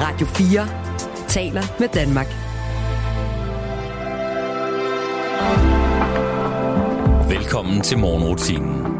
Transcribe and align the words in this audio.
Radio 0.00 0.26
4 0.26 0.68
taler 1.28 1.62
med 1.80 1.88
Danmark. 1.88 2.26
Velkommen 7.28 7.80
til 7.80 7.98
morgenrutinen. 7.98 8.99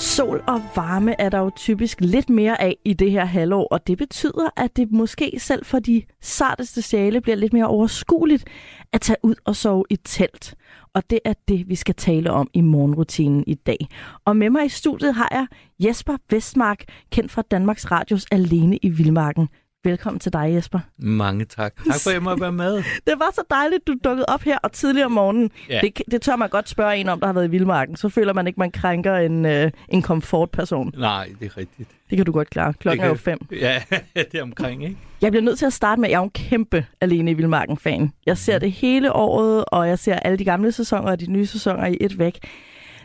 Sol 0.00 0.42
og 0.46 0.62
varme 0.76 1.20
er 1.20 1.28
der 1.28 1.38
jo 1.38 1.50
typisk 1.56 2.00
lidt 2.00 2.30
mere 2.30 2.60
af 2.60 2.76
i 2.84 2.92
det 2.92 3.10
her 3.10 3.24
halvår, 3.24 3.66
og 3.70 3.86
det 3.86 3.98
betyder, 3.98 4.50
at 4.56 4.76
det 4.76 4.92
måske 4.92 5.32
selv 5.38 5.64
for 5.64 5.78
de 5.78 6.02
sarteste 6.20 6.82
sjæle 6.82 7.20
bliver 7.20 7.36
lidt 7.36 7.52
mere 7.52 7.66
overskueligt 7.66 8.44
at 8.92 9.00
tage 9.00 9.16
ud 9.22 9.34
og 9.44 9.56
sove 9.56 9.84
i 9.90 9.96
telt. 9.96 10.54
Og 10.94 11.10
det 11.10 11.18
er 11.24 11.34
det, 11.48 11.68
vi 11.68 11.74
skal 11.74 11.94
tale 11.94 12.30
om 12.30 12.50
i 12.54 12.60
morgenrutinen 12.60 13.44
i 13.46 13.54
dag. 13.54 13.88
Og 14.24 14.36
med 14.36 14.50
mig 14.50 14.66
i 14.66 14.68
studiet 14.68 15.14
har 15.14 15.28
jeg 15.30 15.46
Jesper 15.80 16.16
Vestmark, 16.30 16.84
kendt 17.12 17.30
fra 17.30 17.42
Danmarks 17.50 17.90
Radios 17.90 18.26
Alene 18.30 18.76
i 18.76 18.88
Vildmarken. 18.88 19.48
Velkommen 19.84 20.20
til 20.20 20.32
dig, 20.32 20.50
Jesper. 20.54 20.78
Mange 20.98 21.44
tak. 21.44 21.74
Tak 21.76 21.94
for, 22.02 22.10
at 22.10 22.14
jeg 22.14 22.22
må 22.22 22.36
være 22.36 22.52
med. 22.52 22.74
Det 23.06 23.14
var 23.18 23.30
så 23.34 23.42
dejligt, 23.50 23.86
du 23.86 23.94
dukkede 24.04 24.26
op 24.28 24.42
her 24.42 24.58
og 24.58 24.72
tidligere 24.72 25.06
om 25.06 25.12
morgenen. 25.12 25.50
Ja. 25.68 25.80
Det, 25.82 26.02
det 26.10 26.22
tør 26.22 26.36
man 26.36 26.48
godt 26.48 26.68
spørge 26.68 26.96
en 26.96 27.08
om, 27.08 27.20
der 27.20 27.26
har 27.26 27.32
været 27.32 27.46
i 27.46 27.50
Vildmarken. 27.50 27.96
Så 27.96 28.08
føler 28.08 28.32
man 28.32 28.46
ikke, 28.46 28.60
man 28.60 28.70
krænker 28.70 29.16
en, 29.16 29.46
øh, 29.46 29.70
en 29.88 30.02
komfortperson. 30.02 30.92
Nej, 30.96 31.28
det 31.40 31.46
er 31.46 31.56
rigtigt. 31.56 31.88
Det 32.10 32.16
kan 32.16 32.26
du 32.26 32.32
godt 32.32 32.50
klare. 32.50 32.72
Klokken 32.72 32.98
Det 33.00 33.04
er 33.04 33.08
jo 33.08 33.14
kan- 33.14 33.20
fem. 33.20 33.38
Ja, 33.60 33.82
det 34.32 34.34
er 34.34 34.42
omkring, 34.42 34.84
ikke? 34.84 34.96
Jeg 35.22 35.32
bliver 35.32 35.42
nødt 35.44 35.58
til 35.58 35.66
at 35.66 35.72
starte 35.72 36.00
med, 36.00 36.08
at 36.08 36.12
jeg 36.12 36.18
er 36.18 36.22
en 36.22 36.30
kæmpe 36.30 36.86
Alene 37.00 37.30
i 37.30 37.34
Vildmarken-fan. 37.34 38.12
Jeg 38.26 38.38
ser 38.38 38.54
Mhm. 38.54 38.60
det 38.60 38.72
hele 38.72 39.12
året, 39.12 39.64
og 39.68 39.88
jeg 39.88 39.98
ser 39.98 40.14
alle 40.16 40.38
de 40.38 40.44
gamle 40.44 40.72
sæsoner 40.72 41.10
og 41.10 41.20
de 41.20 41.30
nye 41.32 41.46
sæsoner 41.46 41.86
i 41.86 41.96
et 42.00 42.18
væk. 42.18 42.38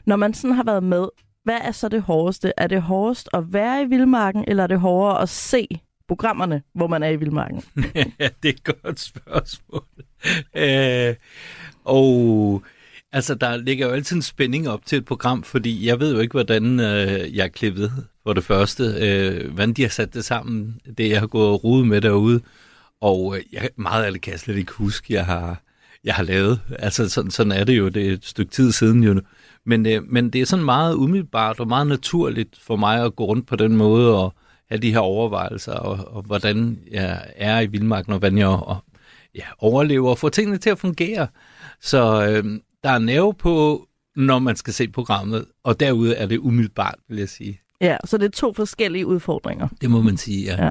Når 0.06 0.16
man 0.16 0.34
sådan 0.34 0.56
har 0.56 0.64
været 0.64 0.84
med, 0.84 1.08
hvad 1.44 1.58
er 1.64 1.72
så 1.72 1.90
det 1.90 2.02
hårdeste? 2.02 2.52
Er 2.58 2.68
det 2.68 2.82
hårdest 2.82 3.30
at 3.34 3.54
være 3.54 3.82
i 3.82 3.86
Vildmarken, 3.86 4.46
eller 4.48 4.64
er 4.64 4.68
det 4.68 4.80
hårdere 4.80 5.22
at 5.22 5.30
se 5.30 5.68
programmerne, 6.08 6.62
hvor 6.74 6.88
man 6.88 7.04
er 7.04 7.10
i 7.10 7.16
Vildmarken? 7.16 7.64
ja, 8.20 8.30
det 8.44 8.50
er 8.50 8.54
et 8.54 8.64
godt 8.64 9.00
spørgsmål. 9.00 9.84
Øh, 10.56 11.16
og 11.84 12.64
altså, 13.12 13.36
der 13.36 13.58
ligger 13.58 13.88
jo 13.88 13.94
altid 13.94 14.16
en 14.16 14.22
spænding 14.22 14.70
op 14.70 14.86
til 14.86 14.98
et 14.98 15.06
program, 15.06 15.44
fordi 15.44 15.88
jeg 15.88 16.00
ved 16.00 16.14
jo 16.14 16.20
ikke, 16.20 16.32
hvordan 16.32 16.80
øh, 16.80 17.36
jeg 17.36 17.44
er 17.44 17.48
klippet 17.48 17.92
for 18.24 18.34
det 18.34 18.44
første. 18.44 18.84
Øh, 18.84 19.54
hvordan 19.54 19.74
de 19.74 19.82
har 19.82 19.90
sat 19.90 20.14
det 20.14 20.26
sammen, 20.26 20.82
det 20.98 21.10
jeg 21.10 21.20
har 21.20 21.28
gået 21.28 21.50
og 21.50 21.64
rodet 21.64 21.88
med 21.88 22.02
derude. 22.02 22.42
Og 23.02 23.38
øh, 23.38 23.44
jeg, 23.52 23.70
meget 23.76 24.04
af 24.04 24.12
det 24.12 24.22
kan 24.22 24.32
jeg 24.32 24.40
slet 24.40 24.58
ikke 24.58 24.74
huske, 24.74 25.14
jeg 25.14 25.26
har, 25.26 25.62
jeg 26.04 26.14
har 26.14 26.24
lavet. 26.24 26.62
Altså, 26.80 27.10
sådan, 27.10 27.32
sådan 27.32 27.52
er 27.52 27.64
det 27.64 27.78
jo. 27.78 27.90
Det 27.90 28.08
er 28.08 28.14
et 28.14 28.26
stykke 28.26 28.52
tid 28.52 28.72
siden 28.72 29.04
jo. 29.04 29.22
Men, 29.66 29.86
øh, 29.86 30.04
men 30.04 30.30
det 30.30 30.42
er 30.42 30.46
sådan 30.46 30.66
meget 30.66 30.96
umiddelbart 30.96 31.60
og 31.60 31.68
meget 31.68 31.88
naturligt 31.88 32.58
for 32.62 32.76
mig 32.76 33.04
at 33.04 33.16
gå 33.16 33.26
rundt 33.26 33.48
på 33.48 33.56
den 33.56 33.78
måde 33.78 34.18
og 34.18 34.34
have 34.70 34.80
de 34.80 34.92
her 34.92 35.00
overvejelser, 35.00 35.74
og, 35.74 36.16
og 36.16 36.22
hvordan 36.22 36.80
jeg 36.92 37.26
er 37.36 37.60
i 37.60 37.66
vildmarken, 37.66 38.14
og 38.14 38.20
hvordan 38.20 38.38
jeg 38.38 38.48
og, 38.48 38.78
ja, 39.36 39.46
overlever 39.58 40.10
og 40.10 40.18
får 40.18 40.30
tingene 40.30 40.58
til 40.58 40.70
at 40.70 40.80
fungere. 40.80 41.28
Så 41.82 42.28
øh, 42.30 42.60
der 42.84 42.90
er 42.90 43.00
nerve 43.00 43.34
på, 43.34 43.88
når 44.16 44.40
man 44.40 44.56
skal 44.56 44.74
se 44.74 44.88
programmet, 44.88 45.46
og 45.64 45.80
derude 45.80 46.16
er 46.16 46.26
det 46.26 46.38
umiddelbart, 46.38 46.96
vil 47.10 47.18
jeg 47.18 47.30
sige. 47.30 47.62
Ja, 47.82 47.98
så 48.06 48.18
det 48.18 48.26
er 48.26 48.30
to 48.30 48.54
forskellige 48.54 49.08
udfordringer. 49.08 49.68
Det 49.82 49.90
må 49.90 50.02
man 50.02 50.18
sige, 50.18 50.46
ja. 50.46 50.64
Ja. 50.64 50.70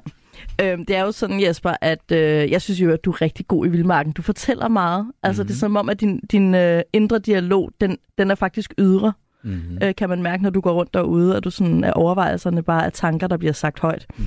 Øhm, 0.63 0.85
det 0.85 0.97
er 0.97 1.03
jo 1.03 1.13
sådan, 1.13 1.43
Jesper, 1.43 1.75
at 1.81 2.13
øh, 2.13 2.51
jeg 2.51 2.63
synes 2.63 2.81
jo, 2.81 2.93
at 2.93 3.05
du 3.05 3.11
er 3.11 3.23
rigtig 3.23 3.47
god 3.49 3.67
i 3.67 3.69
Vildmarken. 3.69 4.13
Du 4.13 4.23
fortæller 4.23 4.69
meget. 4.69 5.07
Altså, 5.23 5.43
mm-hmm. 5.43 5.49
det 5.49 5.55
er 5.55 5.59
som 5.59 5.77
om, 5.77 5.89
at 5.89 6.01
din, 6.01 6.21
din 6.31 6.55
øh, 6.55 6.83
indre 6.93 7.19
dialog, 7.19 7.71
den, 7.81 7.99
den 8.19 8.31
er 8.31 8.35
faktisk 8.35 8.75
ydre. 8.79 9.13
Mm-hmm. 9.45 9.79
øh, 9.83 9.95
kan 9.95 10.09
man 10.09 10.23
mærke, 10.23 10.43
når 10.43 10.51
du 10.51 10.61
går 10.61 10.73
rundt 10.73 10.95
derude, 10.95 11.37
at 11.37 11.45
du 11.45 11.51
sådan 11.51 11.85
er 11.85 11.93
overvejelserne 11.93 12.63
bare 12.63 12.87
af 12.87 12.93
tanker, 12.93 13.27
der 13.27 13.37
bliver 13.37 13.53
sagt 13.53 13.81
højt. 13.81 14.07
Mm. 14.19 14.25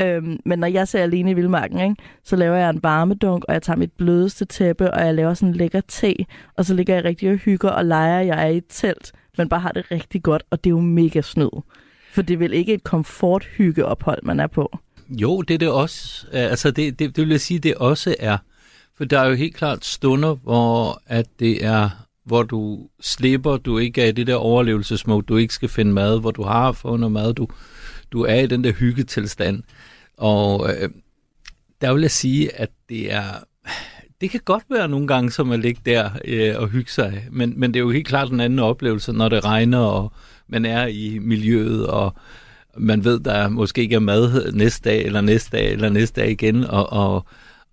Øhm, 0.00 0.40
men 0.44 0.58
når 0.58 0.66
jeg 0.66 0.88
ser 0.88 1.02
alene 1.02 1.30
i 1.30 1.34
Vildmarken, 1.34 1.80
ikke, 1.80 1.96
så 2.24 2.36
laver 2.36 2.56
jeg 2.56 2.70
en 2.70 2.82
varmedunk, 2.82 3.44
og 3.48 3.54
jeg 3.54 3.62
tager 3.62 3.76
mit 3.76 3.92
blødeste 3.92 4.44
tæppe, 4.44 4.90
og 4.94 5.06
jeg 5.06 5.14
laver 5.14 5.34
sådan 5.34 5.48
en 5.48 5.54
lækker 5.54 5.80
te, 5.88 6.14
og 6.56 6.64
så 6.64 6.74
ligger 6.74 6.94
jeg 6.94 7.04
rigtig 7.04 7.30
og 7.30 7.36
hygger 7.36 7.68
og 7.68 7.84
leger, 7.84 8.20
jeg 8.20 8.44
er 8.44 8.48
i 8.48 8.56
et 8.56 8.64
telt, 8.68 9.12
men 9.38 9.48
bare 9.48 9.60
har 9.60 9.72
det 9.72 9.90
rigtig 9.90 10.22
godt, 10.22 10.42
og 10.50 10.64
det 10.64 10.70
er 10.70 10.74
jo 10.74 10.80
mega 10.80 11.20
snyd. 11.20 11.62
For 12.12 12.22
det 12.22 12.34
er 12.34 12.38
vel 12.38 12.52
ikke 12.52 12.74
et 12.74 12.84
komforthyggeophold, 12.84 14.18
man 14.22 14.40
er 14.40 14.46
på. 14.46 14.78
Jo, 15.08 15.42
det 15.42 15.54
er 15.54 15.58
det 15.58 15.68
også. 15.68 16.26
Altså, 16.32 16.70
det, 16.70 16.98
det, 16.98 17.16
det 17.16 17.22
vil 17.22 17.30
jeg 17.30 17.40
sige, 17.40 17.58
det 17.58 17.74
også 17.74 18.14
er. 18.20 18.38
For 18.96 19.04
der 19.04 19.20
er 19.20 19.28
jo 19.28 19.34
helt 19.34 19.54
klart 19.54 19.84
stunder, 19.84 20.34
hvor 20.34 21.02
at 21.06 21.26
det 21.38 21.64
er, 21.64 21.90
hvor 22.28 22.42
du 22.42 22.88
slipper, 23.00 23.56
du 23.56 23.78
ikke 23.78 24.02
er 24.02 24.06
i 24.06 24.12
det 24.12 24.26
der 24.26 24.34
overlevelsesmode, 24.34 25.26
du 25.26 25.36
ikke 25.36 25.54
skal 25.54 25.68
finde 25.68 25.92
mad, 25.92 26.20
hvor 26.20 26.30
du 26.30 26.42
har 26.42 26.72
fundet 26.72 27.12
mad, 27.12 27.34
du, 27.34 27.48
du 28.12 28.22
er 28.22 28.34
i 28.34 28.46
den 28.46 28.64
der 28.64 28.72
hyggetilstand. 28.72 29.62
Og 30.16 30.70
øh, 30.70 30.90
der 31.80 31.92
vil 31.92 32.00
jeg 32.00 32.10
sige, 32.10 32.56
at 32.56 32.70
det 32.88 33.12
er, 33.12 33.24
det 34.20 34.30
kan 34.30 34.40
godt 34.44 34.64
være 34.70 34.88
nogle 34.88 35.06
gange, 35.06 35.30
som 35.30 35.52
at 35.52 35.60
ligge 35.60 35.80
der 35.86 36.10
øh, 36.24 36.54
og 36.58 36.68
hygge 36.68 36.90
sig, 36.90 37.26
men, 37.30 37.54
men 37.56 37.74
det 37.74 37.80
er 37.80 37.84
jo 37.84 37.90
helt 37.90 38.06
klart 38.06 38.30
en 38.30 38.40
anden 38.40 38.58
oplevelse, 38.58 39.12
når 39.12 39.28
det 39.28 39.44
regner, 39.44 39.78
og 39.78 40.12
man 40.48 40.64
er 40.64 40.86
i 40.86 41.18
miljøet, 41.20 41.86
og 41.86 42.14
man 42.76 43.04
ved, 43.04 43.20
der 43.20 43.48
måske 43.48 43.80
ikke 43.80 43.94
er 43.94 44.00
mad 44.00 44.52
næste 44.52 44.90
dag, 44.90 45.04
eller 45.04 45.20
næste 45.20 45.56
dag, 45.56 45.72
eller 45.72 45.88
næste 45.88 46.20
dag 46.20 46.30
igen, 46.30 46.64
og, 46.64 46.92
og, 46.92 47.26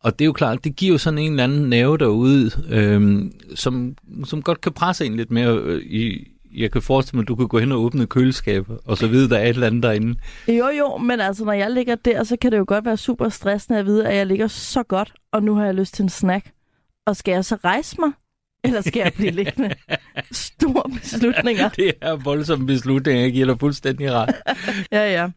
og 0.05 0.19
det 0.19 0.25
er 0.25 0.25
jo 0.25 0.33
klart, 0.33 0.63
det 0.63 0.75
giver 0.75 0.91
jo 0.91 0.97
sådan 0.97 1.19
en 1.19 1.31
eller 1.31 1.43
anden 1.43 1.69
nerve 1.69 1.97
derude, 1.97 2.51
øhm, 2.69 3.33
som, 3.55 3.95
som 4.25 4.41
godt 4.41 4.61
kan 4.61 4.71
presse 4.71 5.05
en 5.05 5.16
lidt 5.16 5.31
mere 5.31 5.57
øh, 5.57 5.81
i, 5.81 6.27
jeg 6.55 6.71
kan 6.71 6.81
forestille 6.81 7.17
mig, 7.17 7.23
at 7.23 7.27
du 7.27 7.35
kan 7.35 7.47
gå 7.47 7.59
hen 7.59 7.71
og 7.71 7.79
åbne 7.79 8.03
et 8.03 8.09
køleskab, 8.09 8.66
og 8.85 8.97
så 8.97 9.07
vide, 9.07 9.29
der 9.29 9.38
er 9.38 9.43
et 9.43 9.49
eller 9.49 9.67
andet 9.67 9.83
derinde. 9.83 10.16
Jo, 10.47 10.67
jo, 10.67 10.97
men 10.97 11.19
altså, 11.19 11.45
når 11.45 11.53
jeg 11.53 11.71
ligger 11.71 11.95
der, 11.95 12.23
så 12.23 12.38
kan 12.41 12.51
det 12.51 12.57
jo 12.57 12.66
godt 12.67 12.85
være 12.85 12.97
super 12.97 13.29
stressende 13.29 13.79
at 13.79 13.85
vide, 13.85 14.07
at 14.07 14.16
jeg 14.16 14.25
ligger 14.25 14.47
så 14.47 14.83
godt, 14.83 15.13
og 15.31 15.43
nu 15.43 15.55
har 15.55 15.66
jeg 15.66 15.75
lyst 15.75 15.93
til 15.93 16.03
en 16.03 16.09
snack. 16.09 16.51
Og 17.05 17.16
skal 17.16 17.31
jeg 17.31 17.45
så 17.45 17.55
rejse 17.55 17.95
mig? 17.99 18.11
Eller 18.68 18.81
skal 18.81 19.00
jeg 19.00 19.12
blive 19.16 19.31
liggende? 19.31 19.76
Store 20.31 20.90
beslutninger. 21.00 21.70
Det 21.78 21.94
er 22.02 22.16
voldsomme 22.16 22.66
beslutninger, 22.66 23.22
jeg 23.22 23.31
giver 23.31 23.46
dig 23.46 23.59
fuldstændig 23.59 24.12
ret. 24.12 24.36
Ja, 24.92 25.12
ja. 25.12 25.30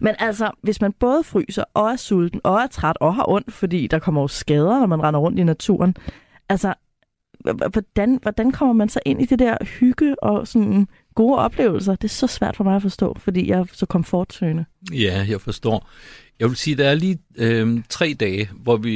Men 0.00 0.14
altså, 0.18 0.50
hvis 0.62 0.80
man 0.80 0.92
både 0.92 1.24
fryser 1.24 1.64
og 1.74 1.90
er 1.90 1.96
sulten 1.96 2.40
og 2.44 2.60
er 2.60 2.66
træt 2.66 2.96
og 3.00 3.14
har 3.14 3.28
ondt, 3.28 3.52
fordi 3.52 3.86
der 3.86 3.98
kommer 3.98 4.20
jo 4.20 4.28
skader, 4.28 4.78
når 4.78 4.86
man 4.86 5.02
render 5.02 5.20
rundt 5.20 5.38
i 5.38 5.44
naturen. 5.44 5.96
Altså, 6.48 6.74
hvordan, 7.70 8.18
hvordan 8.22 8.52
kommer 8.52 8.74
man 8.74 8.88
så 8.88 9.00
ind 9.06 9.22
i 9.22 9.24
det 9.24 9.38
der 9.38 9.56
hygge 9.64 10.24
og 10.24 10.48
sådan 10.48 10.86
gode 11.20 11.38
oplevelser? 11.38 11.94
Det 11.94 12.04
er 12.04 12.14
så 12.14 12.26
svært 12.26 12.56
for 12.56 12.64
mig 12.64 12.76
at 12.76 12.82
forstå, 12.82 13.16
fordi 13.18 13.48
jeg 13.48 13.58
er 13.58 13.64
så 13.72 13.86
komfortsøgende. 13.86 14.64
Ja, 14.92 15.26
jeg 15.28 15.40
forstår. 15.40 15.88
Jeg 16.38 16.48
vil 16.48 16.56
sige, 16.56 16.76
der 16.76 16.88
er 16.88 16.94
lige 16.94 17.18
øh, 17.36 17.82
tre 17.88 18.16
dage, 18.20 18.50
hvor 18.54 18.76
vi 18.76 18.92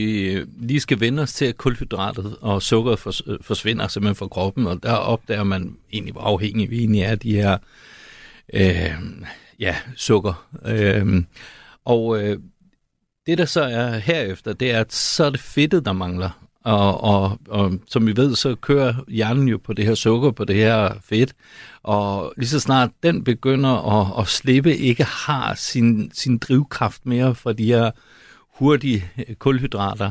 lige 0.56 0.80
skal 0.80 1.00
vende 1.00 1.22
os 1.22 1.32
til, 1.32 1.44
at 1.44 1.56
kulhydratet 1.56 2.36
og 2.40 2.62
sukkeret 2.62 2.98
fors- 2.98 3.30
øh, 3.30 3.38
forsvinder 3.40 3.88
simpelthen 3.88 4.14
fra 4.14 4.28
kroppen, 4.28 4.66
og 4.66 4.82
der 4.82 4.92
opdager 4.92 5.44
man 5.44 5.76
egentlig, 5.92 6.12
hvor 6.12 6.22
afhængig 6.22 6.70
vi 6.70 6.78
egentlig 6.78 7.00
er 7.00 7.10
af 7.10 7.18
de 7.18 7.34
her 7.34 7.58
øh, 8.54 8.94
ja, 9.58 9.76
sukker. 9.96 10.48
Øh, 10.66 11.22
og 11.84 12.22
øh, 12.22 12.38
det, 13.26 13.38
der 13.38 13.44
så 13.44 13.62
er 13.62 13.98
herefter, 13.98 14.52
det 14.52 14.70
er, 14.70 14.80
at 14.80 14.92
så 14.92 15.24
er 15.24 15.30
det 15.30 15.40
fedtet, 15.40 15.84
der 15.84 15.92
mangler. 15.92 16.43
Og, 16.64 17.04
og, 17.04 17.38
og 17.48 17.72
som 17.88 18.06
vi 18.06 18.16
ved, 18.16 18.34
så 18.34 18.54
kører 18.54 18.94
hjernen 19.08 19.48
jo 19.48 19.58
på 19.64 19.72
det 19.72 19.84
her 19.84 19.94
sukker, 19.94 20.30
på 20.30 20.44
det 20.44 20.56
her 20.56 20.92
fedt. 21.04 21.34
Og 21.82 22.34
lige 22.36 22.48
så 22.48 22.60
snart 22.60 22.90
den 23.02 23.24
begynder 23.24 24.00
at, 24.00 24.22
at 24.22 24.28
slippe, 24.28 24.76
ikke 24.76 25.04
har 25.04 25.54
sin, 25.54 26.10
sin 26.14 26.38
drivkraft 26.38 27.06
mere 27.06 27.34
fra 27.34 27.52
de 27.52 27.64
her 27.64 27.90
hurtige 28.58 29.10
øh, 29.18 29.34
kulhydrater, 29.34 30.10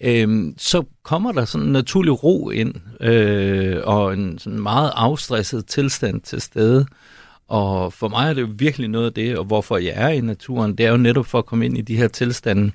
øh, 0.00 0.52
så 0.56 0.84
kommer 1.02 1.32
der 1.32 1.44
sådan 1.44 1.66
en 1.66 1.72
naturlig 1.72 2.24
ro 2.24 2.50
ind, 2.50 2.74
øh, 3.00 3.80
og 3.84 4.12
en 4.12 4.38
sådan 4.38 4.60
meget 4.60 4.92
afstresset 4.94 5.66
tilstand 5.66 6.20
til 6.20 6.40
stede. 6.40 6.86
Og 7.48 7.92
for 7.92 8.08
mig 8.08 8.30
er 8.30 8.34
det 8.34 8.40
jo 8.40 8.48
virkelig 8.56 8.88
noget 8.88 9.06
af 9.06 9.12
det, 9.12 9.38
og 9.38 9.44
hvorfor 9.44 9.76
jeg 9.76 9.92
er 9.96 10.08
i 10.08 10.20
naturen, 10.20 10.78
det 10.78 10.86
er 10.86 10.90
jo 10.90 10.96
netop 10.96 11.26
for 11.26 11.38
at 11.38 11.46
komme 11.46 11.64
ind 11.64 11.78
i 11.78 11.82
de 11.82 11.96
her 11.96 12.08
tilstande, 12.08 12.72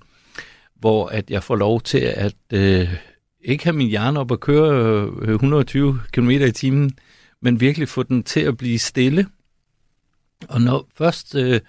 hvor 0.79 1.07
at 1.07 1.29
jeg 1.29 1.43
får 1.43 1.55
lov 1.55 1.81
til 1.81 1.99
at 1.99 2.35
øh, 2.53 2.95
ikke 3.41 3.63
have 3.63 3.75
min 3.75 3.87
hjerne 3.87 4.19
op 4.19 4.31
øh, 4.31 4.35
og 4.35 4.39
køre 4.39 5.07
120 5.33 5.99
km 6.11 6.29
i 6.29 6.51
timen, 6.51 6.91
men 7.41 7.59
virkelig 7.59 7.89
få 7.89 8.03
den 8.03 8.23
til 8.23 8.39
at 8.39 8.57
blive 8.57 8.79
stille. 8.79 9.27
Og 10.49 10.61
når 10.61 10.87
først 10.97 11.35
øh, 11.35 11.61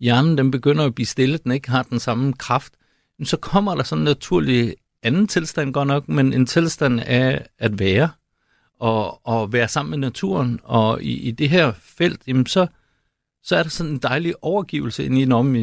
hjernen 0.00 0.38
den 0.38 0.50
begynder 0.50 0.84
at 0.84 0.94
blive 0.94 1.06
stille, 1.06 1.38
den 1.38 1.52
ikke 1.52 1.70
har 1.70 1.82
den 1.82 2.00
samme 2.00 2.32
kraft, 2.32 2.72
så 3.22 3.36
kommer 3.36 3.74
der 3.74 3.82
sådan 3.82 4.00
en 4.00 4.04
naturlig 4.04 4.74
anden 5.02 5.28
tilstand 5.28 5.72
godt 5.72 5.88
nok, 5.88 6.08
men 6.08 6.32
en 6.32 6.46
tilstand 6.46 7.00
af 7.00 7.46
at 7.58 7.78
være 7.78 8.08
og, 8.80 9.26
og 9.26 9.52
være 9.52 9.68
sammen 9.68 9.90
med 9.90 9.98
naturen. 9.98 10.60
Og 10.62 11.02
i, 11.02 11.12
i 11.12 11.30
det 11.30 11.50
her 11.50 11.72
felt, 11.72 12.20
jamen 12.26 12.46
så, 12.46 12.66
så 13.42 13.56
er 13.56 13.62
der 13.62 13.70
sådan 13.70 13.92
en 13.92 13.98
dejlig 13.98 14.34
overgivelse 14.42 15.04
ind 15.04 15.18
i 15.18 15.32
om, 15.32 15.56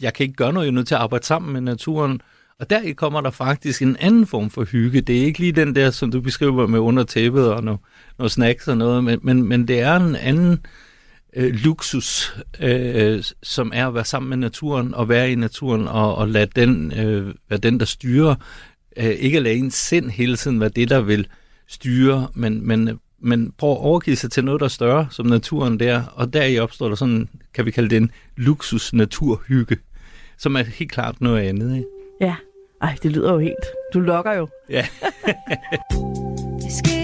jeg 0.00 0.14
kan 0.14 0.24
ikke 0.24 0.36
gøre 0.36 0.52
noget, 0.52 0.66
jeg 0.66 0.70
er 0.70 0.74
nødt 0.74 0.88
til 0.88 0.94
at 0.94 1.00
arbejde 1.00 1.26
sammen 1.26 1.52
med 1.52 1.60
naturen. 1.60 2.20
Og 2.60 2.70
der 2.70 2.94
kommer 2.94 3.20
der 3.20 3.30
faktisk 3.30 3.82
en 3.82 3.96
anden 4.00 4.26
form 4.26 4.50
for 4.50 4.64
hygge. 4.64 5.00
Det 5.00 5.20
er 5.20 5.24
ikke 5.24 5.38
lige 5.38 5.52
den 5.52 5.74
der, 5.74 5.90
som 5.90 6.10
du 6.10 6.20
beskriver 6.20 6.66
med 6.66 6.78
under 6.78 7.04
tæppet 7.04 7.52
og 7.52 7.64
noget, 7.64 7.80
noget 8.18 8.32
snacks 8.32 8.68
og 8.68 8.76
noget, 8.76 9.04
men, 9.04 9.18
men, 9.22 9.42
men 9.42 9.68
det 9.68 9.80
er 9.80 9.96
en 9.96 10.16
anden 10.16 10.58
øh, 11.36 11.54
luksus, 11.54 12.36
øh, 12.60 13.24
som 13.42 13.72
er 13.74 13.86
at 13.86 13.94
være 13.94 14.04
sammen 14.04 14.28
med 14.28 14.36
naturen 14.36 14.94
og 14.94 15.08
være 15.08 15.32
i 15.32 15.34
naturen 15.34 15.88
og, 15.88 16.14
og 16.14 16.28
lade 16.28 16.50
den 16.56 16.92
øh, 16.98 17.34
være 17.48 17.58
den, 17.58 17.80
der 17.80 17.86
styrer. 17.86 18.34
Øh, 18.96 19.04
ikke 19.04 19.36
at 19.36 19.42
lade 19.42 19.54
ens 19.54 19.74
sind 19.74 20.10
hele 20.10 20.36
tiden 20.36 20.60
være 20.60 20.68
det, 20.68 20.88
der 20.90 21.00
vil 21.00 21.26
styre, 21.68 22.28
men, 22.34 22.66
men, 22.66 23.00
men 23.18 23.52
prøv 23.58 23.70
at 23.70 23.78
overgive 23.78 24.16
sig 24.16 24.30
til 24.30 24.44
noget, 24.44 24.60
der 24.60 24.64
er 24.64 24.68
større, 24.68 25.08
som 25.10 25.26
naturen 25.26 25.80
der, 25.80 26.02
og 26.04 26.32
der 26.32 26.44
i 26.44 26.58
opstår 26.58 26.88
der 26.88 26.94
sådan, 26.94 27.28
kan 27.54 27.66
vi 27.66 27.70
kalde 27.70 27.90
det 27.90 27.96
en 27.96 28.10
luksus-naturhygge, 28.36 29.76
som 30.38 30.56
er 30.56 30.62
helt 30.62 30.92
klart 30.92 31.20
noget 31.20 31.40
andet. 31.40 31.76
Ikke? 31.76 31.86
Ja. 32.20 32.34
Ej, 32.82 32.96
det 33.02 33.12
lyder 33.12 33.32
jo 33.32 33.38
helt... 33.38 33.64
Du 33.94 34.00
lokker 34.00 34.32
jo. 34.32 34.48
Ja. 34.68 34.84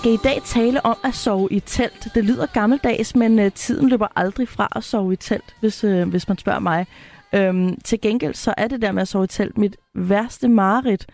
skal 0.00 0.12
i 0.12 0.16
dag 0.16 0.42
tale 0.44 0.86
om 0.86 0.96
at 1.04 1.14
sove 1.14 1.48
i 1.50 1.60
telt. 1.60 2.08
Det 2.14 2.24
lyder 2.24 2.46
gammeldags, 2.46 3.16
men 3.16 3.38
øh, 3.38 3.52
tiden 3.52 3.88
løber 3.88 4.06
aldrig 4.16 4.48
fra 4.48 4.68
at 4.76 4.84
sove 4.84 5.12
i 5.12 5.16
telt, 5.16 5.56
hvis, 5.60 5.84
øh, 5.84 6.08
hvis 6.08 6.28
man 6.28 6.38
spørger 6.38 6.58
mig. 6.58 6.86
Øhm, 7.32 7.80
til 7.80 8.00
gengæld 8.00 8.34
så 8.34 8.54
er 8.56 8.68
det 8.68 8.82
der 8.82 8.92
med 8.92 9.02
at 9.02 9.08
sove 9.08 9.24
i 9.24 9.26
telt 9.26 9.58
mit 9.58 9.76
værste 9.94 10.48
mareridt. 10.48 11.06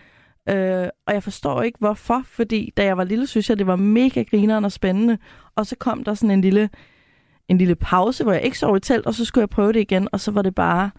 Øh, 0.48 0.88
og 1.06 1.14
jeg 1.14 1.22
forstår 1.22 1.62
ikke 1.62 1.78
hvorfor, 1.78 2.22
fordi 2.26 2.72
da 2.76 2.84
jeg 2.84 2.96
var 2.96 3.04
lille, 3.04 3.26
synes 3.26 3.50
jeg, 3.50 3.58
det 3.58 3.66
var 3.66 3.76
mega 3.76 4.22
grineren 4.22 4.64
og 4.64 4.72
spændende. 4.72 5.18
Og 5.56 5.66
så 5.66 5.76
kom 5.76 6.04
der 6.04 6.14
sådan 6.14 6.30
en 6.30 6.40
lille, 6.40 6.70
en 7.48 7.58
lille 7.58 7.74
pause, 7.74 8.24
hvor 8.24 8.32
jeg 8.32 8.42
ikke 8.42 8.58
sov 8.58 8.76
i 8.76 8.80
telt, 8.80 9.06
og 9.06 9.14
så 9.14 9.24
skulle 9.24 9.42
jeg 9.42 9.50
prøve 9.50 9.72
det 9.72 9.80
igen, 9.80 10.08
og 10.12 10.20
så 10.20 10.30
var 10.30 10.42
det 10.42 10.54
bare 10.54 10.90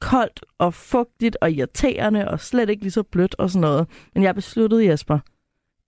koldt 0.00 0.44
og 0.58 0.74
fugtigt 0.74 1.36
og 1.40 1.50
irriterende 1.50 2.28
og 2.28 2.40
slet 2.40 2.70
ikke 2.70 2.82
lige 2.82 2.92
så 2.92 3.02
blødt 3.02 3.34
og 3.38 3.50
sådan 3.50 3.60
noget. 3.60 3.86
Men 4.14 4.22
jeg 4.22 4.34
besluttede, 4.34 4.86
Jesper, 4.86 5.18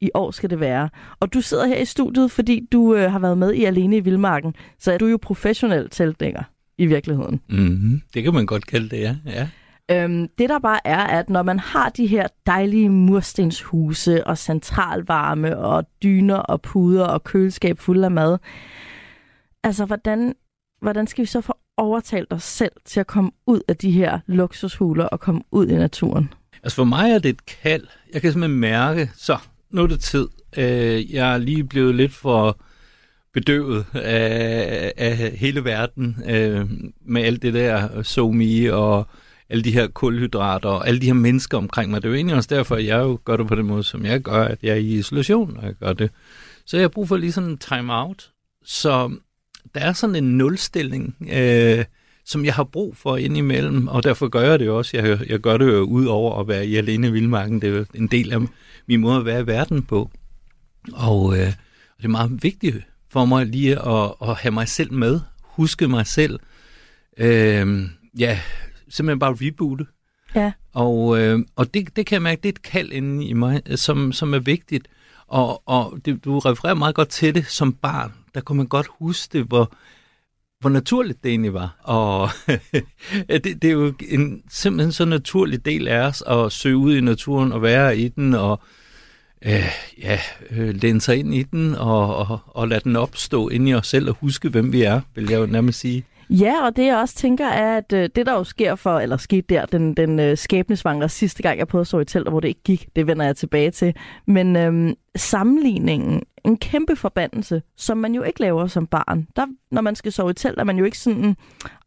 i 0.00 0.10
år 0.14 0.30
skal 0.30 0.50
det 0.50 0.60
være. 0.60 0.88
Og 1.20 1.34
du 1.34 1.40
sidder 1.40 1.66
her 1.66 1.76
i 1.76 1.84
studiet, 1.84 2.30
fordi 2.30 2.68
du 2.72 2.94
øh, 2.94 3.12
har 3.12 3.18
været 3.18 3.38
med 3.38 3.52
i 3.54 3.64
Alene 3.64 3.96
i 3.96 4.00
Vildmarken. 4.00 4.54
Så 4.78 4.92
er 4.92 4.98
du 4.98 5.06
jo 5.06 5.18
professionel 5.22 5.90
teltdækker 5.90 6.42
i 6.78 6.86
virkeligheden. 6.86 7.40
Mm-hmm. 7.48 8.02
Det 8.14 8.22
kan 8.22 8.34
man 8.34 8.46
godt 8.46 8.66
kalde 8.66 8.88
det, 8.88 9.00
ja. 9.00 9.16
ja. 9.26 9.48
Øhm, 9.90 10.28
det 10.38 10.48
der 10.48 10.58
bare 10.58 10.80
er, 10.84 10.98
at 10.98 11.30
når 11.30 11.42
man 11.42 11.58
har 11.58 11.88
de 11.88 12.06
her 12.06 12.26
dejlige 12.46 12.88
murstenshuse 12.88 14.26
og 14.26 14.38
centralvarme 14.38 15.58
og 15.58 15.84
dyner 16.02 16.36
og 16.36 16.62
puder 16.62 17.04
og 17.04 17.24
køleskab 17.24 17.78
fuld 17.78 18.04
af 18.04 18.10
mad, 18.10 18.38
altså 19.64 19.84
hvordan, 19.84 20.34
hvordan 20.80 21.06
skal 21.06 21.22
vi 21.22 21.26
så 21.26 21.40
få 21.40 21.52
overtalt 21.76 22.32
os 22.32 22.42
selv 22.42 22.72
til 22.84 23.00
at 23.00 23.06
komme 23.06 23.30
ud 23.46 23.60
af 23.68 23.76
de 23.76 23.90
her 23.90 24.18
luksushuler 24.26 25.04
og 25.04 25.20
komme 25.20 25.42
ud 25.50 25.66
i 25.66 25.74
naturen? 25.74 26.32
Altså 26.62 26.76
for 26.76 26.84
mig 26.84 27.10
er 27.10 27.18
det 27.18 27.28
et 27.28 27.46
kald. 27.46 27.86
Jeg 28.14 28.22
kan 28.22 28.32
simpelthen 28.32 28.60
mærke, 28.60 29.10
så 29.16 29.38
nu 29.70 29.82
er 29.82 29.86
det 29.86 30.00
tid. 30.00 30.28
Øh, 30.56 31.14
jeg 31.14 31.34
er 31.34 31.38
lige 31.38 31.64
blevet 31.64 31.94
lidt 31.94 32.12
for 32.12 32.58
bedøvet 33.32 33.84
af, 33.94 34.92
af 34.96 35.16
hele 35.16 35.64
verden 35.64 36.16
øh, 36.28 36.66
med 37.06 37.22
alt 37.22 37.42
det 37.42 37.54
der 37.54 38.02
somi 38.02 38.64
og 38.66 39.06
alle 39.50 39.64
de 39.64 39.72
her 39.72 39.86
kulhydrater 39.86 40.68
og 40.68 40.88
alle 40.88 41.00
de 41.00 41.06
her 41.06 41.12
mennesker 41.12 41.58
omkring 41.58 41.90
mig. 41.90 42.02
Det 42.02 42.08
er 42.08 42.10
jo 42.10 42.16
egentlig 42.16 42.36
også 42.36 42.54
derfor, 42.54 42.76
at 42.76 42.86
jeg 42.86 42.98
jo 42.98 43.18
gør 43.24 43.36
det 43.36 43.46
på 43.46 43.54
den 43.54 43.66
måde, 43.66 43.82
som 43.82 44.04
jeg 44.04 44.20
gør, 44.20 44.44
at 44.44 44.58
jeg 44.62 44.70
er 44.70 44.74
i 44.74 44.86
isolation, 44.86 45.54
når 45.54 45.62
jeg 45.62 45.74
gør 45.74 45.92
det. 45.92 46.10
Så 46.66 46.76
jeg 46.76 46.84
har 46.84 46.88
brug 46.88 47.08
for 47.08 47.16
lige 47.16 47.32
sådan 47.32 47.50
en 47.50 47.58
time-out. 47.58 48.30
Så 48.64 49.10
der 49.74 49.80
er 49.80 49.92
sådan 49.92 50.16
en 50.16 50.38
nulstilling, 50.38 51.16
øh, 51.32 51.84
som 52.24 52.44
jeg 52.44 52.54
har 52.54 52.64
brug 52.64 52.96
for 52.96 53.16
indimellem, 53.16 53.88
og 53.88 54.04
derfor 54.04 54.28
gør 54.28 54.40
jeg 54.40 54.58
det 54.58 54.70
også. 54.70 54.96
Jeg, 54.96 55.18
jeg 55.28 55.38
gør 55.38 55.56
det 55.56 55.66
jo 55.66 55.80
ud 55.80 56.06
over 56.06 56.40
at 56.40 56.48
være 56.48 56.66
i 56.66 56.76
alene 56.76 57.06
i 57.06 57.10
vildmarken. 57.10 57.60
Det 57.60 57.68
er 57.68 57.78
jo 57.78 57.84
en 57.94 58.06
del 58.06 58.32
af 58.32 58.38
min 58.88 59.00
måde 59.00 59.16
at 59.16 59.26
være 59.26 59.40
i 59.40 59.46
verden 59.46 59.82
på. 59.82 60.10
Og, 60.92 61.38
øh, 61.38 61.46
det 61.96 62.04
er 62.04 62.08
meget 62.08 62.42
vigtigt 62.42 62.76
for 63.10 63.24
mig 63.24 63.46
lige 63.46 63.88
at, 63.88 64.14
at 64.22 64.36
have 64.36 64.52
mig 64.52 64.68
selv 64.68 64.92
med, 64.92 65.20
huske 65.42 65.88
mig 65.88 66.06
selv. 66.06 66.40
Øh, 67.18 67.88
ja, 68.18 68.40
simpelthen 68.88 69.18
bare 69.18 69.36
reboote. 69.40 69.86
Ja. 70.34 70.52
Og, 70.74 71.20
øh, 71.20 71.38
og 71.56 71.74
det, 71.74 71.96
det 71.96 72.06
kan 72.06 72.14
jeg 72.14 72.22
mærke, 72.22 72.40
det 72.42 72.48
er 72.48 72.52
et 72.52 72.62
kald 72.62 72.92
inde 72.92 73.24
i 73.24 73.32
mig, 73.32 73.62
som, 73.74 74.12
som 74.12 74.34
er 74.34 74.38
vigtigt. 74.38 74.88
Og, 75.26 75.68
og 75.68 75.98
det, 76.04 76.24
du 76.24 76.38
refererer 76.38 76.74
meget 76.74 76.94
godt 76.94 77.08
til 77.08 77.34
det 77.34 77.46
som 77.46 77.72
barn. 77.72 78.12
Der 78.34 78.40
kunne 78.40 78.58
man 78.58 78.66
godt 78.66 78.86
huske 78.98 79.38
det, 79.38 79.46
hvor, 79.46 79.72
hvor 80.60 80.70
naturligt 80.70 81.22
det 81.22 81.30
egentlig 81.30 81.54
var. 81.54 81.76
Og 81.82 82.30
det, 83.28 83.62
det 83.62 83.64
er 83.64 83.72
jo 83.72 83.94
en 84.08 84.42
simpelthen 84.48 84.92
så 84.92 85.04
naturlig 85.04 85.64
del 85.64 85.88
af 85.88 86.00
os 86.00 86.22
at 86.26 86.52
søge 86.52 86.76
ud 86.76 86.96
i 86.96 87.00
naturen 87.00 87.52
og 87.52 87.62
være 87.62 87.98
i 87.98 88.08
den 88.08 88.34
og 88.34 88.60
øh, 89.46 89.64
ja, 90.02 90.18
øh, 90.50 90.74
læne 90.82 91.00
sig 91.00 91.16
ind 91.16 91.34
i 91.34 91.42
den 91.42 91.74
og, 91.74 92.16
og, 92.16 92.38
og 92.46 92.68
lade 92.68 92.80
den 92.84 92.96
opstå 92.96 93.48
ind 93.48 93.68
i 93.68 93.74
os 93.74 93.86
selv 93.86 94.08
og 94.08 94.16
huske, 94.20 94.48
hvem 94.48 94.72
vi 94.72 94.82
er, 94.82 95.00
vil 95.14 95.30
jeg 95.30 95.40
jo 95.40 95.46
nærmest 95.46 95.80
sige. 95.80 96.04
Ja, 96.30 96.66
og 96.66 96.76
det 96.76 96.86
jeg 96.86 96.96
også 96.96 97.14
tænker 97.14 97.46
er, 97.46 97.76
at 97.76 97.92
øh, 97.92 98.08
det 98.16 98.26
der 98.26 98.32
jo 98.32 98.44
sker 98.44 98.74
for, 98.74 98.98
eller 98.98 99.16
skete 99.16 99.54
der, 99.54 99.66
den, 99.66 99.94
den 99.94 100.20
øh, 100.20 100.36
skæbnesvangre 100.36 101.08
sidste 101.08 101.42
gang, 101.42 101.58
jeg 101.58 101.68
prøvede 101.68 101.82
at 101.82 101.86
stå 101.86 102.00
i 102.00 102.04
telt, 102.04 102.28
hvor 102.28 102.40
det 102.40 102.48
ikke 102.48 102.62
gik, 102.64 102.88
det 102.96 103.06
vender 103.06 103.24
jeg 103.24 103.36
tilbage 103.36 103.70
til. 103.70 103.94
Men 104.26 104.56
øh, 104.56 104.94
sammenligningen, 105.16 106.22
en 106.44 106.56
kæmpe 106.56 106.96
forbandelse, 106.96 107.62
som 107.76 107.98
man 107.98 108.14
jo 108.14 108.22
ikke 108.22 108.40
laver 108.40 108.66
som 108.66 108.86
barn. 108.86 109.26
Der, 109.36 109.46
når 109.70 109.82
man 109.82 109.94
skal 109.94 110.12
sove 110.12 110.30
i 110.30 110.34
telt, 110.34 110.58
er 110.58 110.64
man 110.64 110.78
jo 110.78 110.84
ikke 110.84 110.98
sådan, 110.98 111.36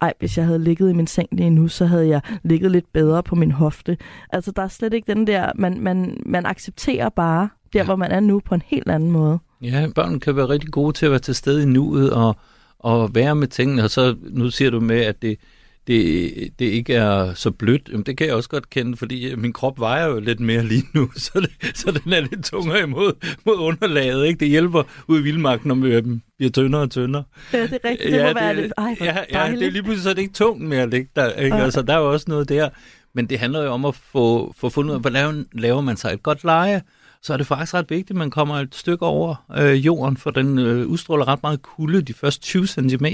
ej, 0.02 0.14
hvis 0.20 0.38
jeg 0.38 0.46
havde 0.46 0.64
ligget 0.64 0.90
i 0.90 0.94
min 0.94 1.08
seng 1.08 1.30
lige 1.32 1.50
nu, 1.50 1.68
så 1.68 1.86
havde 1.86 2.08
jeg 2.08 2.22
ligget 2.44 2.72
lidt 2.72 2.94
bedre 2.94 3.24
på 3.24 3.36
min 3.36 3.52
hofte. 3.52 3.98
Altså, 4.30 4.52
der 4.52 4.62
er 4.62 4.68
slet 4.68 4.94
ikke 4.94 5.14
den 5.14 5.28
der, 5.28 5.52
man, 5.56 5.80
man, 5.80 6.22
man 6.26 6.46
accepterer 6.46 7.10
bare 7.10 7.50
der, 7.74 7.80
ja. 7.80 7.86
hvor 7.86 7.96
man 7.96 8.12
er 8.12 8.20
nu, 8.20 8.40
på 8.40 8.56
en 8.56 8.64
helt 8.66 8.90
anden 8.90 9.12
måde. 9.12 9.40
Ja, 9.62 9.88
børn 9.96 10.20
kan 10.20 10.36
være 10.36 10.50
rigtig 10.50 10.72
gode 10.72 10.94
til 10.94 11.06
at 11.06 11.12
være 11.12 11.20
til 11.20 11.36
stede 11.36 11.64
i 11.64 11.66
nuet 11.66 12.14
og, 12.14 12.36
og 12.80 13.16
være 13.16 13.36
med 13.36 13.48
tingene. 13.48 13.84
Og 13.84 13.90
så, 13.90 14.16
nu 14.30 14.50
siger 14.50 14.72
du 14.72 14.80
med, 14.80 15.00
at 15.00 15.22
det, 15.22 15.40
det, 15.88 16.34
det 16.60 16.66
ikke 16.66 16.94
er 16.94 17.34
så 17.34 17.52
blødt. 17.52 17.90
Jamen, 17.92 18.04
det 18.04 18.18
kan 18.18 18.28
jeg 18.28 18.36
også 18.36 18.50
godt 18.50 18.70
kende, 18.70 18.98
fordi 18.98 19.36
min 19.36 19.54
krop 19.54 19.80
vejer 19.80 20.08
jo 20.08 20.20
lidt 20.20 20.40
mere 20.40 20.64
lige 20.64 20.84
nu, 20.94 21.12
så, 21.16 21.32
det, 21.40 21.78
så 21.78 21.92
den 21.92 22.14
er 22.14 22.20
lidt 22.22 22.46
tungere 22.46 22.84
imod 22.84 23.38
mod 23.46 23.56
underlaget. 23.56 24.28
Ikke? 24.28 24.40
Det 24.40 24.48
hjælper 24.48 24.84
ud 25.08 25.20
i 25.20 25.24
vildmarken, 25.24 25.68
når 25.68 25.76
vi 25.76 26.20
bliver 26.38 26.52
tyndere 26.52 26.82
og 26.82 26.92
tyndere. 26.92 27.24
Ja, 27.54 27.62
det 27.62 27.80
er 27.84 27.90
rigtigt. 27.90 28.14
Det 28.14 28.26
må 28.26 28.34
være 28.34 28.56
lidt, 28.56 28.74
ej, 28.78 28.98
ja, 29.02 29.18
ja, 29.34 29.52
det 29.52 29.66
er 29.66 29.72
lige 29.72 29.84
pludselig 29.84 30.04
så 30.04 30.10
er 30.10 30.14
det 30.14 30.22
ikke 30.22 30.34
tungt 30.34 30.62
mere 30.62 30.82
at 30.82 30.90
ligge 30.90 31.10
der. 31.16 31.32
Ikke? 31.32 31.56
Ja. 31.56 31.64
Altså, 31.64 31.82
der 31.82 31.94
er 31.94 31.98
jo 31.98 32.12
også 32.12 32.26
noget 32.30 32.50
der. 32.50 32.70
Men 33.14 33.26
det 33.26 33.40
handler 33.40 33.64
jo 33.64 33.72
om 33.72 33.86
at 33.86 33.96
få, 33.96 34.54
få 34.58 34.70
fundet 34.70 34.90
ud 34.90 34.96
af, 34.96 35.02
hvordan 35.02 35.46
laver 35.54 35.82
man 35.82 35.98
sig 35.98 36.14
et 36.14 36.24
godt 36.24 36.44
leje. 36.44 36.82
Så 37.24 37.34
er 37.34 37.38
det 37.38 37.48
faktisk 37.48 37.74
ret 37.74 37.90
vigtigt, 37.90 38.10
at 38.10 38.16
man 38.16 38.32
kommer 38.32 38.56
et 38.56 38.76
stykke 38.76 39.06
over 39.06 39.46
øh, 39.58 39.86
jorden, 39.86 40.18
for 40.18 40.32
den 40.32 40.60
øh, 40.60 40.88
udstråler 40.88 41.28
ret 41.28 41.44
meget 41.44 41.62
kulde. 41.62 42.02
De 42.02 42.14
første 42.14 42.42
20 42.42 42.68
cm 42.68 43.06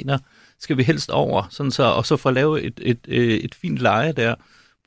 skal 0.60 0.78
vi 0.78 0.84
helst 0.84 1.10
over, 1.10 1.48
sådan 1.50 1.72
så, 1.72 1.84
og 1.84 2.06
så 2.06 2.18
for 2.18 2.30
at 2.30 2.36
lave 2.36 2.62
et, 2.62 2.80
et, 2.84 3.00
øh, 3.08 3.38
et 3.38 3.56
fint 3.56 3.78
leje 3.78 4.12
der, 4.12 4.36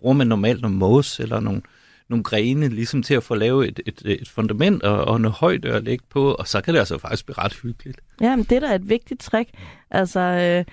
bruger 0.00 0.14
man 0.14 0.26
normalt 0.26 0.62
nogle 0.62 0.76
mos 0.76 1.20
eller 1.20 1.40
nogle, 1.40 1.62
nogle 2.08 2.24
grene, 2.24 2.68
ligesom 2.68 3.02
til 3.02 3.14
at 3.14 3.22
få 3.22 3.34
lavet 3.34 3.68
et, 3.68 3.80
et, 3.86 4.02
et 4.04 4.28
fundament 4.28 4.82
og, 4.82 5.04
og 5.04 5.20
noget 5.20 5.36
højde 5.36 5.68
at 5.68 5.84
lægge 5.84 6.04
på, 6.10 6.34
og 6.34 6.48
så 6.48 6.60
kan 6.60 6.74
det 6.74 6.78
altså 6.78 6.98
faktisk 6.98 7.26
blive 7.26 7.38
ret 7.38 7.58
hyggeligt. 7.62 8.00
Ja, 8.20 8.36
men 8.36 8.44
det 8.44 8.62
der 8.62 8.68
er 8.68 8.74
et 8.74 8.88
vigtigt 8.88 9.20
trick. 9.20 9.50
Altså, 9.90 10.20
øh, 10.20 10.64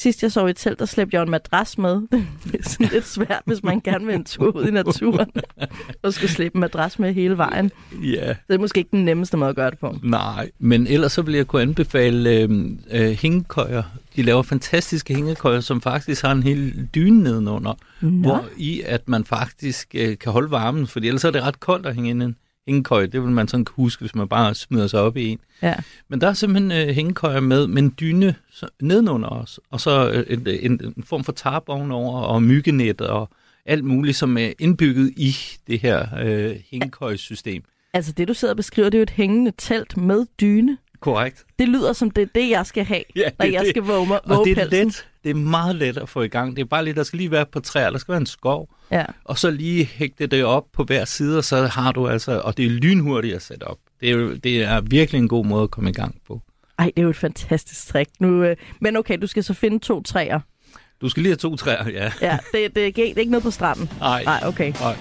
sidst 0.00 0.22
jeg 0.22 0.32
sov 0.32 0.46
i 0.48 0.50
et 0.50 0.56
telt, 0.56 0.78
der 0.78 0.84
slæbte 0.86 1.14
jeg 1.16 1.22
en 1.22 1.30
madras 1.30 1.78
med. 1.78 1.94
Det 2.44 2.60
er 2.64 2.68
sådan 2.68 2.88
lidt 2.92 3.06
svært, 3.06 3.42
hvis 3.46 3.62
man 3.62 3.80
gerne 3.80 4.06
vil 4.06 4.14
en 4.14 4.24
tur 4.24 4.56
ud 4.56 4.66
i 4.66 4.70
naturen. 4.70 5.30
Og 6.02 6.14
skulle 6.14 6.30
slæbe 6.30 6.54
en 6.54 6.60
madras 6.60 6.98
med 6.98 7.12
hele 7.14 7.36
vejen. 7.36 7.70
Ja, 8.02 8.28
Det 8.48 8.54
er 8.54 8.58
måske 8.58 8.78
ikke 8.78 8.90
den 8.90 9.04
nemmeste 9.04 9.36
måde 9.36 9.50
at 9.50 9.56
gøre 9.56 9.70
det 9.70 9.78
på. 9.78 9.96
nej, 10.02 10.50
men 10.58 10.86
ellers 10.86 11.12
så 11.12 11.22
vil 11.22 11.34
jeg 11.34 11.46
kunne 11.46 11.62
anbefale 11.62 12.30
øh, 12.30 12.50
øh, 12.90 13.10
hængekøjer. 13.10 13.82
De 14.16 14.22
laver 14.22 14.42
fantastiske 14.42 15.14
hængekøjer, 15.14 15.60
som 15.60 15.80
faktisk 15.80 16.22
har 16.22 16.32
en 16.32 16.42
hel 16.42 16.88
dyne 16.94 17.22
nedenunder, 17.22 17.74
Nå. 18.00 18.10
hvor 18.10 18.44
i 18.56 18.82
at 18.86 19.08
man 19.08 19.24
faktisk 19.24 19.88
øh, 19.94 20.18
kan 20.18 20.32
holde 20.32 20.50
varmen, 20.50 20.86
fordi 20.86 21.06
ellers 21.08 21.24
er 21.24 21.30
det 21.30 21.42
ret 21.42 21.60
koldt 21.60 21.86
at 21.86 21.94
hænge 21.94 22.10
inde 22.10 22.34
hængekøje. 22.68 23.06
Det 23.06 23.22
vil 23.22 23.30
man 23.30 23.48
sådan 23.48 23.64
kunne 23.64 23.74
huske, 23.84 24.00
hvis 24.00 24.14
man 24.14 24.28
bare 24.28 24.54
smider 24.54 24.86
sig 24.86 25.00
op 25.00 25.16
i 25.16 25.28
en. 25.28 25.38
Ja. 25.62 25.74
Men 26.08 26.20
der 26.20 26.26
er 26.28 26.32
simpelthen 26.32 26.88
øh, 26.88 26.94
hængekøjer 26.94 27.40
med, 27.40 27.66
med 27.66 27.82
en 27.82 27.94
dyne 28.00 28.34
så, 28.52 28.66
nedenunder 28.82 29.28
os, 29.28 29.60
og 29.70 29.80
så 29.80 30.10
øh, 30.10 30.24
en, 30.28 30.46
en, 30.46 30.92
en 30.96 31.02
form 31.04 31.24
for 31.24 31.32
tarp 31.32 31.62
ovenover, 31.66 32.20
og 32.20 32.42
myggenet 32.42 33.00
og 33.00 33.28
alt 33.66 33.84
muligt, 33.84 34.16
som 34.16 34.38
er 34.38 34.52
indbygget 34.58 35.12
i 35.16 35.36
det 35.66 35.78
her 35.80 36.06
øh, 36.22 36.56
hængekøjesystem. 36.70 37.62
Altså 37.92 38.12
det, 38.12 38.28
du 38.28 38.34
sidder 38.34 38.52
og 38.52 38.56
beskriver, 38.56 38.88
det 38.90 38.94
er 38.94 39.00
jo 39.00 39.02
et 39.02 39.10
hængende 39.10 39.52
telt 39.58 39.96
med 39.96 40.26
dyne. 40.40 40.78
Korrekt. 41.00 41.44
Det 41.58 41.68
lyder 41.68 41.92
som 41.92 42.10
det 42.10 42.22
er 42.22 42.26
det, 42.34 42.50
jeg 42.50 42.66
skal 42.66 42.84
have, 42.84 43.02
Ja, 43.16 43.30
når 43.38 43.46
jeg 43.46 43.60
det. 43.60 43.68
skal 43.70 43.82
våge, 43.82 44.06
mig- 44.06 44.20
Og 44.24 44.36
våge 44.36 44.44
det 44.44 44.58
er 44.58 44.68
pelsen. 44.68 44.86
let. 44.86 45.06
Det 45.24 45.30
er 45.30 45.34
meget 45.34 45.76
let 45.76 45.96
at 45.98 46.08
få 46.08 46.22
i 46.22 46.28
gang. 46.28 46.56
Det 46.56 46.62
er 46.62 46.66
bare 46.66 46.84
lidt, 46.84 46.96
der 46.96 47.02
skal 47.02 47.16
lige 47.16 47.30
være 47.30 47.46
på 47.46 47.60
træer, 47.60 47.90
der 47.90 47.98
skal 47.98 48.12
være 48.12 48.20
en 48.20 48.26
skov, 48.26 48.68
Ja. 48.90 49.04
og 49.24 49.38
så 49.38 49.50
lige 49.50 49.84
hægte 49.84 50.26
det 50.26 50.44
op 50.44 50.64
på 50.72 50.84
hver 50.84 51.04
side, 51.04 51.38
og 51.38 51.44
så 51.44 51.66
har 51.66 51.92
du 51.92 52.08
altså, 52.08 52.40
og 52.40 52.56
det 52.56 52.64
er 52.66 52.70
lynhurtigt 52.70 53.34
at 53.34 53.42
sætte 53.42 53.64
op. 53.64 53.78
Det 54.00 54.10
er, 54.10 54.16
det 54.44 54.62
er 54.62 54.80
virkelig 54.80 55.18
en 55.18 55.28
god 55.28 55.44
måde 55.44 55.62
at 55.62 55.70
komme 55.70 55.90
i 55.90 55.92
gang 55.92 56.14
på. 56.26 56.40
Ej, 56.78 56.84
det 56.84 56.98
er 56.98 57.02
jo 57.02 57.10
et 57.10 57.16
fantastisk 57.16 57.88
trick. 57.88 58.10
Nu, 58.20 58.42
øh, 58.42 58.56
men 58.80 58.96
okay, 58.96 59.18
du 59.22 59.26
skal 59.26 59.44
så 59.44 59.54
finde 59.54 59.78
to 59.78 60.02
træer. 60.02 60.40
Du 61.00 61.08
skal 61.08 61.22
lige 61.22 61.30
have 61.30 61.36
to 61.36 61.56
træer, 61.56 61.88
ja. 61.88 62.12
Ja, 62.22 62.38
det, 62.52 62.74
det, 62.76 62.96
det 62.96 63.10
er 63.10 63.18
ikke 63.18 63.30
noget 63.30 63.42
på 63.42 63.50
stranden. 63.50 63.90
Nej. 64.00 64.24
Nej, 64.24 64.40
okay. 64.46 64.72
Nej. 64.80 64.96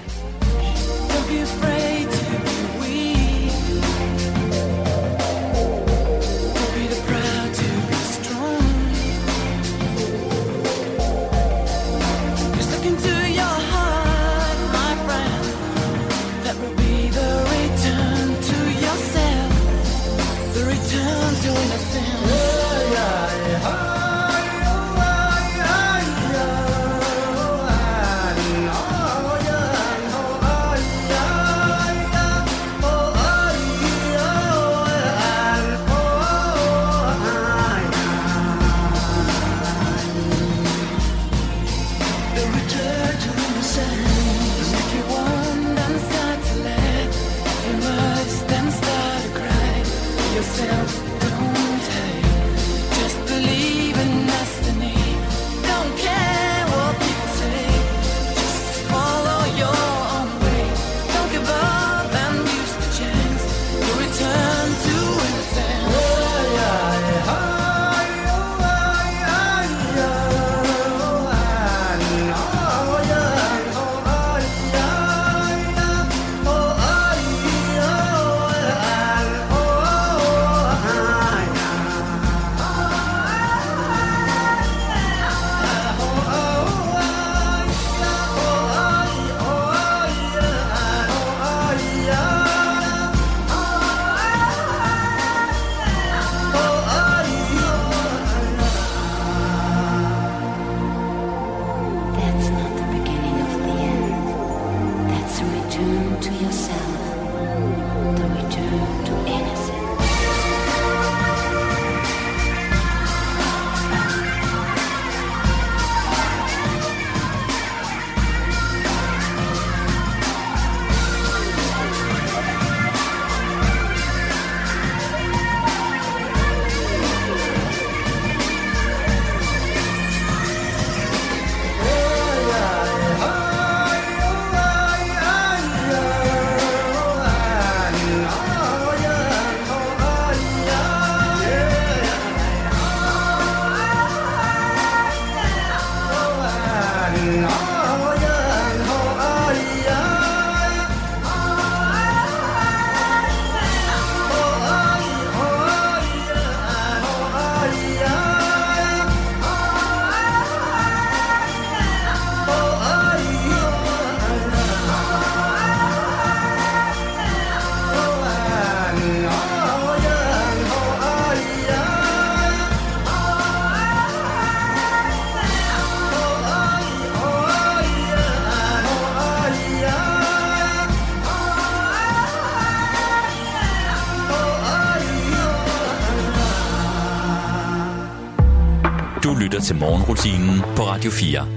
Lytter 189.59 189.67
til 189.67 189.75
morgenrutinen 189.75 190.59
på 190.75 190.81
Radio 190.83 191.11
4. 191.11 191.47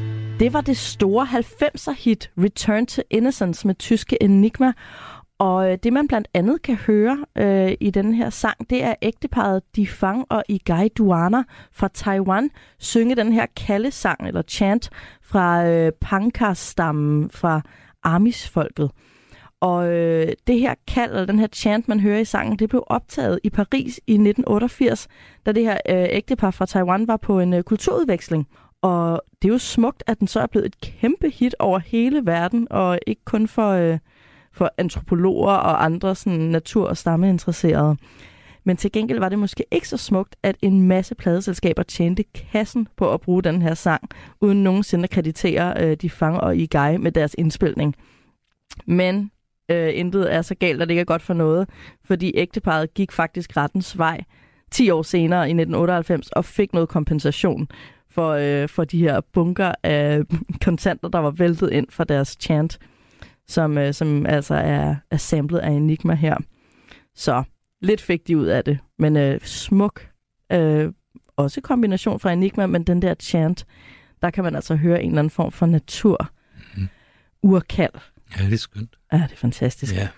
Det 0.41 0.53
var 0.53 0.61
det 0.61 0.77
store 0.77 1.27
90'er 1.27 1.95
hit 1.99 2.31
Return 2.39 2.87
to 2.87 3.03
Innocence 3.11 3.67
med 3.67 3.75
tyske 3.75 4.23
Enigma. 4.23 4.73
Og 5.39 5.71
øh, 5.71 5.79
det 5.83 5.93
man 5.93 6.09
blandt 6.09 6.29
andet 6.35 6.63
kan 6.63 6.77
høre 6.77 7.25
øh, 7.39 7.73
i 7.81 7.91
den 7.91 8.15
her 8.15 8.31
sang, 8.31 8.71
det 8.71 8.85
er 8.85 8.95
ægteparet 9.03 9.63
Di 9.77 9.87
Fang 9.87 10.25
og 10.31 10.45
Igai 10.49 10.89
Duana 10.89 11.43
fra 11.73 11.89
Taiwan 11.95 12.51
synge 12.79 13.17
den 13.17 13.33
her 13.33 13.47
kaldesang 13.57 14.27
eller 14.27 14.43
chant 14.43 14.91
fra 15.23 15.67
øh, 15.67 15.93
Pangkar-stammen 16.01 17.31
fra 17.31 17.61
Amish-folket. 18.05 18.91
Og 19.63 19.89
øh, 19.89 20.33
det 20.47 20.61
her 20.61 20.75
kald, 20.89 21.11
eller 21.11 21.27
den 21.27 21.39
her 21.39 21.47
chant, 21.47 21.89
man 21.89 22.01
hører 22.01 22.19
i 22.19 22.25
sangen, 22.25 22.59
det 22.59 22.69
blev 22.69 22.85
optaget 22.87 23.41
i 23.45 23.51
Paris 23.51 24.01
i 24.07 24.13
1988, 24.13 25.09
da 25.47 25.53
det 25.53 25.63
her 25.63 25.79
øh, 25.89 26.07
ægtepar 26.11 26.51
fra 26.51 26.67
Taiwan 26.67 27.09
var 27.09 27.17
på 27.17 27.41
en 27.41 27.55
øh, 27.55 27.63
kulturudveksling. 27.63 28.49
Og 28.81 29.23
det 29.43 29.49
er 29.49 29.53
jo 29.53 29.59
smukt, 29.59 30.03
at 30.07 30.21
den 30.21 30.29
så 30.29 30.41
er 30.41 30.47
blevet 30.47 30.67
et 30.67 30.81
kæmpe 30.81 31.31
hit 31.31 31.55
over 31.59 31.79
hele 31.79 32.27
verden, 32.27 32.67
og 32.71 32.99
ikke 33.07 33.25
kun 33.25 33.49
for, 33.49 33.71
øh, 33.71 33.99
for 34.53 34.71
antropologer 34.79 35.53
og 35.53 35.85
andre 35.85 36.15
sådan, 36.15 36.39
natur- 36.39 36.89
og 36.89 36.97
stammeinteresserede. 36.97 37.97
Men 38.65 38.77
til 38.77 38.93
gengæld 38.93 39.19
var 39.19 39.29
det 39.29 39.39
måske 39.39 39.65
ikke 39.71 39.89
så 39.89 39.97
smukt, 39.97 40.37
at 40.43 40.57
en 40.63 40.83
masse 40.83 41.15
pladeselskaber 41.15 41.83
tjente 41.83 42.23
kassen 42.23 42.89
på 42.97 43.13
at 43.13 43.21
bruge 43.21 43.43
den 43.43 43.63
her 43.63 43.75
sang, 43.75 44.09
uden 44.41 44.63
nogensinde 44.63 45.05
at 45.05 45.11
kreditere 45.11 45.85
øh, 45.85 45.97
de 45.97 46.11
fanger 46.11 46.41
og 46.41 46.57
i 46.57 46.67
guy 46.67 46.97
med 46.97 47.13
deres 47.13 47.35
indspilning. 47.39 47.95
Men 48.87 49.31
øh, 49.73 49.91
intet 49.95 50.35
er 50.35 50.43
så 50.43 50.55
galt, 50.55 50.83
at 50.83 50.89
det 50.89 50.93
ikke 50.93 51.01
er 51.01 51.05
godt 51.05 51.23
for 51.23 51.35
noget, 51.35 51.69
fordi 52.05 52.33
ægteparet 52.35 52.95
gik 52.95 53.13
faktisk 53.13 53.57
rettens 53.57 53.99
vej 53.99 54.21
10 54.71 54.91
år 54.91 55.03
senere 55.03 55.41
i 55.41 55.53
1998 55.53 56.29
og 56.31 56.45
fik 56.45 56.73
noget 56.73 56.89
kompensation 56.89 57.69
for, 58.11 58.31
øh, 58.31 58.69
for 58.69 58.85
de 58.85 58.99
her 58.99 59.21
bunker 59.33 59.73
af 59.83 60.23
kontanter, 60.65 61.09
der 61.09 61.19
var 61.19 61.31
væltet 61.31 61.73
ind 61.73 61.87
fra 61.91 62.05
deres 62.05 62.37
chant, 62.41 62.79
som, 63.49 63.79
øh, 63.79 63.95
som 63.95 64.27
altså 64.27 64.55
er, 64.55 64.97
er 65.11 65.17
samlet 65.17 65.59
af 65.59 65.71
Enigma 65.71 66.15
her. 66.15 66.37
Så 67.15 67.43
lidt 67.83 68.01
fik 68.01 68.29
de 68.29 68.39
ud 68.39 68.47
af 68.47 68.65
det, 68.65 68.79
men 68.99 69.17
øh, 69.17 69.41
smuk. 69.41 70.09
Øh, 70.53 70.93
også 71.37 71.61
kombination 71.61 72.21
fra 72.21 72.33
Enigma, 72.33 72.67
men 72.67 72.83
den 72.83 73.03
der 73.03 73.15
chant, 73.15 73.67
der 74.23 74.31
kan 74.31 74.45
man 74.45 74.55
altså 74.55 74.77
høre 74.77 75.03
en 75.03 75.11
eller 75.11 75.19
anden 75.19 75.31
form 75.31 75.53
for 75.53 75.67
natur. 75.67 76.31
Mm. 76.77 76.89
Urkald. 77.43 77.95
Ja, 78.39 78.45
det 78.45 78.53
er 78.53 78.59
skønt. 78.59 78.97
Ja, 79.13 79.17
det 79.17 79.33
er 79.33 79.37
fantastisk. 79.37 79.95
Ja. 79.97 80.09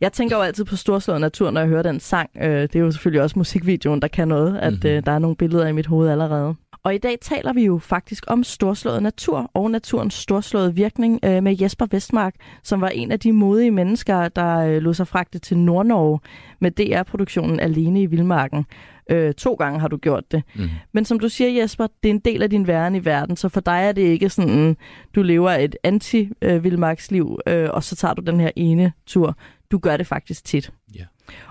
Jeg 0.00 0.12
tænker 0.12 0.36
jo 0.36 0.42
altid 0.42 0.64
på 0.64 0.76
storslået 0.76 1.20
natur, 1.20 1.50
når 1.50 1.60
jeg 1.60 1.68
hører 1.68 1.82
den 1.82 2.00
sang. 2.00 2.30
Øh, 2.42 2.62
det 2.62 2.76
er 2.76 2.80
jo 2.80 2.90
selvfølgelig 2.90 3.22
også 3.22 3.38
musikvideoen, 3.38 4.02
der 4.02 4.08
kan 4.08 4.28
noget, 4.28 4.58
at 4.58 4.72
Mhm. 4.72 4.86
øh, 4.86 5.02
der 5.06 5.12
er 5.12 5.18
nogle 5.18 5.36
billeder 5.36 5.66
i 5.66 5.72
mit 5.72 5.86
hoved 5.86 6.08
allerede. 6.10 6.54
Og 6.84 6.94
i 6.94 6.98
dag 6.98 7.18
taler 7.20 7.52
vi 7.52 7.64
jo 7.64 7.78
faktisk 7.78 8.24
om 8.26 8.44
storslået 8.44 9.02
natur 9.02 9.50
og 9.54 9.70
naturens 9.70 10.14
storslåede 10.14 10.74
virkning 10.74 11.20
øh, 11.24 11.42
med 11.42 11.56
Jesper 11.60 11.86
Vestmark, 11.90 12.34
som 12.62 12.80
var 12.80 12.88
en 12.88 13.12
af 13.12 13.20
de 13.20 13.32
modige 13.32 13.70
mennesker, 13.70 14.28
der 14.28 14.56
øh, 14.58 14.82
lod 14.82 14.94
sig 14.94 15.08
fragte 15.08 15.38
til 15.38 15.58
Nordnorge 15.58 16.18
med 16.60 16.70
DR-produktionen 16.70 17.60
Alene 17.60 18.02
i 18.02 18.06
Vildmarken. 18.06 18.66
Øh, 19.10 19.34
to 19.34 19.54
gange 19.54 19.80
har 19.80 19.88
du 19.88 19.96
gjort 19.96 20.32
det. 20.32 20.42
Mm. 20.54 20.68
Men 20.92 21.04
som 21.04 21.18
du 21.20 21.28
siger, 21.28 21.60
Jesper, 21.62 21.86
det 22.02 22.08
er 22.08 22.14
en 22.14 22.18
del 22.18 22.42
af 22.42 22.50
din 22.50 22.66
væren 22.66 22.94
i 22.94 23.04
verden, 23.04 23.36
så 23.36 23.48
for 23.48 23.60
dig 23.60 23.80
er 23.82 23.92
det 23.92 24.02
ikke 24.02 24.28
sådan, 24.28 24.76
du 25.14 25.22
lever 25.22 25.50
et 25.50 25.76
anti-vildmarksliv, 25.84 27.38
øh, 27.46 27.68
og 27.70 27.84
så 27.84 27.96
tager 27.96 28.14
du 28.14 28.22
den 28.22 28.40
her 28.40 28.50
ene 28.56 28.92
tur. 29.06 29.36
Du 29.70 29.78
gør 29.78 29.96
det 29.96 30.06
faktisk 30.06 30.44
tit. 30.44 30.72
Ja. 30.94 31.04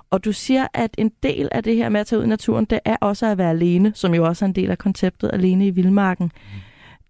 Og 0.10 0.26
du 0.26 0.32
siger, 0.32 0.68
at 0.74 0.96
en 0.98 1.12
del 1.24 1.50
af 1.52 1.64
det 1.64 1.76
her 1.76 1.90
med 1.90 2.00
at 2.00 2.08
tage 2.08 2.20
ud 2.20 2.26
i 2.26 2.28
naturen, 2.28 2.66
det 2.66 2.80
er 2.86 2.96
også 3.02 3.26
at 3.26 3.38
være 3.38 3.50
alene, 3.50 3.92
som 3.96 4.14
jo 4.14 4.26
også 4.26 4.46
er 4.46 4.48
en 4.48 4.56
del 4.56 4.72
af 4.72 4.78
konceptet 4.78 5.30
alene 5.34 5.68
i 5.68 5.70
vildmarken. 5.70 6.26
Mm. 6.26 6.60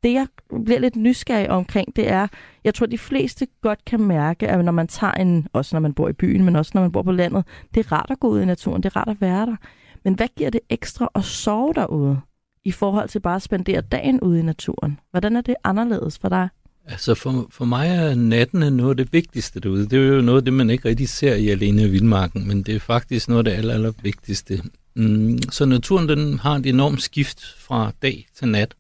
Det, 0.04 0.14
jeg 0.14 0.28
bliver 0.66 0.80
lidt 0.80 0.96
nysgerrig 0.96 1.50
omkring, 1.50 1.96
det 1.96 2.10
er, 2.10 2.28
jeg 2.64 2.74
tror, 2.74 2.86
de 2.86 2.98
fleste 2.98 3.48
godt 3.62 3.86
kan 3.86 4.02
mærke, 4.02 4.48
at 4.48 4.66
når 4.66 4.72
man 4.72 4.88
tager 4.88 5.14
en, 5.14 5.48
også 5.54 5.76
når 5.76 5.80
man 5.80 5.94
bor 5.94 6.10
i 6.10 6.14
byen, 6.14 6.46
men 6.46 6.56
også 6.56 6.72
når 6.74 6.82
man 6.82 6.92
bor 6.92 7.02
på 7.02 7.12
landet, 7.12 7.46
det 7.74 7.86
er 7.86 7.92
rart 7.92 8.12
at 8.12 8.20
gå 8.20 8.28
ud 8.28 8.42
i 8.42 8.46
naturen, 8.46 8.84
det 8.84 8.96
er 8.96 8.98
rart 8.98 9.08
at 9.08 9.22
være 9.22 9.46
der. 9.46 9.56
Men 10.04 10.14
hvad 10.14 10.28
giver 10.38 10.50
det 10.50 10.62
ekstra 10.70 11.10
at 11.16 11.26
sove 11.26 11.74
derude, 11.74 12.20
i 12.64 12.72
forhold 12.72 13.10
til 13.10 13.20
bare 13.20 13.36
at 13.36 13.42
spendere 13.42 13.82
dagen 13.82 14.20
ude 14.20 14.40
i 14.40 14.42
naturen? 14.42 15.00
Hvordan 15.12 15.36
er 15.36 15.42
det 15.42 15.56
anderledes 15.64 16.20
for 16.20 16.30
dig? 16.30 16.50
Altså 16.86 17.16
for, 17.16 17.48
for 17.50 17.66
mig 17.66 17.88
er 17.88 18.16
natten 18.16 18.74
noget 18.74 18.90
af 18.90 18.98
det 18.98 19.14
vigtigste 19.14 19.60
derude. 19.60 19.90
Det 19.90 20.00
er 20.00 20.16
jo 20.16 20.22
noget 20.22 20.38
af 20.38 20.46
det, 20.46 20.54
man 20.54 20.70
ikke 20.70 20.90
rigtig 20.90 21.10
ser 21.10 21.36
i 21.36 21.50
alene 21.50 21.84
i 21.84 21.90
vildmarken, 21.90 22.48
men 22.48 22.64
det 22.64 22.76
er 22.76 22.80
faktisk 22.80 23.30
noget 23.30 23.40
af 23.40 23.44
det 23.44 23.58
aller, 23.58 23.74
aller 23.74 23.92
vigtigste. 24.04 24.62
Mm, 24.96 25.40
så 25.52 25.66
naturen 25.66 26.10
den 26.10 26.40
har 26.40 26.56
et 26.56 26.66
enormt 26.66 27.02
skift 27.02 27.56
fra 27.58 27.92
dag 28.02 28.28
til 28.36 28.48
nat, 28.48 28.76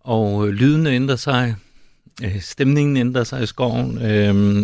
og 0.00 0.48
øh, 0.48 0.54
lydene 0.54 0.90
ændrer 0.90 1.16
sig, 1.16 1.54
øh, 2.24 2.40
stemningen 2.40 2.96
ændrer 2.96 3.24
sig 3.24 3.42
i 3.42 3.46
skoven, 3.46 4.02
øh, 4.02 4.62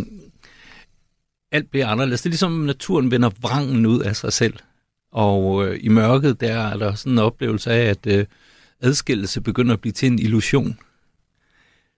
alt 1.52 1.70
bliver 1.70 1.86
anderledes. 1.86 2.22
Det 2.22 2.26
er 2.26 2.30
ligesom, 2.30 2.52
naturen 2.52 3.10
vender 3.10 3.30
vrangen 3.40 3.86
ud 3.86 4.00
af 4.00 4.16
sig 4.16 4.32
selv. 4.32 4.54
Og 5.12 5.66
øh, 5.66 5.78
i 5.82 5.88
mørket, 5.88 6.40
der 6.40 6.54
er 6.54 6.76
der 6.76 6.94
sådan 6.94 7.12
en 7.12 7.18
oplevelse 7.18 7.72
af, 7.72 7.90
at 7.90 8.06
øh, 8.06 8.26
adskillelse 8.80 9.40
begynder 9.40 9.72
at 9.72 9.80
blive 9.80 9.92
til 9.92 10.06
en 10.06 10.18
illusion. 10.18 10.78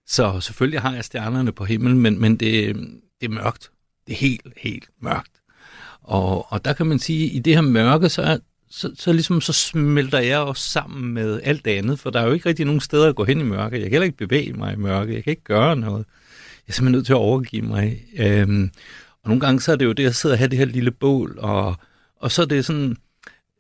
Så 0.07 0.41
selvfølgelig 0.41 0.81
har 0.81 0.95
jeg 0.95 1.05
stjernerne 1.05 1.53
på 1.53 1.65
himlen, 1.65 1.99
men, 1.99 2.21
men 2.21 2.37
det, 2.37 2.77
det 3.21 3.27
er 3.27 3.35
mørkt. 3.35 3.71
Det 4.07 4.13
er 4.13 4.17
helt, 4.17 4.47
helt 4.57 4.89
mørkt. 5.01 5.33
Og, 6.03 6.53
og 6.53 6.65
der 6.65 6.73
kan 6.73 6.87
man 6.87 6.99
sige, 6.99 7.27
at 7.27 7.37
i 7.37 7.39
det 7.39 7.55
her 7.55 7.61
mørke, 7.61 8.09
så, 8.09 8.23
er, 8.23 8.39
så, 8.71 8.91
så, 8.95 9.13
ligesom, 9.13 9.41
så 9.41 9.53
smelter 9.53 10.19
jeg 10.19 10.39
også 10.39 10.69
sammen 10.69 11.15
med 11.15 11.41
alt 11.45 11.65
det 11.65 11.71
andet, 11.71 11.99
for 11.99 12.11
der 12.11 12.21
er 12.21 12.27
jo 12.27 12.33
ikke 12.33 12.49
rigtig 12.49 12.67
nogen 12.67 12.81
steder 12.81 13.09
at 13.09 13.17
gå 13.17 13.25
hen 13.25 13.41
i 13.41 13.45
mørke. 13.45 13.75
Jeg 13.75 13.83
kan 13.83 13.91
heller 13.91 14.05
ikke 14.05 14.27
bevæge 14.27 14.53
mig 14.53 14.73
i 14.73 14.77
mørke. 14.77 15.15
Jeg 15.15 15.25
kan 15.25 15.31
ikke 15.31 15.45
gøre 15.45 15.77
noget. 15.77 16.07
Jeg 16.67 16.73
er 16.73 16.73
simpelthen 16.73 16.93
nødt 16.93 17.07
til 17.07 17.13
at 17.13 17.17
overgive 17.17 17.63
mig. 17.63 18.05
Øhm, 18.19 18.71
og 19.23 19.29
nogle 19.29 19.41
gange 19.41 19.61
så 19.61 19.73
er 19.73 19.77
det 19.77 19.85
jo 19.85 19.93
det 19.93 20.07
at 20.07 20.17
sidde 20.17 20.33
og 20.33 20.39
have 20.39 20.49
det 20.49 20.59
her 20.59 20.65
lille 20.65 20.91
bål, 20.91 21.39
og, 21.39 21.77
og 22.21 22.33
så 22.33 22.43
er 22.43 22.47
det 22.47 22.65
sådan, 22.65 22.97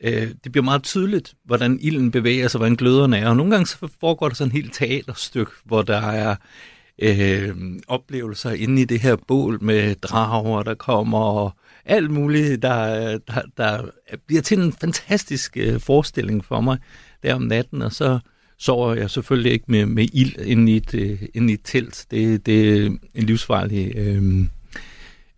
øh, 0.04 0.28
det 0.44 0.52
bliver 0.52 0.64
meget 0.64 0.82
tydeligt, 0.82 1.34
hvordan 1.44 1.78
ilden 1.82 2.10
bevæger 2.10 2.48
sig, 2.48 2.58
hvordan 2.58 2.76
gløderne 2.76 3.18
er. 3.18 3.28
Og 3.28 3.36
nogle 3.36 3.52
gange 3.52 3.66
så 3.66 3.88
foregår 4.00 4.28
der 4.28 4.34
sådan 4.34 4.48
et 4.48 4.52
helt 4.52 4.74
teaterstykke, 4.74 5.52
hvor 5.64 5.82
der 5.82 6.00
er 6.00 6.36
øh, 6.98 7.54
oplevelser 7.88 8.50
inde 8.50 8.82
i 8.82 8.84
det 8.84 9.00
her 9.00 9.16
bål 9.28 9.58
med 9.62 9.94
drager, 9.94 10.62
der 10.62 10.74
kommer, 10.74 11.18
og 11.18 11.52
alt 11.84 12.10
muligt, 12.10 12.62
der, 12.62 13.18
der, 13.18 13.42
der 13.56 13.82
bliver 14.26 14.42
til 14.42 14.58
en 14.58 14.72
fantastisk 14.72 15.56
øh, 15.56 15.80
forestilling 15.80 16.44
for 16.44 16.60
mig 16.60 16.78
der 17.22 17.34
om 17.34 17.42
natten, 17.42 17.82
og 17.82 17.92
så 17.92 18.18
sover 18.58 18.94
jeg 18.94 19.10
selvfølgelig 19.10 19.52
ikke 19.52 19.64
med, 19.68 19.86
med 19.86 20.08
ild 20.12 20.36
inde 20.38 20.72
i 20.72 20.76
et, 20.76 20.94
øh, 20.94 21.22
inde 21.34 21.50
i 21.50 21.54
et 21.54 21.60
telt. 21.64 22.06
Det, 22.10 22.46
det 22.46 22.78
er 22.78 22.86
en 23.14 23.24
livsfarlig 23.24 23.92
øh, 23.96 24.44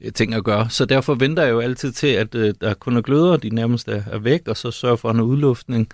Øh, 0.03 0.13
ting 0.13 0.35
at 0.35 0.45
gøre. 0.45 0.71
Så 0.71 0.85
derfor 0.85 1.15
venter 1.15 1.43
jeg 1.43 1.53
jo 1.53 1.61
altid 1.61 1.93
til, 1.93 2.07
at 2.07 2.35
øh, 2.35 2.55
der 2.61 2.75
kun 2.75 2.97
er 2.97 3.03
gløder, 3.03 3.37
de 3.37 3.51
nærmest 3.51 3.89
er, 3.89 4.03
er 4.11 4.19
væk, 4.19 4.49
og 4.49 4.57
så 4.57 4.71
sørger 4.71 4.97
for 4.97 5.11
en 5.11 5.21
udluftning, 5.21 5.89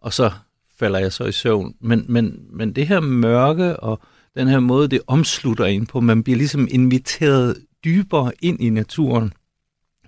og 0.00 0.12
så 0.12 0.30
falder 0.78 0.98
jeg 0.98 1.12
så 1.12 1.24
i 1.24 1.32
søvn. 1.32 1.74
Men, 1.80 2.04
men, 2.08 2.46
men 2.50 2.72
det 2.72 2.86
her 2.86 3.00
mørke 3.00 3.80
og 3.80 4.00
den 4.36 4.48
her 4.48 4.60
måde, 4.60 4.88
det 4.88 5.00
omslutter 5.06 5.64
en 5.64 5.86
på, 5.86 6.00
man 6.00 6.22
bliver 6.22 6.36
ligesom 6.36 6.68
inviteret 6.70 7.56
dybere 7.84 8.32
ind 8.42 8.60
i 8.60 8.70
naturen. 8.70 9.32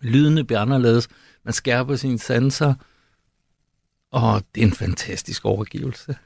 Lydene 0.03 0.45
bliver 0.45 0.61
anderledes, 0.61 1.09
man 1.45 1.55
skærper 1.55 1.97
sine 1.97 2.19
sanser, 2.19 2.75
og 4.15 4.43
det 4.55 4.63
er 4.63 4.67
en 4.67 4.73
fantastisk 4.73 5.45
overgivelse. 5.45 6.17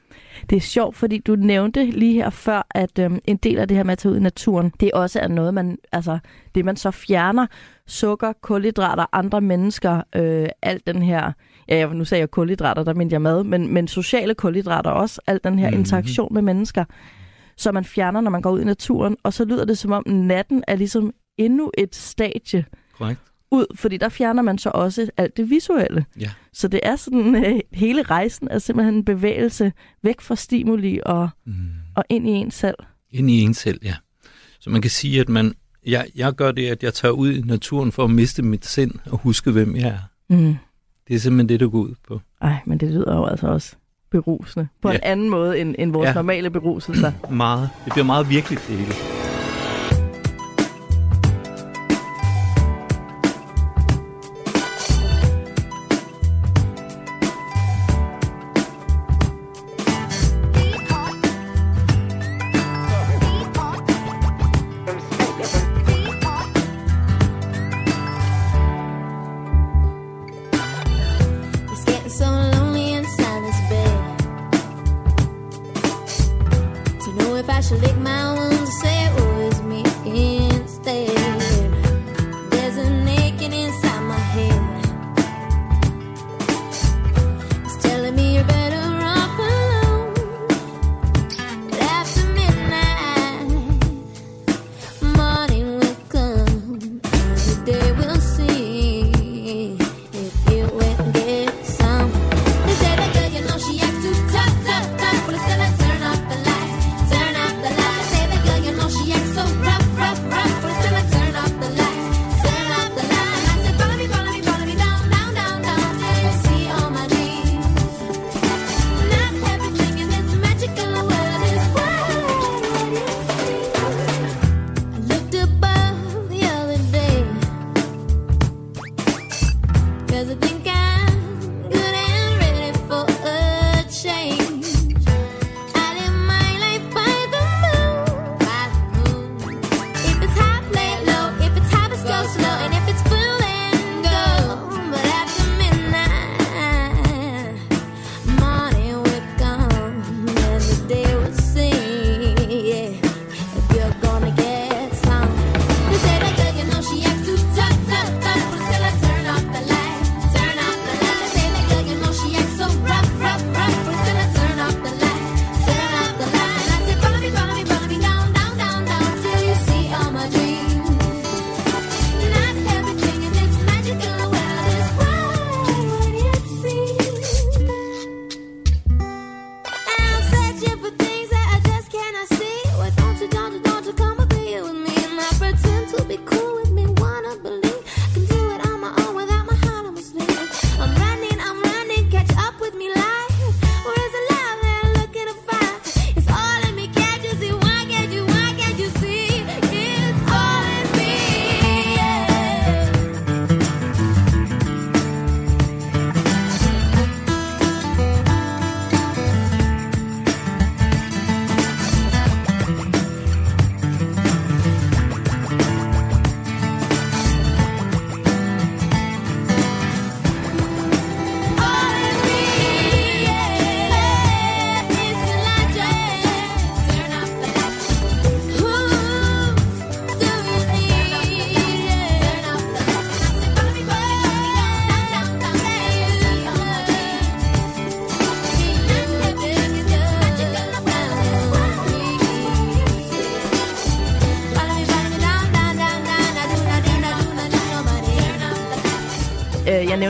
Det 0.49 0.55
er 0.55 0.59
sjovt, 0.61 0.95
fordi 0.95 1.17
du 1.17 1.35
nævnte 1.35 1.85
lige 1.85 2.13
her 2.13 2.29
før, 2.29 2.67
at 2.71 2.99
øhm, 2.99 3.19
en 3.25 3.37
del 3.37 3.57
af 3.59 3.67
det 3.67 3.77
her 3.77 3.83
med 3.83 3.91
at 3.91 3.97
tage 3.97 4.11
ud 4.11 4.17
i 4.17 4.21
naturen, 4.21 4.73
det 4.79 4.91
også 4.91 5.19
er 5.19 5.27
noget, 5.27 5.53
man, 5.53 5.77
altså, 5.91 6.19
det 6.55 6.65
man 6.65 6.75
så 6.77 6.91
fjerner, 6.91 7.47
sukker, 7.87 8.33
kulhydrater, 8.41 9.05
andre 9.11 9.41
mennesker, 9.41 10.01
øh, 10.15 10.47
alt 10.61 10.87
den 10.87 11.01
her, 11.01 11.31
ja, 11.67 11.93
nu 11.93 12.05
sagde 12.05 12.19
jeg 12.19 12.31
kulhydrater, 12.31 12.83
der 12.83 12.93
mente 12.93 13.13
jeg 13.13 13.21
mad, 13.21 13.43
men, 13.43 13.73
men 13.73 13.87
sociale 13.87 14.33
kulhydrater 14.35 14.89
også, 14.89 15.21
alt 15.27 15.43
den 15.43 15.59
her 15.59 15.67
Mhm. 15.67 15.73
mm-hmm. 15.73 15.79
interaktion 15.81 16.33
med 16.33 16.41
mennesker, 16.41 16.85
så 17.57 17.71
man 17.71 17.85
fjerner, 17.85 18.21
når 18.21 18.31
man 18.31 18.41
går 18.41 18.51
ud 18.51 18.61
i 18.61 18.65
naturen, 18.65 19.17
og 19.23 19.33
så 19.33 19.45
lyder 19.45 19.65
det 19.65 19.77
som 19.77 19.91
om 19.91 20.03
natten 20.07 20.63
er 20.67 20.75
ligesom 20.75 21.13
endnu 21.37 21.71
et 21.77 21.95
stadie 21.95 22.65
Korrekt? 22.97 23.21
Ud, 23.51 23.65
fordi 23.75 23.97
der 23.97 24.09
fjerner 24.09 24.41
man 24.41 24.57
så 24.57 24.69
også 24.73 25.09
alt 25.17 25.37
det 25.37 25.49
visuelle. 25.49 26.05
Ja. 26.19 26.29
Så 26.53 26.67
det 26.67 26.79
er 26.83 26.95
sådan, 26.95 27.45
øh, 27.45 27.59
hele 27.73 28.01
rejsen 28.03 28.47
er 28.51 28.59
simpelthen 28.59 28.93
en 28.95 29.05
bevægelse 29.05 29.71
væk 30.03 30.21
fra 30.21 30.35
stimuli 30.35 30.99
og, 31.05 31.29
Mm. 31.45 31.53
og 31.95 32.03
ind 32.09 32.27
i 32.27 32.31
en 32.31 32.51
selv. 32.51 32.75
Ind 33.11 33.29
i 33.29 33.41
en 33.41 33.53
selv, 33.53 33.79
ja. 33.83 33.95
Så 34.59 34.69
man 34.69 34.81
kan 34.81 34.91
sige, 34.91 35.19
at 35.21 35.29
man, 35.29 35.53
jeg, 35.85 36.07
jeg 36.15 36.33
gør 36.33 36.51
det, 36.51 36.67
at 36.67 36.83
jeg 36.83 36.93
tager 36.93 37.11
ud 37.11 37.31
i 37.33 37.41
naturen 37.41 37.91
for 37.91 38.03
at 38.03 38.09
miste 38.09 38.41
mit 38.43 38.65
sind 38.65 38.91
og 39.05 39.17
huske, 39.17 39.51
hvem 39.51 39.75
jeg 39.75 39.87
er. 39.87 39.99
Mm. 40.35 40.55
Det 41.07 41.15
er 41.15 41.19
simpelthen 41.19 41.49
det, 41.49 41.59
der 41.59 41.69
går 41.69 41.79
ud 41.79 41.95
på. 42.07 42.21
Ej, 42.41 42.55
men 42.65 42.77
det 42.77 42.91
lyder 42.91 43.15
jo 43.15 43.25
altså 43.25 43.47
også 43.47 43.75
berusende. 44.11 44.67
På 44.81 44.89
ja. 44.89 44.95
en 44.95 45.01
anden 45.03 45.29
måde 45.29 45.59
end, 45.59 45.75
end 45.79 45.91
vores. 45.91 46.07
Ja. 46.07 46.13
normale 46.13 46.49
beruselser. 46.49 47.11
Meget. 47.31 47.69
Det 47.85 47.93
bliver 47.93 48.05
meget 48.05 48.29
virkeligt, 48.29 48.65
det 48.67 48.77
hele. 48.77 49.18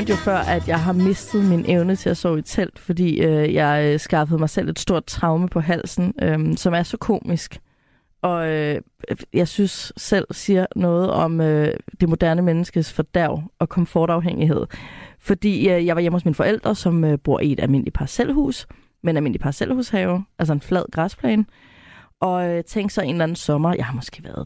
Jo 0.10 0.16
før, 0.16 0.38
at 0.38 0.68
jeg 0.68 0.80
har 0.80 0.94
mistet 0.94 1.46
min 1.46 1.66
evne 1.68 1.96
til 1.96 2.10
at 2.10 2.18
sove 2.18 2.40
i 2.40 2.42
telt, 2.42 2.80
fordi 2.80 3.22
øh, 3.22 3.54
jeg 3.54 3.94
øh, 3.94 4.00
skaffede 4.00 4.40
mig 4.40 4.50
selv 4.50 4.70
et 4.70 4.80
stort 4.80 5.06
traume 5.06 5.50
på 5.50 5.60
halsen, 5.60 6.14
øh, 6.22 6.58
som 6.58 6.74
er 6.74 6.84
så 6.84 6.98
komisk. 6.98 7.60
Og 8.22 8.50
øh, 8.50 8.82
jeg 9.34 9.48
synes 9.48 9.94
selv 9.98 10.26
siger 10.32 10.66
noget 10.76 11.12
om 11.12 11.42
øh, 11.42 11.74
det 12.00 12.10
moderne 12.10 12.42
menneskes 12.42 12.94
fordærv 12.94 13.44
og 13.60 13.70
komfortafhængighed. 13.70 14.66
Fordi 15.20 15.70
øh, 15.70 15.86
jeg 15.86 15.96
var 15.96 16.02
hjemme 16.02 16.16
hos 16.16 16.26
mine 16.26 16.36
forældre, 16.36 16.76
som 16.76 17.04
øh, 17.04 17.20
bor 17.24 17.40
i 17.40 17.52
et 17.52 17.60
almindeligt 17.60 17.96
parcelhus, 17.96 18.68
men 18.70 18.78
almindeligt 18.78 19.18
almindelig 19.18 19.42
parcelhushave, 19.42 20.26
altså 20.40 20.54
en 20.54 20.62
flad 20.62 20.84
græsplæne. 20.92 21.46
Og 22.22 22.50
øh, 22.50 22.64
tænk 22.64 22.92
så 22.92 23.02
en 23.02 23.10
eller 23.10 23.24
anden 23.24 23.36
sommer, 23.36 23.74
jeg 23.74 23.86
har 23.86 23.94
måske 23.94 24.24
været 24.24 24.46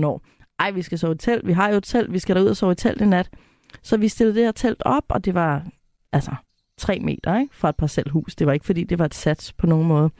13-14 0.00 0.06
år, 0.06 0.22
ej, 0.58 0.70
vi 0.70 0.82
skal 0.82 0.98
sove 0.98 1.14
i 1.14 1.18
telt, 1.18 1.46
vi 1.46 1.52
har 1.52 1.70
jo 1.70 1.76
et 1.76 1.84
telt, 1.84 2.12
vi 2.12 2.18
skal 2.18 2.36
derud 2.36 2.48
og 2.48 2.56
sove 2.56 2.72
i 2.72 2.74
telt 2.74 3.00
i 3.00 3.06
nat. 3.06 3.30
Så 3.82 3.96
vi 3.96 4.08
stillede 4.08 4.36
det 4.36 4.44
her 4.44 4.52
telt 4.52 4.82
op, 4.84 5.04
og 5.08 5.24
det 5.24 5.34
var 5.34 5.62
altså 6.12 6.34
tre 6.78 6.98
meter 6.98 7.38
ikke, 7.38 7.56
fra 7.56 7.68
et 7.68 7.76
parcelhus. 7.76 8.34
Det 8.34 8.46
var 8.46 8.52
ikke, 8.52 8.66
fordi 8.66 8.84
det 8.84 8.98
var 8.98 9.04
et 9.04 9.14
sats 9.14 9.52
på 9.52 9.66
nogen 9.66 9.88
måde. 9.88 10.10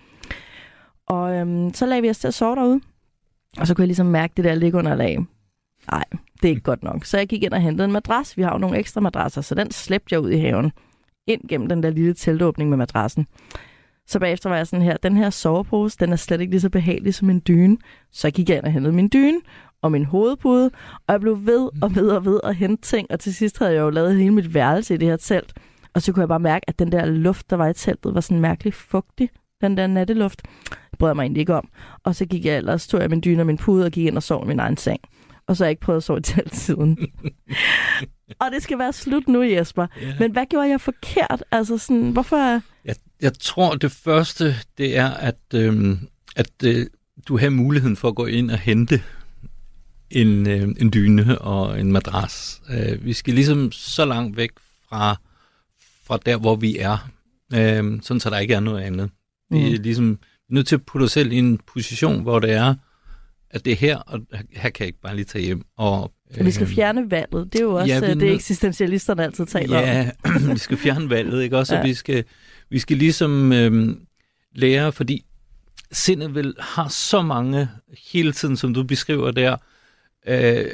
Og 1.07 1.35
øhm, 1.35 1.75
så 1.75 1.87
lagde 1.87 2.03
vi 2.03 2.11
os 2.11 2.19
til 2.19 2.29
at 2.29 2.35
sove 2.35 2.57
derude. 2.57 2.81
Og 3.59 3.67
så 3.67 3.75
kunne 3.75 3.83
jeg 3.83 3.89
ligesom 3.89 4.07
mærke 4.07 4.33
det 4.37 4.45
der 4.45 4.55
ligunderlag. 4.55 5.19
Nej, 5.91 6.05
det 6.43 6.45
er 6.45 6.49
ikke 6.49 6.61
godt 6.61 6.83
nok. 6.83 7.05
Så 7.05 7.19
jeg 7.19 7.29
gik 7.29 7.43
ind 7.43 7.53
og 7.53 7.61
hentede 7.61 7.85
en 7.85 7.93
madras. 7.93 8.37
Vi 8.37 8.43
har 8.43 8.53
jo 8.53 8.59
nogle 8.59 8.79
ekstra 8.79 9.01
madrasser, 9.01 9.41
så 9.41 9.55
den 9.55 9.71
slæbte 9.71 10.13
jeg 10.13 10.21
ud 10.21 10.31
i 10.31 10.39
haven. 10.39 10.73
Ind 11.27 11.49
gennem 11.49 11.69
den 11.69 11.83
der 11.83 11.91
lille 11.91 12.15
teltåbning 12.15 12.71
med 12.71 12.79
madrassen. 12.79 13.27
Så 14.11 14.19
bagefter 14.19 14.49
var 14.49 14.57
jeg 14.57 14.67
sådan 14.67 14.85
her, 14.85 14.97
den 14.97 15.17
her 15.17 15.31
sovepose, 15.31 15.97
den 16.01 16.13
er 16.13 16.17
slet 16.17 16.41
ikke 16.41 16.51
lige 16.51 16.61
så 16.61 16.71
behagelig 16.71 17.15
som 17.15 17.31
en 17.31 17.43
dyne. 17.49 17.77
Så 18.13 18.31
gik 18.31 18.49
jeg 18.49 18.57
ind 18.57 18.65
og 18.65 18.73
hentede 18.73 18.95
min 18.95 19.11
dyne 19.13 19.41
og 19.83 19.93
min 19.93 20.05
hovedpude, 20.05 20.71
og 21.07 21.13
jeg 21.13 21.21
blev 21.21 21.47
ved 21.47 21.69
og 21.83 21.95
ved 21.95 22.09
og 22.09 22.25
ved 22.25 22.41
at 22.45 22.57
hente 22.57 22.83
ting, 22.83 23.07
og 23.11 23.21
til 23.21 23.35
sidst 23.35 23.59
havde 23.59 23.73
jeg 23.73 23.81
jo 23.81 23.91
lavet 23.91 24.17
hele 24.17 24.35
mit 24.35 24.55
værelse 24.55 24.95
i 24.95 24.97
det 24.97 25.09
her 25.09 25.17
telt. 25.17 25.53
Og 25.95 26.03
så 26.03 26.13
kunne 26.13 26.21
jeg 26.21 26.29
bare 26.29 26.41
mærke, 26.41 26.69
at 26.69 26.79
den 26.79 26.93
der 26.93 27.05
luft, 27.05 27.51
der 27.51 27.57
var 27.57 27.69
i 27.69 27.75
teltet, 27.75 28.15
var 28.15 28.21
sådan 28.21 28.41
mærkelig 28.41 28.75
fugtig, 28.75 29.31
den 29.61 29.77
der 29.77 29.87
natteluft. 29.87 30.43
Det 30.91 30.99
brød 30.99 31.09
jeg 31.09 31.17
mig 31.17 31.23
egentlig 31.23 31.41
ikke 31.41 31.55
om. 31.55 31.69
Og 32.05 32.15
så 32.15 32.27
gik 32.27 32.45
jeg 32.45 32.57
ellers, 32.57 32.87
tog 32.87 33.01
jeg 33.01 33.11
min 33.11 33.21
dyne 33.25 33.43
og 33.43 33.47
min 33.47 33.57
pude 33.57 33.85
og 33.85 33.91
gik 33.91 34.07
ind 34.07 34.17
og 34.17 34.23
sov 34.23 34.45
i 34.45 34.49
min 34.49 34.61
egen 34.61 34.77
seng. 34.77 35.01
Og 35.47 35.57
så 35.57 35.65
har 35.65 35.67
jeg 35.67 35.71
ikke 35.71 35.81
prøvet 35.81 35.97
at 35.97 36.03
sove 36.03 36.19
i 36.19 36.23
telt 36.23 36.57
siden 36.57 36.99
og 38.39 38.51
det 38.53 38.63
skal 38.63 38.79
være 38.79 38.93
slut 38.93 39.29
nu, 39.29 39.43
Jesper. 39.43 39.87
Ja. 40.03 40.15
Men 40.19 40.33
hvad 40.33 40.47
gjorde 40.51 40.69
jeg 40.69 40.81
forkert? 40.81 41.45
Altså 41.51 41.79
sådan, 41.79 42.11
hvorfor... 42.11 42.61
Jeg, 42.85 42.95
jeg 43.21 43.33
tror, 43.41 43.75
det 43.75 43.93
første, 43.93 44.55
det 44.79 44.97
er, 44.97 45.11
at, 45.11 45.39
øhm, 45.55 45.99
at 46.37 46.51
øh, 46.65 46.87
du 47.29 47.39
har 47.39 47.49
muligheden 47.51 47.97
for 47.97 48.09
at 48.09 48.15
gå 48.15 48.27
ind 48.27 48.51
og 48.51 48.59
hente 48.59 49.03
en, 50.11 50.49
øh, 50.49 50.69
en 50.79 50.93
dyne 50.93 51.39
og 51.39 51.81
en 51.81 51.93
madras. 51.93 52.63
Øh, 52.71 53.05
vi 53.05 53.13
skal 53.13 53.35
ligesom 53.35 53.73
så 53.73 54.05
langt 54.05 54.37
væk 54.37 54.51
fra, 54.89 55.17
fra 56.07 56.19
der, 56.27 56.37
hvor 56.37 56.57
vi 56.57 56.77
er, 56.79 57.11
øh, 57.55 57.99
sådan 58.03 58.21
så 58.21 58.31
der 58.31 58.39
ikke 58.39 58.55
er 58.55 58.61
noget 58.61 58.83
andet. 58.83 59.11
Vi 59.51 59.59
er 59.59 59.77
Mm. 59.77 59.83
ligesom 59.83 60.19
nødt 60.51 60.67
til 60.67 60.75
at 60.75 60.83
putte 60.87 61.05
os 61.05 61.13
selv 61.13 61.33
i 61.33 61.39
en 61.39 61.59
position, 61.67 62.23
hvor 62.23 62.39
det 62.39 62.53
er, 62.53 62.75
at 63.51 63.65
det 63.65 63.73
er 63.73 63.77
her, 63.77 63.97
og 63.99 64.21
her 64.53 64.71
kan 64.71 64.85
jeg 64.85 64.87
ikke 64.87 65.01
bare 65.01 65.17
lige 65.17 65.25
tage 65.25 65.45
hjem. 65.45 65.63
Og, 65.77 66.13
Øh, 66.39 66.47
vi 66.47 66.51
skal 66.51 66.65
øhm, 66.65 66.75
fjerne 66.75 67.11
valget. 67.11 67.53
Det 67.53 67.59
er 67.59 67.65
jo 67.65 67.75
også 67.75 67.95
ja, 67.95 67.95
ja, 67.95 68.07
vi 68.07 68.11
er 68.11 68.15
det, 68.15 68.35
eksistentialisterne 68.35 69.25
altid 69.25 69.47
taler 69.47 69.79
om. 69.79 69.85
Ja, 69.85 70.11
vi 70.53 70.59
skal 70.59 70.77
fjerne 70.77 71.11
valget, 71.11 71.43
ikke 71.43 71.59
også? 71.59 71.75
Ja. 71.75 71.81
Ja. 71.81 71.87
Vi, 71.87 71.95
skal, 71.95 72.25
vi 72.71 72.79
skal 72.79 72.97
ligesom 72.97 73.53
øhm, 73.53 74.01
lære, 74.55 74.93
fordi 74.93 75.25
sindet 75.93 76.35
vil 76.35 76.55
har 76.61 76.89
så 76.89 77.23
mange 77.23 77.69
hele 78.13 78.33
tiden, 78.33 78.57
som 78.57 78.75
du 78.75 78.83
beskriver 78.83 79.31
der, 79.31 79.57
øh, 80.27 80.65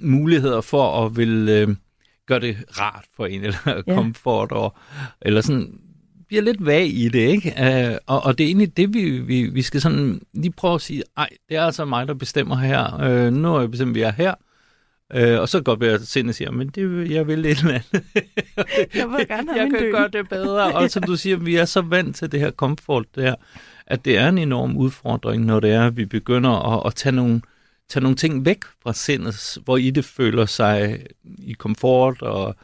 muligheder 0.00 0.60
for 0.60 1.06
at 1.06 1.16
vil 1.16 1.48
øh, 1.48 1.76
gøre 2.26 2.40
det 2.40 2.56
rart 2.80 3.04
for 3.16 3.26
en, 3.26 3.44
eller 3.44 3.58
ja. 3.66 3.94
komfort, 3.94 4.52
og, 4.52 4.76
eller 5.22 5.40
sådan 5.40 5.80
bliver 6.28 6.42
lidt 6.42 6.66
vag 6.66 6.86
i 6.86 7.08
det, 7.08 7.18
ikke? 7.18 7.54
Uh, 7.60 7.96
og, 8.06 8.24
og 8.24 8.38
det 8.38 8.44
er 8.44 8.48
egentlig 8.48 8.76
det, 8.76 8.94
vi, 8.94 9.18
vi, 9.18 9.42
vi 9.42 9.62
skal 9.62 9.80
sådan 9.80 10.20
lige 10.34 10.52
prøve 10.52 10.74
at 10.74 10.80
sige, 10.80 11.02
ej, 11.16 11.28
det 11.48 11.56
er 11.56 11.62
altså 11.62 11.84
mig, 11.84 12.08
der 12.08 12.14
bestemmer 12.14 12.56
her. 12.56 12.94
Uh, 12.94 13.32
nu 13.32 13.48
har 13.48 13.60
jeg 13.60 13.70
bestemt, 13.70 13.94
vi 13.94 14.00
er 14.00 14.12
her. 14.12 14.34
Uh, 15.14 15.40
og 15.40 15.48
så 15.48 15.60
går 15.60 15.74
vi 15.74 15.86
at 15.86 16.06
sindet 16.06 16.34
siger, 16.34 16.50
men 16.50 16.68
det, 16.68 17.10
jeg 17.10 17.26
vil 17.26 17.46
et 17.46 17.58
eller 17.58 17.74
andet. 17.74 18.04
Jeg 18.94 19.08
vil 19.08 19.28
gerne 19.28 19.52
have 19.52 19.62
jeg 19.62 19.70
kan 19.70 19.80
dyne. 19.80 19.90
gøre 19.90 20.08
det 20.08 20.28
bedre. 20.28 20.74
Og 20.74 20.90
som 20.90 21.02
du 21.02 21.16
siger, 21.16 21.36
vi 21.36 21.56
er 21.56 21.64
så 21.64 21.80
vant 21.80 22.16
til 22.16 22.32
det 22.32 22.40
her 22.40 22.50
komfort 22.50 23.06
der, 23.14 23.34
at 23.86 24.04
det 24.04 24.18
er 24.18 24.28
en 24.28 24.38
enorm 24.38 24.76
udfordring, 24.76 25.44
når 25.44 25.60
det 25.60 25.70
er, 25.70 25.86
at 25.86 25.96
vi 25.96 26.04
begynder 26.04 26.50
at, 26.76 26.86
at 26.86 26.94
tage, 26.94 27.12
nogle, 27.12 27.40
tage 27.88 28.02
nogle 28.02 28.16
ting 28.16 28.44
væk 28.44 28.64
fra 28.82 28.92
sindet, 28.92 29.58
hvor 29.64 29.76
i 29.76 29.90
det 29.90 30.04
føler 30.04 30.46
sig 30.46 31.06
i 31.38 31.52
komfort 31.52 32.22
og 32.22 32.56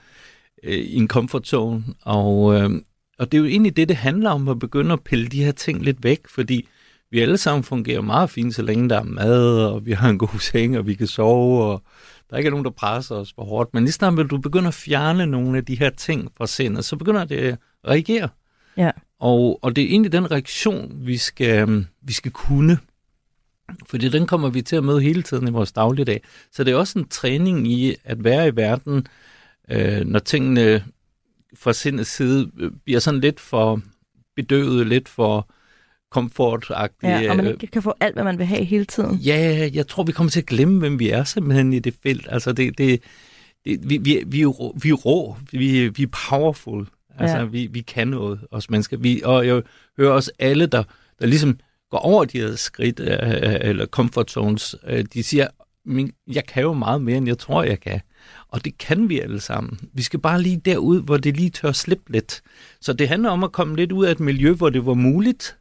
øh, 0.65 0.75
i 0.75 0.97
en 0.97 1.09
comfort 1.09 1.47
zone. 1.47 1.85
Og, 2.03 2.55
øh, 2.55 2.71
og 3.19 3.33
det 3.33 3.39
er 3.39 3.43
jo 3.43 3.49
egentlig 3.49 3.77
det, 3.77 3.89
det 3.89 3.97
handler 3.97 4.31
om, 4.31 4.49
at 4.49 4.59
begynde 4.59 4.93
at 4.93 5.05
pille 5.05 5.27
de 5.27 5.45
her 5.45 5.53
ting 5.53 5.83
lidt 5.83 6.05
væk, 6.05 6.21
fordi 6.29 6.69
vi 7.11 7.21
alle 7.21 7.39
sammen 7.39 7.65
fungerer 7.65 8.01
meget 8.01 8.31
fint, 8.31 8.55
så 8.55 8.63
længe 8.63 8.89
der 8.89 8.99
er 8.99 9.05
mad, 9.05 9.65
og 9.65 9.87
vi 9.87 9.93
har 9.93 10.09
en 10.09 10.19
god 10.19 10.41
seng, 10.41 10.79
og 10.79 10.87
vi 10.87 10.95
kan 10.95 11.07
sove, 11.07 11.65
og 11.65 11.83
der 12.35 12.39
ikke 12.39 12.49
er 12.49 12.51
nogen, 12.51 12.65
der 12.65 12.71
presser 12.71 13.15
os 13.15 13.33
for 13.33 13.45
hårdt. 13.45 13.75
Men 13.75 13.85
lige 13.85 13.93
snart 13.93 14.17
vil 14.17 14.27
du 14.27 14.39
begynde 14.39 14.69
at 14.69 14.75
fjerne 14.75 15.27
nogle 15.27 15.59
af 15.59 15.65
de 15.65 15.79
her 15.79 15.91
ting 15.91 16.33
fra 16.37 16.47
sindet, 16.47 16.85
så 16.85 16.97
begynder 16.97 17.25
det 17.25 17.37
at 17.37 17.59
reagere. 17.89 18.29
Ja. 18.77 18.91
Og, 19.21 19.59
og 19.63 19.77
det 19.77 19.85
er 19.85 19.89
egentlig 19.89 20.13
den 20.13 20.31
reaktion, 20.31 20.93
vi 21.07 21.17
skal, 21.17 21.69
øhm, 21.69 21.87
vi 22.03 22.13
skal 22.13 22.31
kunne. 22.33 22.79
Fordi 23.87 24.09
den 24.09 24.27
kommer 24.27 24.49
vi 24.49 24.63
til 24.63 24.77
at 24.77 24.85
møde 24.85 25.01
hele 25.01 25.23
tiden 25.23 25.49
i 25.49 25.51
vores 25.51 25.73
dagligdag. 25.73 26.23
Så 26.53 26.65
det 26.65 26.73
er 26.73 26.77
også 26.77 26.99
en 26.99 27.09
træning 27.09 27.73
i 27.73 27.97
at 28.05 28.25
være 28.25 28.49
i 28.49 28.57
verden, 28.57 29.07
øh, 29.71 30.07
når 30.07 30.19
tingene 30.19 30.85
fra 31.57 31.73
sindets 31.73 32.11
side 32.11 32.51
øh, 32.59 32.71
bliver 32.85 33.01
sådan 33.01 33.21
lidt 33.21 33.41
for 33.41 33.81
bedøvet, 34.37 34.87
lidt 34.87 35.09
for 35.09 35.49
komfortagtige. 36.15 37.19
Ja, 37.19 37.31
og 37.31 37.37
man 37.37 37.47
øh, 37.47 37.53
ikke 37.53 37.67
kan 37.67 37.83
få 37.83 37.95
alt, 38.01 38.15
hvad 38.15 38.25
man 38.25 38.39
vil 38.39 38.47
have 38.47 38.65
hele 38.65 38.85
tiden. 38.85 39.17
Ja, 39.17 39.71
jeg 39.75 39.87
tror, 39.89 40.03
vi 40.03 40.13
kommer 40.13 40.31
til 40.31 40.41
at 40.41 40.47
glemme, 40.47 40.79
hvem 40.79 40.99
vi 40.99 41.11
er 41.11 41.25
simpelthen 41.25 41.73
i 41.73 41.79
det 41.79 41.95
felt. 42.03 42.27
Altså, 42.31 42.53
det, 42.53 42.79
det, 42.79 43.03
det, 43.65 43.91
vi, 43.91 43.97
vi, 43.97 44.23
vi, 44.27 44.45
vi 44.77 44.91
er 44.91 44.95
rå, 44.95 45.37
vi, 45.53 45.89
vi 45.89 46.03
er 46.03 46.29
powerful. 46.31 46.87
Altså, 47.19 47.37
Ja. 47.37 47.45
vi, 47.45 47.67
vi 47.67 47.81
kan 47.81 48.09
noget, 48.09 48.41
os 48.51 48.71
mennesker. 48.71 48.97
Vi, 48.97 49.23
og 49.25 49.47
jeg 49.47 49.63
hører 49.97 50.13
også 50.13 50.31
alle, 50.39 50.67
der, 50.67 50.83
der 51.21 51.27
ligesom 51.27 51.59
går 51.91 51.99
over 51.99 52.25
de 52.25 52.39
her 52.41 52.57
skridt, 52.57 53.01
øh, 53.01 53.09
eller 53.61 53.87
comfort 53.87 54.31
zones, 54.31 54.77
øh, 54.87 55.05
de 55.15 55.23
siger, 55.23 55.47
"Men 55.87 56.13
jeg 56.33 56.47
kan 56.47 56.63
jo 56.63 56.73
meget 56.73 57.03
mere, 57.03 57.17
end 57.17 57.27
jeg 57.27 57.39
tror, 57.39 57.63
jeg 57.63 57.81
kan. 57.81 58.01
Og 58.49 58.65
det 58.65 58.79
kan 58.79 59.09
vi 59.09 59.21
alle 59.21 59.41
sammen. 59.41 59.79
Vi 59.93 60.03
skal 60.03 60.21
bare 60.21 60.43
lige 60.43 60.57
derud, 60.65 61.03
hvor 61.03 61.17
det 61.17 61.37
lige 61.37 61.51
tør 61.51 61.73
slippe 61.73 62.13
lidt. 62.13 62.43
Så 62.81 62.93
det 62.93 63.09
handler 63.09 63.31
om 63.31 63.45
at 63.45 63.53
komme 63.53 63.77
lidt 63.77 63.93
ud 63.93 64.05
af 64.05 64.11
et 64.13 64.21
miljø, 64.21 64.53
hvor 64.53 64.71
det 64.71 64.87
var 64.87 64.95
muligt, 64.95 65.57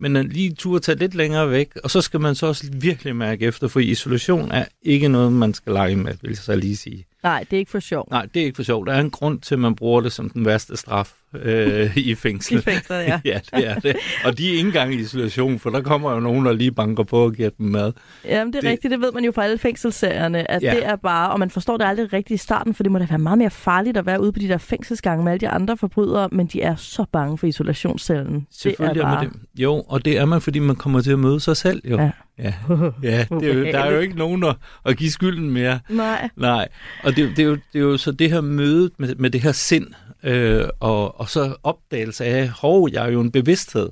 men 0.00 0.16
at 0.16 0.26
lige 0.26 0.54
turde 0.54 0.84
tage 0.84 0.98
lidt 0.98 1.14
længere 1.14 1.50
væk, 1.50 1.70
og 1.84 1.90
så 1.90 2.00
skal 2.00 2.20
man 2.20 2.34
så 2.34 2.46
også 2.46 2.70
virkelig 2.72 3.16
mærke 3.16 3.44
efter, 3.44 3.68
for 3.68 3.80
isolation 3.80 4.52
er 4.52 4.64
ikke 4.82 5.08
noget, 5.08 5.32
man 5.32 5.54
skal 5.54 5.72
lege 5.72 5.96
med, 5.96 6.14
vil 6.22 6.28
jeg 6.28 6.36
så 6.36 6.56
lige 6.56 6.76
sige. 6.76 7.06
Nej, 7.22 7.44
det 7.50 7.56
er 7.56 7.58
ikke 7.58 7.70
for 7.70 7.80
sjov. 7.80 8.08
Nej, 8.10 8.26
det 8.34 8.42
er 8.42 8.46
ikke 8.46 8.56
for 8.56 8.62
sjovt. 8.62 8.86
Der 8.88 8.94
er 8.94 9.00
en 9.00 9.10
grund 9.10 9.40
til, 9.40 9.54
at 9.54 9.58
man 9.58 9.74
bruger 9.74 10.00
det 10.00 10.12
som 10.12 10.30
den 10.30 10.44
værste 10.46 10.76
straf 10.76 11.12
øh, 11.42 11.96
i 11.96 12.14
fængsel. 12.14 12.58
I 12.58 12.60
fængslet, 12.62 12.96
ja. 12.96 13.20
ja, 13.32 13.40
det 13.56 13.68
er 13.68 13.74
det. 13.74 13.96
Og 14.24 14.38
de 14.38 14.46
er 14.48 14.50
ikke 14.56 14.66
engang 14.66 14.94
i 14.94 14.96
isolation, 14.96 15.58
for 15.58 15.70
der 15.70 15.82
kommer 15.82 16.12
jo 16.12 16.20
nogen, 16.20 16.46
der 16.46 16.52
lige 16.52 16.72
banker 16.72 17.02
på 17.04 17.24
og 17.24 17.32
giver 17.32 17.50
dem 17.58 17.66
mad. 17.66 17.92
Jamen, 18.24 18.52
det 18.52 18.58
er 18.58 18.62
Det- 18.62 18.70
rigtigt. 18.70 18.90
Det 18.92 19.00
ved 19.00 19.12
man 19.12 19.24
jo 19.24 19.32
fra 19.32 19.44
alle 19.44 19.58
fængselsserierne, 19.58 20.50
at 20.50 20.62
Ja. 20.62 20.74
det 20.74 20.86
er 20.86 20.96
bare, 20.96 21.30
og 21.30 21.38
man 21.38 21.50
forstår 21.50 21.76
det 21.76 21.84
aldrig 21.84 22.12
rigtigt 22.12 22.40
i 22.40 22.42
starten, 22.44 22.74
for 22.74 22.82
det 22.82 22.92
må 22.92 22.98
da 22.98 23.06
være 23.10 23.18
meget 23.18 23.38
mere 23.38 23.50
farligt 23.50 23.96
at 23.96 24.06
være 24.06 24.20
ude 24.22 24.32
på 24.32 24.38
de 24.38 24.48
der 24.48 24.58
fængselsgange 24.58 25.24
med 25.24 25.32
alle 25.32 25.40
de 25.40 25.48
andre 25.48 25.76
forbrydere, 25.76 26.28
men 26.32 26.46
de 26.46 26.62
er 26.62 26.76
så 26.76 27.04
bange 27.12 27.38
for 27.38 27.46
isolationscellen. 27.46 28.46
Selvfølgelig 28.50 28.94
det 28.94 29.02
er 29.02 29.06
er 29.06 29.14
bare... 29.14 29.24
man 29.24 29.32
det. 29.32 29.62
Jo, 29.62 29.84
og 29.88 30.04
det 30.04 30.18
er 30.18 30.24
man, 30.24 30.40
fordi 30.40 30.58
man 30.58 30.76
kommer 30.76 31.00
til 31.00 31.12
at 31.12 31.18
møde 31.18 31.40
sig 31.40 31.56
selv, 31.56 31.82
jo. 31.90 31.98
Ja. 32.00 32.10
Ja, 32.38 32.54
ja 33.02 33.26
det 33.40 33.48
er 33.50 33.54
jo, 33.54 33.64
der 33.64 33.78
er 33.78 33.92
jo 33.92 33.98
ikke 34.00 34.16
nogen 34.16 34.44
at, 34.44 34.56
at 34.84 34.96
give 34.96 35.10
skylden 35.10 35.50
mere. 35.50 35.80
Nej. 35.88 36.28
Nej, 36.36 36.68
og 37.02 37.16
det, 37.16 37.36
det, 37.36 37.38
er 37.38 37.46
jo, 37.46 37.54
det 37.54 37.78
er 37.78 37.82
jo 37.82 37.96
så 37.96 38.12
det 38.12 38.30
her 38.30 38.40
møde 38.40 38.90
med, 38.98 39.14
med 39.14 39.30
det 39.30 39.40
her 39.40 39.52
sind, 39.52 39.86
øh, 40.22 40.64
og, 40.80 41.20
og 41.20 41.28
så 41.28 41.56
opdagelse 41.62 42.24
af, 42.24 42.48
hov, 42.48 42.88
jeg 42.92 43.06
er 43.06 43.10
jo 43.10 43.20
en 43.20 43.30
bevidsthed, 43.32 43.88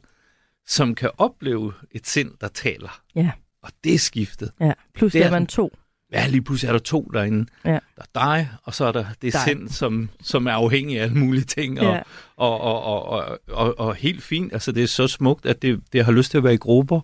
som 0.67 0.95
kan 0.95 1.11
opleve 1.19 1.73
et 1.91 2.07
sind, 2.07 2.31
der 2.41 2.49
taler. 2.49 3.01
Ja. 3.17 3.31
Og 3.63 3.71
det 3.85 3.95
er 3.95 3.99
skiftet. 3.99 4.51
Ja, 4.61 4.73
pludselig 4.95 5.21
Det 5.23 5.27
er 5.27 5.31
man 5.33 5.47
to. 5.47 5.77
Ja, 6.13 6.27
lige 6.29 6.43
pludselig 6.43 6.69
er 6.69 6.73
der 6.73 6.79
to 6.81 7.11
derinde. 7.15 7.47
Ja. 7.65 7.71
Der 7.71 7.79
er 8.15 8.35
dig, 8.35 8.49
og 8.65 8.75
så 8.75 8.85
er 8.85 8.93
der 8.93 9.05
det 9.23 9.33
Dig. 9.33 9.41
sind, 9.45 9.69
som, 9.69 10.09
som 10.23 10.47
er 10.47 10.53
afhængig 10.53 10.99
af 10.99 11.03
alle 11.03 11.15
mulige 11.19 11.45
ting. 11.45 11.81
Og, 11.81 11.87
Ja. 11.95 12.03
og, 12.37 12.61
og, 12.61 12.83
og, 12.83 13.03
og, 13.09 13.39
og, 13.53 13.79
og 13.79 13.95
helt 13.95 14.23
fint, 14.23 14.53
altså 14.53 14.73
det 14.73 14.83
er 14.83 14.87
så 14.87 15.09
smukt, 15.09 15.47
at 15.47 15.63
det, 15.63 15.81
det 15.93 16.05
har 16.05 16.13
lyst 16.13 16.31
til 16.31 16.39
at 16.39 16.45
være 16.45 16.55
i 16.55 16.57
grupper. 16.57 17.01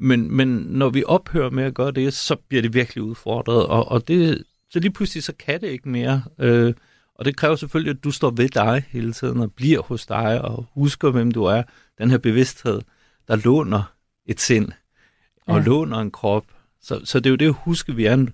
Men, 0.00 0.36
men 0.36 0.48
når 0.68 0.90
vi 0.90 1.04
ophører 1.06 1.50
med 1.50 1.64
at 1.64 1.74
gøre 1.74 1.90
det, 1.90 2.12
så 2.14 2.36
bliver 2.48 2.62
det 2.62 2.74
virkelig 2.74 3.02
udfordret. 3.04 3.66
Og, 3.66 3.88
og 3.90 4.08
det, 4.08 4.44
så 4.70 4.80
lige 4.80 4.92
pludselig, 4.92 5.22
så 5.24 5.32
kan 5.38 5.60
det 5.60 5.66
ikke 5.68 5.88
mere. 5.88 6.22
Øh, 6.38 6.74
og 7.14 7.24
det 7.24 7.36
kræver 7.36 7.56
selvfølgelig, 7.56 7.90
at 7.90 8.04
du 8.04 8.10
står 8.10 8.30
ved 8.30 8.48
dig 8.48 8.84
hele 8.88 9.12
tiden, 9.12 9.40
og 9.40 9.52
bliver 9.52 9.82
hos 9.82 10.06
dig, 10.06 10.40
og 10.42 10.66
husker, 10.74 11.10
hvem 11.10 11.30
du 11.32 11.44
er. 11.44 11.62
Den 11.98 12.10
her 12.10 12.18
bevidsthed, 12.18 12.80
der 13.28 13.36
låner 13.36 13.92
et 14.26 14.40
sind, 14.40 14.68
og 15.46 15.58
Ja. 15.58 15.64
låner 15.64 15.98
en 15.98 16.10
krop. 16.10 16.44
Så, 16.82 17.00
så 17.04 17.20
det 17.20 17.26
er 17.26 17.30
jo 17.30 17.36
det 17.36 17.46
at 17.46 17.54
huske, 17.64 17.94
vi 17.94 18.04
er, 18.04 18.26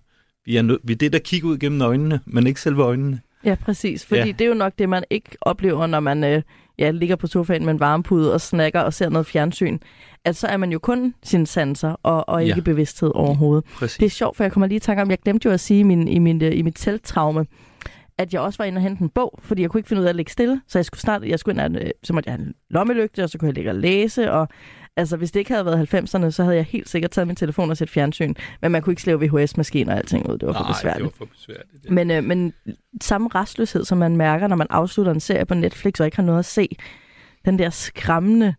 vi 0.45 0.57
er, 0.57 0.79
vi 0.85 0.93
er 0.93 0.97
det, 0.97 1.13
der 1.13 1.19
kigger 1.19 1.49
ud 1.49 1.59
gennem 1.59 1.81
øjnene, 1.81 2.21
men 2.27 2.47
ikke 2.47 2.61
selve 2.61 2.83
øjnene. 2.83 3.21
Ja, 3.45 3.55
præcis. 3.55 4.07
Fordi. 4.07 4.21
Ja. 4.21 4.27
det 4.27 4.41
er 4.41 4.49
jo 4.49 4.55
nok 4.55 4.73
det, 4.79 4.89
man 4.89 5.05
ikke 5.11 5.31
oplever, 5.41 5.87
når 5.87 6.01
man 6.01 6.25
øh, 6.25 6.43
ja, 6.79 6.91
ligger 6.91 7.17
på 7.17 7.27
sofaen 7.27 7.65
med 7.65 7.73
en 7.75 7.81
varmepude 7.81 8.33
og 8.35 8.41
snakker 8.41 8.81
og 8.81 8.95
ser 8.95 9.09
noget 9.09 9.27
fjernsyn. 9.27 9.79
At 10.25 10.37
så 10.37 10.47
er 10.47 10.57
man 10.57 10.73
jo 10.73 10.79
kun 10.79 11.15
sine 11.23 11.47
sanser 11.47 11.97
og, 12.03 12.29
og 12.29 12.43
ikke 12.45 12.55
Ja. 12.57 12.61
bevidsthed 12.63 13.11
overhovedet. 13.15 13.65
Præcis. 13.65 13.97
Det 13.99 14.07
er 14.07 14.11
sjovt, 14.11 14.37
for 14.37 14.45
jeg 14.45 14.53
kommer 14.53 14.67
lige 14.67 14.77
i 14.77 14.81
tanke 14.81 15.03
om, 15.03 15.11
jeg 15.11 15.19
glemte 15.19 15.47
jo 15.49 15.53
at 15.53 15.61
sige 15.61 15.81
i, 15.81 15.83
min, 15.83 16.09
i, 16.09 16.19
min, 16.19 16.43
øh, 16.43 16.59
i 16.59 16.63
mit 16.63 16.75
telttraume, 16.77 17.47
at 18.19 18.33
jeg 18.33 18.41
også 18.41 18.57
var 18.59 18.65
inde 18.65 18.79
og 18.79 18.83
hente 18.83 19.03
en 19.03 19.09
bog, 19.09 19.39
fordi 19.43 19.63
jeg 19.63 19.71
kunne 19.71 19.79
ikke 19.79 19.89
finde 19.89 20.01
ud 20.01 20.07
af 20.07 20.11
at 20.11 20.17
ligge 20.17 20.33
stille. 20.33 20.61
Så 20.69 20.79
jeg 20.79 20.85
skulle 20.85 21.01
snart, 21.01 21.23
jeg 21.25 21.39
skulle 21.39 21.65
ind, 21.65 21.77
og, 21.77 21.83
øh, 21.83 21.91
så 22.03 22.13
måtte 22.13 22.31
jeg 22.31 22.39
have 22.39 22.47
en 22.47 22.55
lommelygte, 22.71 23.23
og 23.25 23.31
så 23.31 23.39
kunne 23.39 23.47
jeg 23.47 23.55
ligge 23.55 23.71
og 23.71 23.75
læse. 23.77 24.33
Og, 24.33 24.49
altså, 24.97 25.17
hvis 25.17 25.33
det 25.33 25.41
ikke 25.41 25.53
havde 25.53 25.65
været 25.67 25.95
90'erne, 25.95 26.31
så 26.31 26.43
havde 26.43 26.57
jeg 26.57 26.65
helt 26.65 26.89
sikkert 26.89 27.11
taget 27.11 27.27
min 27.27 27.37
telefon 27.37 27.71
og 27.71 27.77
set 27.77 27.91
fjernsyn. 27.91 28.35
Men 28.63 28.73
man 28.73 28.83
kunne 28.83 28.93
ikke 28.93 29.03
slæve 29.03 29.21
VHS-maskiner 29.27 29.93
og 29.93 29.99
alting 29.99 30.31
ud. 30.31 30.39
Det 30.39 30.47
var 30.47 30.53
for 30.53 30.61
Nej, 30.61 30.73
besværligt. 30.73 31.13
det 31.13 31.21
var 31.21 31.27
for 31.27 31.33
besværligt. 31.35 31.83
Det. 31.83 31.91
Men, 31.91 32.11
øh, 32.11 32.25
men 32.25 32.53
samme 33.03 33.29
restløshed, 33.35 33.85
som 33.85 33.99
man 33.99 34.17
mærker, 34.17 34.47
når 34.47 34.57
man 34.57 34.67
afslutter 34.71 35.13
en 35.13 35.21
serie 35.21 35.45
på 35.45 35.55
Netflix 35.55 36.01
og 36.01 36.07
ikke 36.07 36.17
har 36.17 36.25
noget 36.25 36.39
at 36.39 36.45
se. 36.45 36.69
Den 37.45 37.59
der 37.59 37.71
skræmmende, 37.71 38.55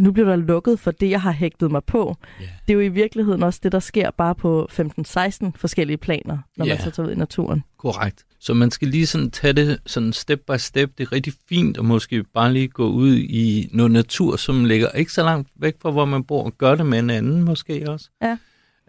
nu 0.00 0.12
bliver 0.12 0.28
der 0.28 0.36
lukket 0.36 0.80
for 0.80 0.90
det, 0.90 1.10
jeg 1.10 1.20
har 1.22 1.32
hægtet 1.32 1.70
mig 1.70 1.84
på. 1.84 2.16
Ja. 2.40 2.44
Det 2.66 2.72
er 2.72 2.74
jo 2.74 2.80
i 2.80 2.88
virkeligheden 2.88 3.42
også 3.42 3.60
det, 3.62 3.72
der 3.72 3.78
sker 3.78 4.10
bare 4.10 4.34
på 4.34 4.68
15-16 4.72 5.50
forskellige 5.56 5.96
planer, 5.96 6.38
når 6.56 6.64
Ja. 6.66 6.74
man 6.74 6.82
så 6.84 6.90
tager 6.90 7.06
ud 7.08 7.12
i 7.12 7.16
naturen. 7.16 7.64
Korrekt. 7.78 8.24
Så 8.40 8.54
man 8.54 8.70
skal 8.70 8.88
lige 8.88 9.06
sådan 9.06 9.30
tage 9.30 9.52
det 9.52 9.78
sådan 9.86 10.12
step 10.12 10.40
by 10.46 10.56
step. 10.58 10.90
Det 10.98 11.04
er 11.06 11.12
rigtig 11.12 11.32
fint 11.48 11.78
at 11.78 11.84
måske 11.84 12.24
bare 12.24 12.52
lige 12.52 12.68
gå 12.68 12.88
ud 12.88 13.16
i 13.16 13.68
noget 13.72 13.92
natur, 13.92 14.36
som 14.36 14.64
ligger 14.64 14.88
ikke 14.90 15.12
så 15.12 15.22
langt 15.22 15.48
væk 15.56 15.74
fra, 15.82 15.90
hvor 15.90 16.04
man 16.04 16.24
bor, 16.24 16.44
og 16.44 16.52
gøre 16.58 16.76
det 16.76 16.86
med 16.86 16.98
en 16.98 17.10
anden 17.10 17.42
måske 17.42 17.90
også. 17.90 18.08
Ja. 18.22 18.36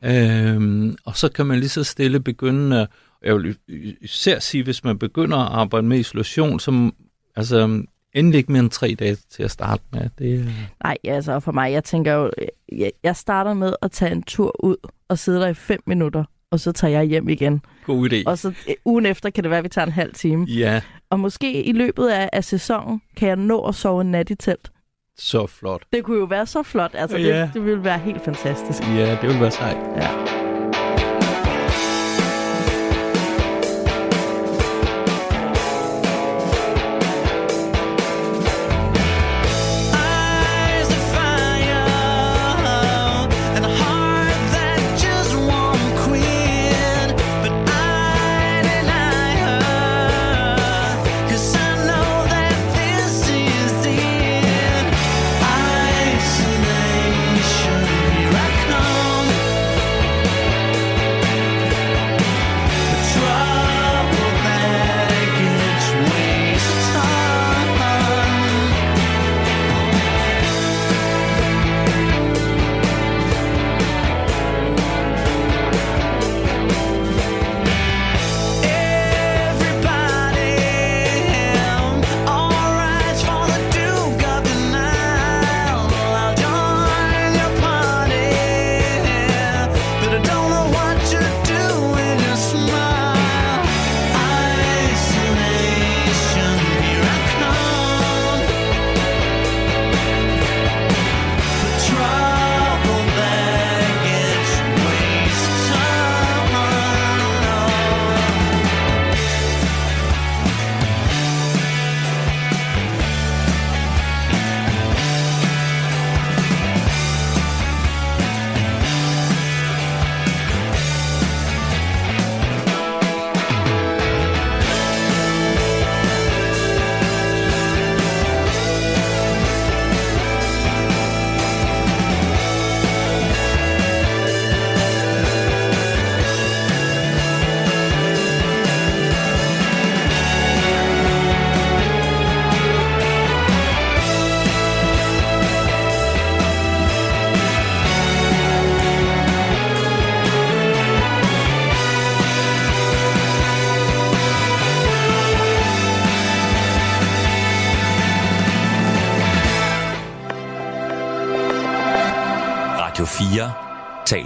Øhm, 0.03 0.95
og 1.05 1.17
så 1.17 1.29
kan 1.29 1.45
man 1.45 1.59
lige 1.59 1.69
så 1.69 1.83
stille 1.83 2.19
begynde, 2.19 2.81
at- 2.81 2.87
jeg 3.23 3.35
vil 3.35 3.55
især 4.01 4.39
sige, 4.39 4.63
hvis 4.63 4.83
man 4.83 4.99
begynder 4.99 5.37
at 5.37 5.51
arbejde 5.51 5.87
med 5.87 5.99
isolation, 5.99 6.59
som 6.59 6.93
altså 7.35 7.83
endelig 8.13 8.37
ikke 8.37 8.51
mere 8.51 8.59
end 8.63 8.69
tre 8.69 8.95
dage 8.99 9.17
til 9.31 9.43
at 9.43 9.51
starte 9.51 9.83
med. 9.93 10.09
Det, 10.19 10.33
er- 10.39 10.43
Nej, 10.83 10.97
altså 11.03 11.39
for 11.39 11.51
mig, 11.51 11.71
jeg 11.71 11.83
tænker 11.83 12.13
jo, 12.13 12.31
jeg, 12.71 12.91
jeg 13.03 13.15
starter 13.15 13.53
med 13.53 13.73
at 13.81 13.91
tage 13.91 14.11
en 14.11 14.23
tur 14.23 14.63
ud 14.65 14.75
og 15.09 15.19
sidde 15.19 15.39
der 15.41 15.47
i 15.47 15.53
fem 15.53 15.79
minutter, 15.85 16.23
og 16.51 16.59
så 16.59 16.71
tager 16.71 16.91
jeg 16.91 17.03
hjem 17.03 17.29
igen. 17.29 17.61
god 17.85 18.09
idé. 18.09 18.15
Og 18.25 18.37
så 18.37 18.47
øh, 18.47 18.73
ugen 18.85 19.05
efter 19.05 19.29
kan 19.29 19.43
det 19.43 19.49
være, 19.49 19.57
at 19.57 19.63
vi 19.63 19.69
tager 19.69 19.85
en 19.85 19.91
halv 19.91 20.13
time. 20.13 20.45
Ja, 20.45 20.81
Og 21.09 21.19
måske 21.19 21.63
i 21.63 21.71
løbet 21.71 22.07
af, 22.07 22.29
af 22.33 22.43
sæsonen 22.43 23.01
kan 23.17 23.27
jeg 23.27 23.35
nå 23.35 23.61
at 23.67 23.75
sove 23.75 24.01
en 24.01 24.11
nat 24.11 24.29
i 24.29 24.35
telt. 24.35 24.71
så 25.17 25.47
flot. 25.47 25.83
Det 25.93 26.03
kunne 26.03 26.17
jo 26.19 26.25
være 26.25 26.45
så 26.45 26.63
flot. 26.63 26.91
Altså, 26.93 27.17
det, 27.17 27.27
Ja. 27.27 27.49
det 27.53 27.65
ville 27.65 27.83
være 27.83 27.99
helt 27.99 28.21
fantastisk. 28.25 28.83
Ja, 28.83 29.17
det 29.21 29.29
vil 29.29 29.39
være 29.39 29.51
sejt. 29.51 29.77
Ja. 29.97 30.50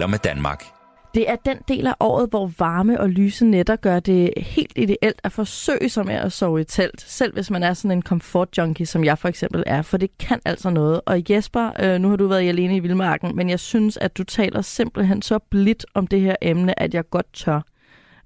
Deler 0.06 0.12
med 0.12 0.20
Danmark. 0.20 0.64
Det 1.14 1.30
er 1.30 1.36
den 1.36 1.58
del 1.68 1.88
af 1.88 1.94
året, 2.00 2.30
hvor 2.30 2.52
varme 2.60 3.00
og 3.00 3.10
lyse 3.10 3.46
nætter 3.46 3.76
gør 3.76 4.00
det 4.00 4.34
helt 4.38 4.74
ideelt 4.76 5.22
at 5.24 5.32
forsøge 5.32 5.90
sig 5.90 6.06
med 6.06 6.16
at 6.16 6.32
sove 6.32 6.62
i 6.62 6.64
telt, 6.64 7.02
selv 7.02 7.34
hvis 7.34 7.52
man 7.52 7.64
er 7.64 7.74
sådan 7.74 7.98
en 7.98 8.04
comfort 8.04 8.58
junkie, 8.58 8.86
som 8.86 9.04
jeg 9.04 9.18
for 9.18 9.28
eksempel 9.28 9.64
er, 9.66 9.82
for 9.82 9.98
det 9.98 10.18
kan 10.18 10.40
altså 10.46 10.70
noget. 10.70 11.02
Og 11.06 11.22
Jesper, 11.30 11.72
øh, 11.80 12.00
nu 12.00 12.10
har 12.10 12.16
du 12.16 12.28
været 12.28 12.50
alene 12.50 12.76
i 12.76 12.80
Vildmarken, 12.80 13.36
men 13.36 13.50
jeg 13.50 13.60
synes, 13.60 13.98
at 13.98 14.18
du 14.18 14.24
taler 14.24 14.62
simpelthen 14.62 15.22
så 15.22 15.40
blidt 15.40 15.86
om 15.94 16.08
det 16.08 16.22
her 16.22 16.36
emne, 16.42 16.80
at 16.80 16.94
jeg 16.94 17.10
godt 17.10 17.34
tør. 17.34 17.62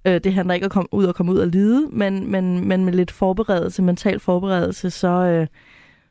Øh, 0.05 0.21
det 0.23 0.33
handler 0.33 0.53
ikke 0.53 0.65
om 0.65 0.67
at 0.67 0.71
komme 0.71 0.93
ud 0.93 1.05
og 1.05 1.15
komme 1.15 1.31
ud 1.31 1.37
og 1.37 1.47
lide, 1.47 1.87
men, 1.91 2.31
men, 2.31 2.67
men 2.67 2.85
med 2.85 2.93
lidt 2.93 3.11
forberedelse, 3.11 3.81
mental 3.81 4.19
forberedelse, 4.19 4.89
så, 4.89 5.07
øh, 5.07 5.47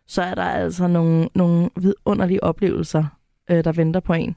så 0.07 0.23
er 0.23 0.35
der 0.35 0.43
altså 0.43 0.87
nogle, 0.87 1.29
nogle 1.35 1.71
vidunderlige 1.77 2.45
oplevelser, 2.45 3.05
øh, 3.51 3.65
der 3.65 3.73
venter 3.73 4.01
på 4.01 4.13
en. 4.13 4.37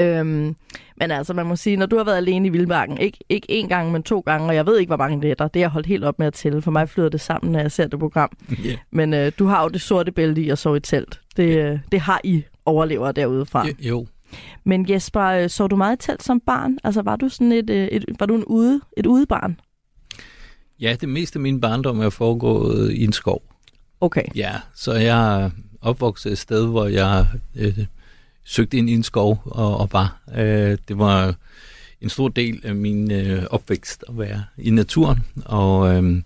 Øhm, 0.00 0.56
men 0.96 1.10
altså, 1.10 1.34
man 1.34 1.46
må 1.46 1.56
sige, 1.56 1.76
når 1.76 1.86
du 1.86 1.96
har 1.96 2.04
været 2.04 2.16
alene 2.16 2.46
i 2.46 2.50
Vildmarken, 2.50 2.98
ikke, 2.98 3.18
ikke 3.28 3.46
én 3.62 3.68
gang, 3.68 3.92
men 3.92 4.02
to 4.02 4.20
gange, 4.20 4.48
og 4.48 4.54
jeg 4.54 4.66
ved 4.66 4.78
ikke, 4.78 4.90
hvor 4.90 4.96
mange 4.96 5.16
nætter, 5.16 5.48
det 5.48 5.60
har 5.60 5.64
jeg 5.64 5.70
holdt 5.70 5.86
helt 5.86 6.04
op 6.04 6.18
med 6.18 6.26
at 6.26 6.34
tælle. 6.34 6.62
For 6.62 6.70
mig 6.70 6.88
flyder 6.88 7.08
det 7.08 7.20
sammen, 7.20 7.52
når 7.52 7.60
jeg 7.60 7.72
ser 7.72 7.86
det 7.86 7.98
program. 7.98 8.30
Ja. 8.64 8.76
Men 8.90 9.14
øh, 9.14 9.32
du 9.38 9.46
har 9.46 9.62
jo 9.62 9.68
det 9.68 9.80
sorte 9.80 10.12
bælte 10.12 10.42
i 10.42 10.50
at 10.50 10.58
sove 10.58 10.76
i 10.76 10.80
telt. 10.80 11.20
Det, 11.36 11.58
øh, 11.58 11.78
det 11.92 12.00
har 12.00 12.20
I 12.24 12.42
overlever 12.64 13.12
derude 13.12 13.46
fra. 13.46 13.66
Jo, 13.66 13.72
jo. 13.80 14.06
Men 14.64 14.90
Jesper, 14.90 15.24
øh, 15.24 15.50
så 15.50 15.66
du 15.66 15.76
meget 15.76 16.02
i 16.02 16.06
telt 16.06 16.22
som 16.22 16.40
barn? 16.40 16.78
Altså, 16.84 17.02
var 17.02 17.16
du 17.16 17.28
sådan 17.28 17.52
et, 17.52 17.70
øh, 17.70 17.88
et, 17.88 18.04
var 18.18 18.26
du 18.26 18.34
en 18.34 18.44
ude, 18.44 18.80
et 18.96 19.06
udebarn? 19.06 19.60
Ja, 20.80 20.96
det 21.00 21.08
meste 21.08 21.36
af 21.36 21.40
min 21.40 21.60
barndom 21.60 22.00
er 22.00 22.10
foregået 22.10 22.92
i 22.92 23.04
en 23.04 23.12
skov. 23.12 23.42
Okay. 24.00 24.24
Ja, 24.34 24.52
så 24.74 24.92
jeg 24.92 25.42
er 25.42 25.50
opvokset 25.82 26.32
et 26.32 26.38
sted, 26.38 26.66
hvor 26.66 26.86
jeg 26.86 27.26
øh, 27.56 27.78
søgte 28.44 28.76
ind 28.76 28.90
i 28.90 28.94
en 28.94 29.02
skov 29.02 29.42
og, 29.44 29.76
og 29.76 29.88
var. 29.92 30.22
Øh, 30.36 30.78
det 30.88 30.98
var 30.98 31.34
en 32.00 32.08
stor 32.08 32.28
del 32.28 32.60
af 32.64 32.74
min 32.74 33.10
øh, 33.10 33.44
opvækst 33.50 34.04
at 34.08 34.18
være 34.18 34.44
i 34.58 34.70
naturen. 34.70 35.18
Og 35.44 35.94
øh, 35.94 36.22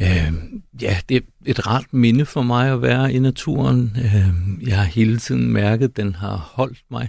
øh, 0.00 0.32
ja, 0.80 0.98
det 1.08 1.16
er 1.16 1.20
et 1.44 1.66
rart 1.66 1.92
minde 1.92 2.24
for 2.24 2.42
mig 2.42 2.72
at 2.72 2.82
være 2.82 3.12
i 3.12 3.18
naturen. 3.18 3.96
Øh, 3.96 4.68
jeg 4.68 4.76
har 4.76 4.84
hele 4.84 5.18
tiden 5.18 5.52
mærket, 5.52 5.88
at 5.88 5.96
den 5.96 6.14
har 6.14 6.36
holdt 6.36 6.82
mig. 6.90 7.08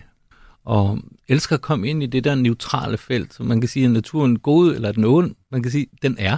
Og 0.66 1.00
elsker 1.28 1.56
at 1.56 1.62
komme 1.62 1.88
ind 1.88 2.04
i 2.04 2.06
det 2.06 2.24
der 2.24 2.36
neutrale 2.36 2.98
felt, 2.98 3.34
så 3.34 3.44
man 3.44 3.62
kan 3.62 3.68
sige, 3.68 3.86
at 3.86 3.92
naturen 3.92 4.40
god 4.40 4.76
eller 4.76 4.92
den 4.92 5.04
ond? 5.04 5.36
Man 5.52 5.64
kan 5.64 5.72
sige, 5.72 5.88
at 5.94 6.02
den 6.02 6.16
er. 6.20 6.38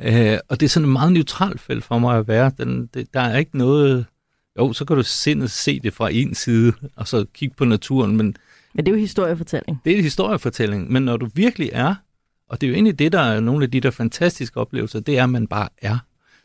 Øh, 0.00 0.38
og 0.48 0.60
det 0.60 0.66
er 0.66 0.70
sådan 0.70 0.88
et 0.88 0.92
meget 0.92 1.12
neutralt 1.12 1.60
felt 1.60 1.84
for 1.84 1.98
mig 1.98 2.18
at 2.18 2.28
være. 2.28 2.52
Den, 2.58 2.86
det, 2.94 3.14
der 3.14 3.20
er 3.20 3.38
ikke 3.38 3.58
noget... 3.58 4.06
Jo, 4.58 4.72
så 4.72 4.84
kan 4.84 4.96
du 4.96 5.02
sindet 5.02 5.50
se 5.50 5.80
det 5.80 5.92
fra 5.92 6.08
en 6.12 6.34
side, 6.34 6.72
og 6.96 7.08
så 7.08 7.26
kigge 7.34 7.54
på 7.56 7.64
naturen, 7.64 8.16
men 8.16 8.36
Men 8.74 8.86
det 8.86 8.92
er 8.92 8.96
jo 8.96 9.00
historiefortælling. 9.00 9.80
det 9.84 9.98
er 9.98 10.02
historiefortælling. 10.02 10.92
Men 10.92 11.02
når 11.02 11.16
du 11.16 11.28
virkelig 11.34 11.70
er, 11.72 11.94
og 12.48 12.60
det 12.60 12.66
er 12.66 12.68
jo 12.68 12.74
egentlig 12.74 12.98
det, 12.98 13.12
der 13.12 13.20
er 13.20 13.40
nogle 13.40 13.64
af 13.64 13.70
de 13.70 13.80
der 13.80 13.90
fantastiske 13.90 14.60
oplevelser, 14.60 15.00
det 15.00 15.18
er, 15.18 15.24
at 15.24 15.30
man 15.30 15.46
bare 15.46 15.68
er. 15.82 15.98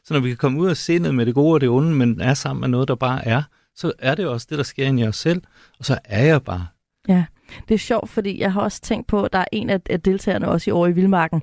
Så 0.03 0.14
når 0.14 0.22
vi 0.22 0.28
kan 0.30 0.38
komme 0.38 0.59
ud 0.59 0.70
af 0.70 0.78
sindet 0.78 1.16
med 1.16 1.26
det 1.26 1.34
gode 1.34 1.53
og 1.53 1.61
det 1.61 1.70
onde, 1.70 1.91
men 1.95 2.22
er 2.22 2.34
sammen 2.34 2.61
med 2.61 2.70
noget, 2.70 2.88
der 2.88 2.95
bare 2.95 3.28
er, 3.28 3.43
så 3.76 3.91
er 3.99 4.16
det 4.16 4.28
også 4.28 4.47
det, 4.49 4.57
der 4.57 4.64
sker 4.64 4.88
ind 4.88 4.99
i 4.99 5.03
os 5.03 5.16
selv, 5.16 5.41
og 5.80 5.86
så 5.86 5.99
er 6.03 6.24
jeg 6.24 6.41
bare. 6.43 6.68
Ja, 7.07 7.26
det 7.68 7.74
er 7.74 7.80
sjovt, 7.80 8.09
fordi 8.09 8.39
jeg 8.39 8.53
har 8.53 8.61
også 8.61 8.82
tænkt 8.82 9.07
på, 9.07 9.24
at 9.24 9.34
der 9.34 9.39
er 9.39 9.45
en 9.51 9.70
af 9.70 10.01
deltagerne 10.05 10.47
også 10.47 10.70
i 10.70 10.72
år 10.72 10.88
i 10.88 10.91
Vildmarken, 10.91 11.41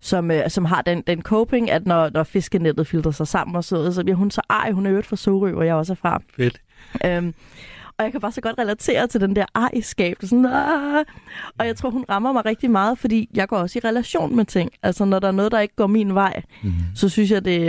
som, 0.00 0.30
øh, 0.30 0.50
som 0.50 0.64
har 0.64 0.82
den, 0.82 1.02
den 1.06 1.22
coping, 1.22 1.70
at 1.70 1.86
når, 1.86 2.10
når 2.14 2.22
fiskenettet 2.22 2.86
filtrer 2.86 3.12
sig 3.12 3.28
sammen 3.28 3.56
og 3.56 3.64
så, 3.64 3.74
noget, 3.74 3.94
så 3.94 4.04
bliver 4.04 4.16
hun 4.16 4.30
så 4.30 4.40
ej, 4.50 4.70
hun 4.70 4.86
er 4.86 4.90
øvrigt 4.90 5.06
fra 5.06 5.16
Sorø, 5.16 5.52
hvor 5.52 5.62
jeg 5.62 5.74
også 5.74 5.92
er 5.92 5.96
fra. 5.96 6.22
Fedt. 6.36 6.60
Øhm, 7.04 7.34
og 7.98 8.04
jeg 8.04 8.12
kan 8.12 8.20
bare 8.20 8.32
så 8.32 8.40
godt 8.40 8.58
relatere 8.58 9.06
til 9.06 9.20
den 9.20 9.36
der 9.36 9.44
ejskab. 9.54 10.16
Sådan, 10.22 10.46
ah. 10.46 11.04
Og 11.58 11.66
jeg 11.66 11.76
tror, 11.76 11.90
hun 11.90 12.04
rammer 12.10 12.32
mig 12.32 12.44
rigtig 12.46 12.70
meget, 12.70 12.98
fordi 12.98 13.28
jeg 13.34 13.48
går 13.48 13.56
også 13.56 13.78
i 13.78 13.88
relation 13.88 14.36
med 14.36 14.44
ting. 14.44 14.70
Altså, 14.82 15.04
når 15.04 15.18
der 15.18 15.28
er 15.28 15.32
noget, 15.32 15.52
der 15.52 15.60
ikke 15.60 15.76
går 15.76 15.86
min 15.86 16.14
vej, 16.14 16.42
Mm. 16.62 16.72
så 16.94 17.08
synes 17.08 17.30
jeg, 17.30 17.44
det, 17.44 17.60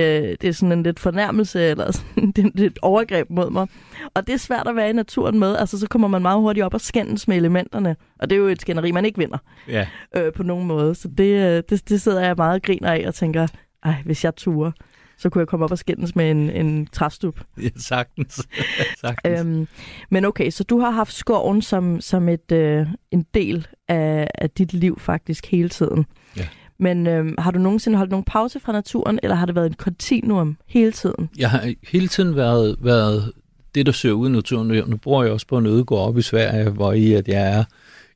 det 0.41 0.47
er 0.47 0.53
sådan 0.53 0.71
en 0.71 0.84
lidt 0.84 0.99
fornærmelse, 0.99 1.61
eller 1.61 1.91
sådan, 1.91 2.32
det 2.36 2.45
er 2.45 2.49
det 2.49 2.59
er 2.63 2.65
et 2.67 2.80
overgreb 2.82 3.30
mod 3.30 3.49
mig. 3.49 3.67
Og 4.13 4.28
det 4.28 4.34
er 4.34 4.38
svært 4.38 4.67
at 4.67 4.75
være 4.75 4.89
i 4.89 4.93
naturen 4.93 5.39
med. 5.39 5.55
Altså, 5.55 5.80
så 5.80 5.88
kommer 5.88 6.07
man 6.07 6.21
meget 6.21 6.39
hurtigt 6.39 6.63
op 6.65 6.73
og 6.73 6.82
skændes 6.82 7.28
med 7.28 7.38
elementerne. 7.38 7.95
Og 8.19 8.30
det 8.30 8.36
er 8.36 8.39
jo 8.39 8.47
et 8.47 8.61
skænderi, 8.61 8.91
man 8.91 9.05
ikke 9.05 9.17
vinder 9.19 9.38
Ja, 9.67 9.88
øh, 10.15 10.34
på 10.34 10.43
nogen 10.43 10.67
måde. 10.67 10.95
Så 10.95 11.07
det, 11.07 11.23
øh, 11.57 11.63
det, 11.69 11.89
det 11.89 12.01
sidder 12.01 12.21
jeg 12.25 12.34
meget 12.38 12.55
og 12.55 12.61
griner 12.61 12.91
af 12.91 13.03
og 13.07 13.15
tænker, 13.15 13.47
ej, 13.84 13.93
hvis 14.05 14.23
jeg 14.23 14.36
turer, 14.36 14.71
så 15.18 15.30
kunne 15.30 15.39
jeg 15.39 15.47
komme 15.47 15.63
op 15.65 15.72
og 15.72 15.78
skændes 15.78 16.15
med 16.15 16.32
en, 16.32 16.49
en 16.49 16.88
træstup. 16.91 17.39
ja 17.63 17.70
sagtens. 17.78 18.47
sagtens. 19.01 19.39
Øhm, 19.39 19.68
men 20.09 20.26
okay, 20.26 20.49
så 20.49 20.63
du 20.63 20.80
har 20.80 20.91
haft 20.91 21.13
skoven 21.13 21.61
som, 21.61 22.01
som 22.01 22.30
et, 22.30 22.51
øh, 22.51 22.88
en 23.11 23.26
del 23.34 23.68
af, 23.88 24.28
af 24.36 24.49
dit 24.49 24.74
liv 24.74 24.99
faktisk 24.99 25.45
hele 25.45 25.70
tiden. 25.70 26.05
Ja. 26.38 26.47
Men 26.80 27.07
øhm, 27.07 27.36
har 27.39 27.51
du 27.51 27.59
nogensinde 27.59 27.97
holdt 27.97 28.11
nogen 28.11 28.24
pause 28.24 28.59
fra 28.59 28.72
naturen, 28.72 29.20
eller 29.24 29.36
har 29.36 29.45
det 29.45 29.55
været 29.55 29.65
en 29.68 29.74
kontinuum 29.74 30.57
hele 30.68 30.91
tiden? 30.91 31.30
Jeg 31.38 31.49
har 31.51 31.74
hele 31.91 32.07
tiden 32.07 32.36
været, 32.36 32.76
været 32.82 33.32
det, 33.76 33.86
der 33.86 33.91
søger 33.91 34.15
ud 34.15 34.30
i 34.30 34.32
naturen. 34.32 34.68
Nu- 34.68 34.86
Nu 34.86 34.97
bor 34.97 35.24
jeg 35.24 35.32
også 35.32 35.47
på 35.47 35.57
en 35.57 35.65
ødegård 35.65 36.07
op 36.07 36.18
i 36.18 36.22
Sverige, 36.22 36.70
hvor 36.70 36.93
i 36.93 37.13
at 37.13 37.28
jeg 37.28 37.57
er 37.57 37.63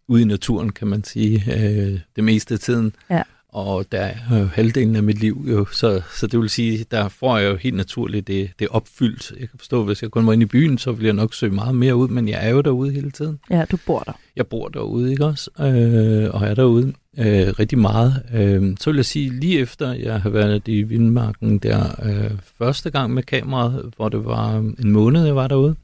ude 0.07 0.21
i 0.21 0.25
naturen, 0.25 0.69
kan 0.71 0.87
man 0.87 1.03
sige, 1.03 1.43
øh, 1.55 1.99
det 2.15 2.23
meste 2.23 2.53
af 2.53 2.59
tiden. 2.59 2.93
Ja. 3.09 3.21
Og 3.53 3.91
der 3.91 3.99
er 3.99 4.39
jo 4.39 4.45
halvdelen 4.45 4.95
af 4.95 5.03
mit 5.03 5.19
liv 5.19 5.45
jo, 5.51 5.65
så, 5.65 6.01
så 6.13 6.27
det 6.27 6.39
vil 6.39 6.49
sige, 6.49 6.85
der 6.91 7.09
får 7.09 7.37
jeg 7.37 7.51
jo 7.51 7.55
helt 7.55 7.75
naturligt 7.75 8.27
det, 8.27 8.51
det 8.59 8.67
opfyldt. 8.67 9.31
Jeg 9.39 9.49
kan 9.49 9.59
forstå, 9.59 9.83
hvis 9.83 10.01
jeg 10.01 10.11
kun 10.11 10.27
var 10.27 10.33
inde 10.33 10.43
i 10.43 10.45
byen, 10.45 10.77
så 10.77 10.91
ville 10.91 11.05
jeg 11.05 11.13
nok 11.13 11.33
søge 11.33 11.53
meget 11.53 11.75
mere 11.75 11.95
ud, 11.95 12.07
men 12.07 12.27
jeg 12.27 12.47
er 12.47 12.49
jo 12.49 12.61
derude 12.61 12.91
hele 12.91 13.11
tiden. 13.11 13.39
Ja, 13.49 13.65
du 13.71 13.77
bor 13.85 13.99
der. 13.99 14.11
Jeg 14.35 14.47
bor 14.47 14.67
derude, 14.67 15.11
ikke 15.11 15.25
også? 15.25 15.49
Øh, 15.59 16.29
og 16.33 16.47
er 16.47 16.53
derude 16.53 16.93
øh, 17.17 17.47
rigtig 17.59 17.77
meget. 17.77 18.23
Øh, 18.33 18.77
så 18.79 18.89
vil 18.89 18.95
jeg 18.95 19.05
sige, 19.05 19.29
lige 19.29 19.59
efter 19.59 19.93
jeg 19.93 20.21
har 20.21 20.29
været 20.29 20.67
i 20.67 20.83
Vildmarken 20.83 21.57
der 21.57 22.05
øh, 22.05 22.31
første 22.57 22.89
gang 22.89 23.13
med 23.13 23.23
kameraet, 23.23 23.93
hvor 23.95 24.09
det 24.09 24.25
var 24.25 24.57
en 24.57 24.91
måned, 24.91 25.25
jeg 25.25 25.35
var 25.35 25.47
derude, 25.47 25.75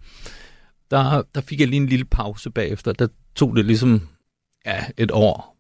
der, 0.91 1.21
der 1.35 1.41
fik 1.41 1.59
jeg 1.59 1.67
lige 1.67 1.81
en 1.81 1.89
lille 1.89 2.05
pause 2.05 2.49
bagefter. 2.49 2.91
Der 2.91 3.07
tog 3.35 3.55
det 3.55 3.65
ligesom 3.65 4.01
ja, 4.65 4.85
et 4.97 5.11
år, 5.11 5.56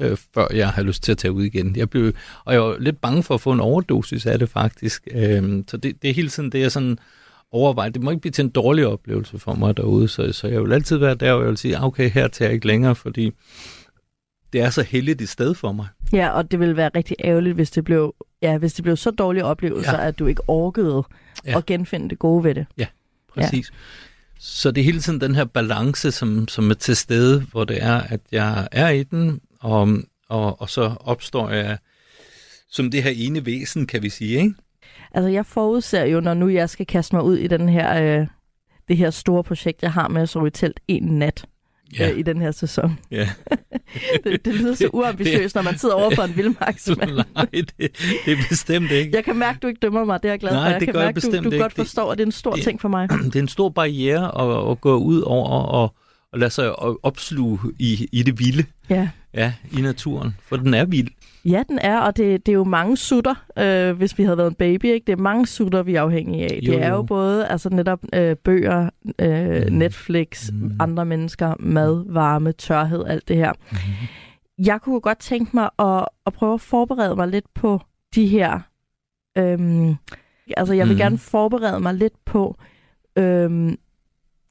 øh, 0.00 0.16
før 0.34 0.46
jeg 0.54 0.68
havde 0.68 0.86
lyst 0.86 1.02
til 1.02 1.12
at 1.12 1.18
tage 1.18 1.32
ud 1.32 1.42
igen. 1.44 1.76
Jeg 1.76 1.90
blev, 1.90 2.12
og 2.44 2.52
jeg 2.54 2.62
var 2.62 2.76
lidt 2.78 3.00
bange 3.00 3.22
for 3.22 3.34
at 3.34 3.40
få 3.40 3.52
en 3.52 3.60
overdosis 3.60 4.26
af 4.26 4.38
det 4.38 4.48
faktisk. 4.48 5.08
Øh, 5.10 5.64
så 5.68 5.76
det, 5.76 6.02
det 6.02 6.10
er 6.10 6.14
hele 6.14 6.28
tiden 6.28 6.52
det, 6.52 6.60
jeg 6.60 6.72
sådan 6.72 6.98
overveje. 7.52 7.90
Det 7.90 8.02
må 8.02 8.10
ikke 8.10 8.20
blive 8.20 8.32
til 8.32 8.44
en 8.44 8.50
dårlig 8.50 8.86
oplevelse 8.86 9.38
for 9.38 9.54
mig 9.54 9.76
derude, 9.76 10.08
så, 10.08 10.32
så 10.32 10.48
jeg 10.48 10.62
vil 10.62 10.72
altid 10.72 10.96
være 10.96 11.14
der, 11.14 11.32
og 11.32 11.40
jeg 11.40 11.48
vil 11.48 11.56
sige, 11.56 11.76
"Ah, 11.76 11.84
okay, 11.84 12.10
her 12.10 12.28
tager 12.28 12.48
jeg 12.48 12.54
ikke 12.54 12.66
længere, 12.66 12.94
fordi 12.94 13.30
det 14.52 14.60
er 14.62 14.70
så 14.70 14.82
heldigt 14.82 15.22
et 15.22 15.28
sted 15.28 15.54
for 15.54 15.72
mig. 15.72 15.86
Ja, 16.12 16.28
og 16.30 16.50
det 16.50 16.60
ville 16.60 16.76
være 16.76 16.90
rigtig 16.94 17.16
ærgerligt, 17.24 17.54
hvis 17.54 17.70
det 17.70 17.84
blev, 17.84 18.14
ja, 18.42 18.58
hvis 18.58 18.72
det 18.72 18.82
blev 18.82 18.96
så 18.96 19.10
dårlige 19.10 19.44
oplevelser, 19.44 19.92
Ja. 19.92 20.02
ja. 20.02 20.08
at 20.08 20.18
du 20.18 20.26
ikke 20.26 20.42
orkede 20.48 21.02
Ja. 21.44 21.50
ja. 21.50 21.58
at 21.58 21.66
genfinde 21.66 22.08
det 22.10 22.18
gode 22.18 22.44
ved 22.44 22.54
det. 22.54 22.66
Præcis. 23.34 23.70
Ja. 23.70 23.76
Så 24.38 24.70
det 24.70 24.80
er 24.80 24.84
hele 24.84 25.00
tiden 25.00 25.20
den 25.20 25.34
her 25.34 25.44
balance, 25.44 26.10
som, 26.10 26.48
som 26.48 26.70
er 26.70 26.74
til 26.74 26.96
stede, 26.96 27.40
hvor 27.50 27.64
det 27.64 27.82
er, 27.82 28.00
at 28.00 28.20
jeg 28.32 28.68
er 28.72 28.88
i 28.88 29.02
den, 29.02 29.40
og, 29.64 29.88
og, 30.28 30.60
og 30.60 30.70
så 30.70 30.94
opstår 31.00 31.50
jeg 31.50 31.78
som 32.70 32.90
det 32.90 33.02
her 33.02 33.10
ene 33.16 33.46
væsen, 33.46 33.86
kan 33.86 34.02
vi 34.02 34.08
sige, 34.08 34.38
ikke? 34.38 34.54
Altså, 35.14 35.28
jeg 35.28 35.46
forudser 35.46 36.04
jo, 36.04 36.20
når 36.20 36.34
nu 36.34 36.48
jeg 36.48 36.70
skal 36.70 36.86
kaste 36.86 37.14
mig 37.14 37.24
ud 37.24 37.36
i 37.36 37.46
den 37.46 37.68
her, 37.68 38.20
øh, 38.20 38.26
det 38.88 38.96
her 38.96 39.10
store 39.10 39.44
projekt, 39.44 39.82
jeg 39.82 39.92
har 39.92 40.08
med 40.08 40.22
at 40.22 40.28
sove 40.28 40.46
i 40.46 40.50
telt 40.50 40.80
en 40.88 41.02
nat 41.02 41.44
ja. 41.98 42.10
øh, 42.10 42.18
i 42.18 42.22
den 42.22 42.40
her 42.40 42.50
sæson. 42.50 42.98
ja. 43.10 43.28
Det, 44.24 44.44
det 44.44 44.54
lyder 44.54 44.74
så 44.74 44.86
uambitiøst, 44.92 45.54
når 45.54 45.62
man 45.62 45.78
sidder 45.78 45.94
over 45.94 46.14
for 46.14 46.22
en 46.22 46.36
vildmarksmand. 46.36 47.10
Nej, 47.34 47.46
det, 47.52 47.70
det 48.26 48.32
er 48.32 48.36
bestemt 48.48 48.90
ikke. 48.90 49.16
Jeg 49.16 49.24
kan 49.24 49.36
mærke, 49.36 49.58
du 49.62 49.66
ikke 49.66 49.78
dømmer 49.82 50.04
mig, 50.04 50.22
det 50.22 50.28
er 50.28 50.32
jeg 50.32 50.40
glad 50.40 50.52
Nej, 50.52 50.60
for. 50.64 50.70
Jeg 50.70 50.80
det 50.80 50.86
kan 50.86 50.92
gør 50.92 51.00
jeg 51.00 51.06
mærke, 51.06 51.14
bestemt 51.14 51.34
du, 51.44 51.48
du 51.50 51.50
ikke. 51.50 51.62
godt 51.62 51.72
forstår, 51.72 52.12
at 52.12 52.18
det 52.18 52.22
er 52.24 52.26
en 52.26 52.32
stor 52.32 52.52
Det- 52.54 52.64
ting 52.64 52.80
for 52.80 52.88
mig. 52.88 53.08
det 53.24 53.36
er 53.36 53.40
en 53.40 53.48
stor 53.48 53.68
barriere 53.68 54.40
at, 54.64 54.70
at 54.70 54.80
gå 54.80 54.96
ud 54.96 55.20
over 55.20 55.48
og, 55.48 55.94
og 56.32 56.38
lade 56.38 56.50
sig 56.50 56.78
opsluge 57.04 57.58
i, 57.78 58.08
i 58.12 58.22
det 58.22 58.38
vilde, 58.38 58.64
Ja. 58.90 59.08
Ja, 59.34 59.52
i 59.78 59.80
naturen, 59.80 60.36
for 60.42 60.56
den 60.56 60.74
er 60.74 60.84
vild. 60.84 61.08
Ja, 61.44 61.62
den 61.68 61.78
er, 61.78 61.98
og 61.98 62.16
det, 62.16 62.46
det 62.46 62.52
er 62.52 62.56
jo 62.56 62.64
mange 62.64 62.96
sutter, 62.96 63.34
øh, 63.58 63.96
hvis 63.96 64.18
vi 64.18 64.22
havde 64.24 64.38
været 64.38 64.48
en 64.48 64.54
baby. 64.54 64.84
Ikke? 64.84 65.04
Det 65.06 65.12
er 65.12 65.16
mange 65.22 65.46
sutter, 65.46 65.82
vi 65.82 65.94
er 65.94 66.02
afhængige 66.02 66.44
af. 66.44 66.60
Jo, 66.62 66.72
det 66.72 66.82
er 66.82 66.88
jo 66.88 66.94
jo. 66.94 67.02
både 67.02 67.46
altså 67.48 67.68
netop 67.70 68.00
øh, 68.14 68.36
bøger, 68.36 68.90
øh, 69.18 69.62
Mm. 69.62 69.72
mm. 69.72 69.78
Netflix, 69.78 70.50
mm. 70.52 70.76
andre 70.80 71.04
mennesker, 71.04 71.54
mad, 71.60 72.04
varme, 72.12 72.52
tørhed, 72.52 73.04
alt 73.06 73.28
det 73.28 73.36
her. 73.36 73.52
Mm. 73.72 73.78
Jeg 74.66 74.80
kunne 74.80 75.00
godt 75.00 75.18
tænke 75.18 75.50
mig 75.54 75.70
at, 75.78 76.04
at 76.26 76.32
prøve 76.32 76.54
at 76.54 76.60
forberede 76.60 77.16
mig 77.16 77.28
lidt 77.28 77.54
på 77.54 77.80
de 78.14 78.26
her... 78.26 78.60
Øhm, 79.38 79.94
altså, 80.56 80.74
jeg 80.74 80.86
vil 80.86 80.94
Mm. 80.94 80.98
gerne 80.98 81.18
forberede 81.18 81.80
mig 81.80 81.94
lidt 81.94 82.24
på, 82.24 82.56
øhm, 83.16 83.76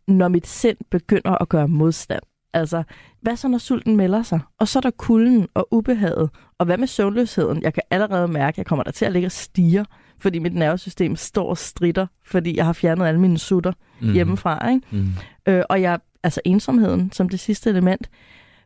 når 0.08 0.28
mit 0.28 0.48
sind 0.48 0.78
begynder 0.92 1.42
at 1.42 1.50
gøre 1.50 1.68
modstand. 1.68 2.24
Altså, 2.54 2.84
hvad 3.22 3.36
så 3.36 3.48
når 3.48 3.58
sulten 3.58 3.96
melder 3.98 4.24
sig? 4.24 4.40
Og 4.60 4.68
så 4.68 4.80
er 4.80 4.82
der 4.82 4.92
kulden 4.92 5.48
og 5.54 5.68
ubehaget. 5.72 6.30
Og 6.58 6.66
hvad 6.66 6.78
med 6.78 6.88
søvnløsheden? 6.88 7.64
Jeg 7.64 7.74
kan 7.74 7.84
allerede 7.90 8.28
mærke, 8.28 8.54
at 8.54 8.58
jeg 8.58 8.66
kommer 8.66 8.84
der 8.84 8.92
til 8.92 9.06
at 9.06 9.12
ligge 9.12 9.28
og 9.28 9.32
stige, 9.32 9.86
fordi 10.20 10.40
mit 10.40 10.56
nervesystem 10.56 11.16
står 11.16 11.50
og 11.50 11.58
stritter, 11.58 12.08
fordi 12.26 12.58
jeg 12.58 12.66
har 12.66 12.74
fjernet 12.74 13.06
alle 13.06 13.20
mine 13.20 13.38
sutter 13.38 13.74
mm. 14.02 14.14
hjemmefra. 14.14 14.70
Ikke? 14.70 14.88
Mm. 14.92 15.10
Øh, 15.48 15.64
og 15.70 15.82
jeg, 15.82 16.00
altså 16.24 16.42
ensomheden 16.46 17.12
som 17.12 17.30
det 17.30 17.40
sidste 17.40 17.70
element. 17.70 18.10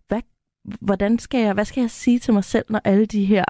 Hvad, 0.07 0.21
hvordan 0.81 1.19
skal 1.19 1.41
jeg, 1.41 1.53
hvad 1.53 1.65
skal 1.65 1.81
jeg 1.81 1.91
sige 1.91 2.19
til 2.19 2.33
mig 2.33 2.43
selv, 2.43 2.65
når 2.69 2.81
alle 2.83 3.05
de 3.05 3.25
her 3.25 3.45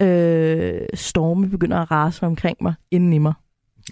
øh, 0.00 0.80
storme 0.94 1.48
begynder 1.50 1.78
at 1.78 1.90
rase 1.90 2.26
omkring 2.26 2.56
mig, 2.60 2.74
inden 2.90 3.12
i 3.12 3.18
mig? 3.18 3.34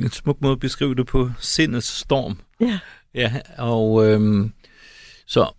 En 0.01 0.11
smuk 0.11 0.41
måde 0.41 0.53
at 0.53 0.61
beskrive 0.61 0.95
det 0.95 1.07
på. 1.07 1.31
Sindets 1.39 1.87
storm. 1.87 2.39
Ja. 2.61 2.79
Ja, 3.15 3.33
og 3.59 4.07
øhm, 4.07 4.53
så, 5.27 5.55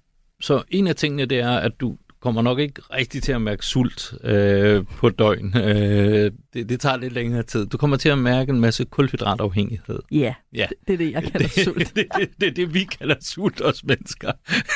så 0.46 0.64
en 0.70 0.88
af 0.88 0.96
tingene, 0.96 1.26
det 1.26 1.40
er, 1.40 1.52
at 1.52 1.72
du 1.80 1.98
kommer 2.22 2.42
nok 2.42 2.60
ikke 2.60 2.82
rigtig 2.94 3.24
til 3.24 3.32
at 3.32 3.42
mærke 3.42 3.66
sult 3.66 4.14
øh, 4.24 4.84
på 4.98 5.10
døgn. 5.10 5.58
Øh, 5.58 6.32
det, 6.54 6.70
det 6.70 6.80
tager 6.80 6.98
lidt 6.98 7.14
længere 7.14 7.44
tid. 7.44 7.66
Du 7.66 7.78
kommer 7.78 7.98
til 7.98 8.10
at 8.10 8.18
mærke 8.18 8.50
en 8.50 8.60
masse 8.60 8.86
kulhydratafhængighed. 8.86 10.00
Ja, 10.12 10.34
Ja. 10.54 10.66
det 10.88 10.94
er 10.94 10.98
det, 10.98 11.12
jeg 11.12 11.24
kalder 11.24 11.48
sult. 11.66 11.78
Det, 11.78 11.96
det, 11.96 12.06
det, 12.20 12.30
det 12.42 12.48
er 12.48 12.52
det, 12.54 12.74
vi 12.74 12.84
kalder 12.84 13.16
sult 13.22 13.62
os 13.62 13.84
mennesker. 13.84 14.32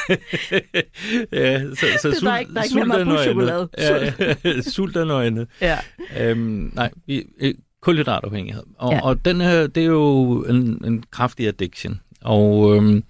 ja, 1.34 1.60
så, 1.76 1.86
så 2.02 2.20
der 2.26 2.32
er 2.32 2.38
ikke- 2.40 2.54
der 2.54 2.60
er 2.60 2.64
ikke 2.64 2.74
sult 2.74 2.88
Marabou-chokolade. 2.88 3.68
andet. 3.78 4.38
Ja, 4.46 4.62
sult 4.76 4.98
er 4.98 5.06
noget 5.06 5.26
andet. 5.28 5.48
Ja. 5.62 5.78
Øhm, 6.20 6.72
nej, 6.76 6.90
vi, 7.08 7.24
øh, 7.42 7.54
kulhydratafhængighed. 7.82 8.64
Og, 8.78 8.92
ja. 8.94 9.02
og 9.02 9.26
den 9.26 9.42
her, 9.42 9.68
det 9.68 9.84
er 9.84 9.88
jo 9.88 10.44
en, 10.44 10.82
en 10.86 11.04
kraftig 11.12 11.48
addiction. 11.48 12.00
Og 12.22 12.76
øhm, 12.76 13.04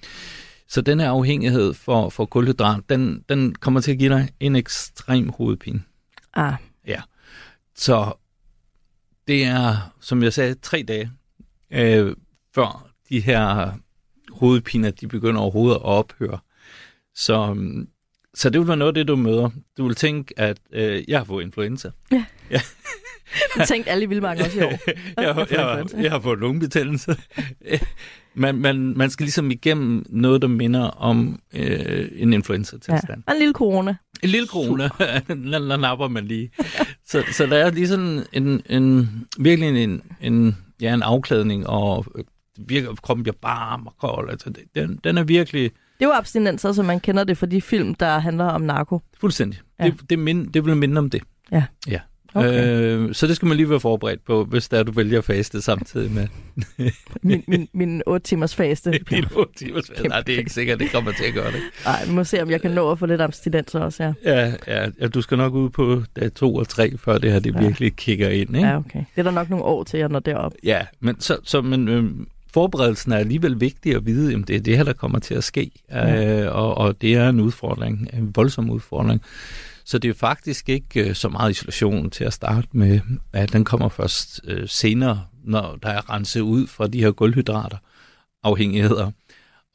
så 0.69 0.81
den 0.81 0.99
her 0.99 1.09
afhængighed 1.09 1.73
for, 1.73 2.09
for 2.09 2.25
kulhydrat, 2.25 2.83
den, 2.89 3.23
den 3.29 3.55
kommer 3.55 3.81
til 3.81 3.91
at 3.91 3.97
give 3.97 4.13
dig 4.13 4.29
en 4.39 4.55
ekstrem 4.55 5.29
hovedpine. 5.29 5.83
Ah, 6.33 6.53
Så 7.75 8.13
det 9.27 9.43
er, 9.43 9.93
som 10.01 10.23
jeg 10.23 10.33
sagde, 10.33 10.55
tre 10.55 10.83
dage 10.87 11.11
øh, 11.71 12.15
før 12.55 12.89
de 13.09 13.19
her 13.19 13.71
hovedpiner, 14.31 14.91
de 14.91 15.07
begynder 15.07 15.41
overhovedet 15.41 15.75
at 15.75 15.81
ophøre. 15.81 16.39
Så, 17.15 17.55
så 18.33 18.49
det 18.49 18.59
vil 18.59 18.67
være 18.67 18.77
noget 18.77 18.89
af 18.89 18.93
det, 18.93 19.07
du 19.07 19.15
møder. 19.15 19.49
Du 19.77 19.85
vil 19.87 19.95
tænke, 19.95 20.33
at 20.39 20.59
øh, 20.71 21.03
jeg 21.07 21.19
har 21.19 21.25
fået 21.25 21.43
influenza. 21.43 21.91
det 23.57 23.67
tænkte 23.67 23.91
alle 23.91 24.03
i 24.03 24.07
Vildmarken 24.07 24.45
også 24.45 24.59
i 24.59 24.63
år. 24.63 24.71
jeg, 25.21 25.33
har 25.33 25.33
fået 25.33 25.51
jeg, 25.51 25.79
influenza. 25.81 25.97
jeg, 26.01 26.11
har 26.11 26.19
fået 26.19 26.39
lungebetændelse. 26.39 27.15
man, 28.33 28.55
man, 28.55 28.93
man 28.97 29.09
skal 29.09 29.23
ligesom 29.23 29.51
igennem 29.51 30.05
noget, 30.09 30.41
der 30.41 30.47
minder 30.47 30.81
om 30.81 31.39
øh, 31.53 32.07
en 32.15 32.29
Ja. 32.29 32.35
influenza-tilstand. 32.35 33.23
Og 33.27 33.33
en 33.33 33.39
lille 33.39 33.53
corona. 33.53 33.95
En 34.23 34.29
lille 34.29 34.47
corona, 34.47 34.89
den, 35.27 35.37
napper 35.79 36.07
man 36.07 36.25
lige. 36.25 36.51
Så, 37.05 37.23
så 37.31 37.45
der 37.45 37.57
er 37.57 37.71
lige 37.71 37.87
sådan 37.87 38.25
en, 38.33 38.61
en 38.69 39.09
virkelig 39.39 39.83
en, 39.83 40.01
en, 40.21 40.57
ja, 40.81 40.93
en 40.93 41.01
afklædning, 41.03 41.67
og 41.67 42.05
øh, 42.15 42.23
virker, 42.67 42.95
kroppen 42.95 43.23
bliver 43.23 43.35
varm 43.41 43.87
og 43.87 43.93
kold. 43.99 44.29
Altså, 44.29 44.53
den, 44.75 44.99
den 45.03 45.17
er 45.17 45.23
virkelig 45.23 45.71
Det 45.99 46.05
er 46.05 46.09
jo 46.09 46.11
abstinenser, 46.13 46.71
som 46.71 46.85
man 46.85 46.99
kender 46.99 47.23
det 47.23 47.37
fra 47.37 47.45
de 47.45 47.61
film, 47.61 47.95
der 47.95 48.19
handler 48.19 48.45
om 48.45 48.61
narko. 48.61 49.01
fuldstændig. 49.19 49.59
Ja. 49.79 49.85
Ja. 49.85 49.89
Det, 49.91 50.09
det, 50.09 50.19
mind, 50.19 50.53
det 50.53 50.65
vil 50.65 50.75
minde 50.77 50.97
om 50.99 51.09
det. 51.09 51.21
Ja. 51.51 51.63
ja. 51.87 51.99
Okay. 52.33 52.97
Øh, 52.97 53.13
så 53.15 53.27
det 53.27 53.35
skal 53.35 53.47
man 53.47 53.57
lige 53.57 53.69
være 53.69 53.79
forberedt 53.79 54.25
på, 54.25 54.43
hvis 54.43 54.69
der 54.69 54.83
du 54.83 54.91
vælger 54.91 55.17
at 55.17 55.23
faste 55.23 55.61
samtidig 55.61 56.11
med 56.11 56.27
Min, 57.23 57.43
min, 57.47 57.67
min 57.73 58.01
8 58.05 58.23
timers 58.27 58.55
faste. 58.55 58.91
din 59.09 59.25
8 59.35 59.53
timers 59.57 59.87
faste. 59.87 60.07
Nej, 60.07 60.21
det 60.21 60.33
er 60.35 60.39
ikke 60.39 60.53
sikkert, 60.53 60.79
det 60.79 60.91
kommer 60.91 61.11
til 61.11 61.23
at 61.23 61.33
gøre 61.33 61.51
det. 61.51 61.61
Nej, 61.85 62.05
vi 62.05 62.11
må 62.11 62.23
se, 62.23 62.41
om 62.41 62.49
jeg 62.49 62.61
kan 62.61 62.71
nå 62.71 62.91
at 62.91 62.99
få 62.99 63.05
lidt 63.05 63.21
abstinenser 63.21 63.79
også, 63.79 64.03
ja. 64.03 64.13
Ja, 64.25 64.53
ja, 64.67 64.87
ja, 65.01 65.07
du 65.07 65.21
skal 65.21 65.37
nok 65.37 65.53
ud 65.53 65.69
på 65.69 66.03
dag 66.15 66.33
to 66.33 66.55
og 66.55 66.67
tre, 66.67 66.97
før 66.97 67.17
det 67.17 67.31
her 67.31 67.39
det 67.39 67.55
Ja. 67.55 67.59
ja. 67.61 67.67
virkelig 67.67 67.95
kigger 67.95 68.29
ind. 68.29 68.55
Ikke? 68.55 68.67
Ja, 68.67 68.77
okay. 68.77 68.99
Det 68.99 69.19
er 69.19 69.23
der 69.23 69.31
nok 69.31 69.49
nogle 69.49 69.65
år 69.65 69.83
til, 69.83 69.99
jeg 69.99 70.09
når 70.09 70.19
derop. 70.19 70.53
Ja, 70.63 70.81
men, 70.99 71.19
så, 71.19 71.37
så, 71.43 71.61
men 71.61 71.87
øh, 71.87 72.03
forberedelsen 72.53 73.11
er 73.11 73.17
alligevel 73.17 73.61
vigtig 73.61 73.95
at 73.95 74.05
vide, 74.05 74.33
at 74.33 74.47
det 74.47 74.55
er 74.55 74.59
det 74.59 74.77
her, 74.77 74.83
der 74.83 74.93
kommer 74.93 75.19
til 75.19 75.33
at 75.33 75.43
ske. 75.43 75.71
Ja. 75.91 76.43
Øh, 76.45 76.55
og, 76.55 76.77
og 76.77 77.01
det 77.01 77.15
er 77.15 77.29
en 77.29 77.39
udfordring, 77.39 78.07
en 78.13 78.31
voldsom 78.35 78.69
udfordring. 78.69 79.21
Så 79.89 79.97
det 79.97 80.09
er 80.09 80.13
faktisk 80.13 80.69
ikke 80.69 81.09
øh, 81.09 81.15
så 81.15 81.29
meget 81.29 81.51
isolation 81.51 82.09
til 82.09 82.23
at 82.23 82.33
starte 82.33 82.67
med, 82.71 82.99
at 83.33 83.53
den 83.53 83.65
kommer 83.65 83.89
først 83.89 84.41
øh, 84.43 84.67
senere, 84.67 85.21
når 85.43 85.77
der 85.83 85.89
er 85.89 86.09
renset 86.13 86.41
ud 86.41 86.67
fra 86.67 86.87
de 86.87 86.99
her 86.99 87.11
gulvhydrater 87.11 87.77
afhængigheder. 88.43 89.11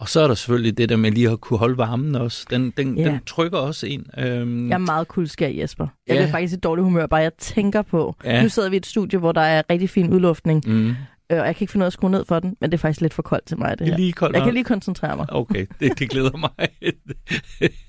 Og 0.00 0.08
så 0.08 0.20
er 0.20 0.26
der 0.28 0.34
selvfølgelig 0.34 0.78
det 0.78 0.88
der 0.88 0.96
med 0.96 1.10
lige 1.10 1.30
at 1.30 1.40
kunne 1.40 1.58
holde 1.58 1.78
varmen 1.78 2.14
også. 2.14 2.46
Den, 2.50 2.70
den, 2.76 2.98
Ja. 2.98 3.04
den 3.04 3.18
trykker 3.26 3.58
også 3.58 3.86
en. 3.86 4.06
Øhm, 4.18 4.68
Jeg 4.68 4.74
er 4.74 4.78
meget 4.78 5.08
kuldskær, 5.08 5.48
Jesper. 5.48 5.86
Jeg 6.06 6.14
Ja. 6.14 6.20
bliver 6.20 6.30
faktisk 6.30 6.56
i 6.56 6.60
dårlig 6.60 6.84
humør, 6.84 7.06
bare 7.06 7.20
jeg 7.20 7.32
tænker 7.38 7.82
på. 7.82 8.16
Ja. 8.24 8.42
Nu 8.42 8.48
sidder 8.48 8.68
vi 8.70 8.76
i 8.76 8.78
et 8.78 8.86
studie, 8.86 9.18
hvor 9.18 9.32
der 9.32 9.40
er 9.40 9.62
rigtig 9.70 9.90
fin 9.90 10.12
udluftning, 10.12 10.62
mm, 10.66 10.94
og 11.30 11.36
jeg 11.36 11.56
kan 11.56 11.62
ikke 11.62 11.72
finde 11.72 11.82
ud 11.82 11.84
af 11.84 11.88
at 11.88 11.92
skrue 11.92 12.10
ned 12.10 12.24
for 12.24 12.40
den, 12.40 12.56
men 12.60 12.70
det 12.70 12.78
er 12.78 12.80
faktisk 12.80 13.00
lidt 13.00 13.14
for 13.14 13.22
koldt 13.22 13.46
til 13.46 13.58
mig, 13.58 13.78
det 13.78 13.84
er 13.84 13.90
her. 13.90 13.96
lige 13.96 14.12
koldt. 14.12 14.36
Jeg 14.36 14.44
kan 14.44 14.54
lige 14.54 14.64
koncentrere 14.64 15.16
mig. 15.16 15.26
Okay, 15.28 15.66
det, 15.80 15.98
det 15.98 16.10
glæder 16.10 16.36
mig. 16.36 16.50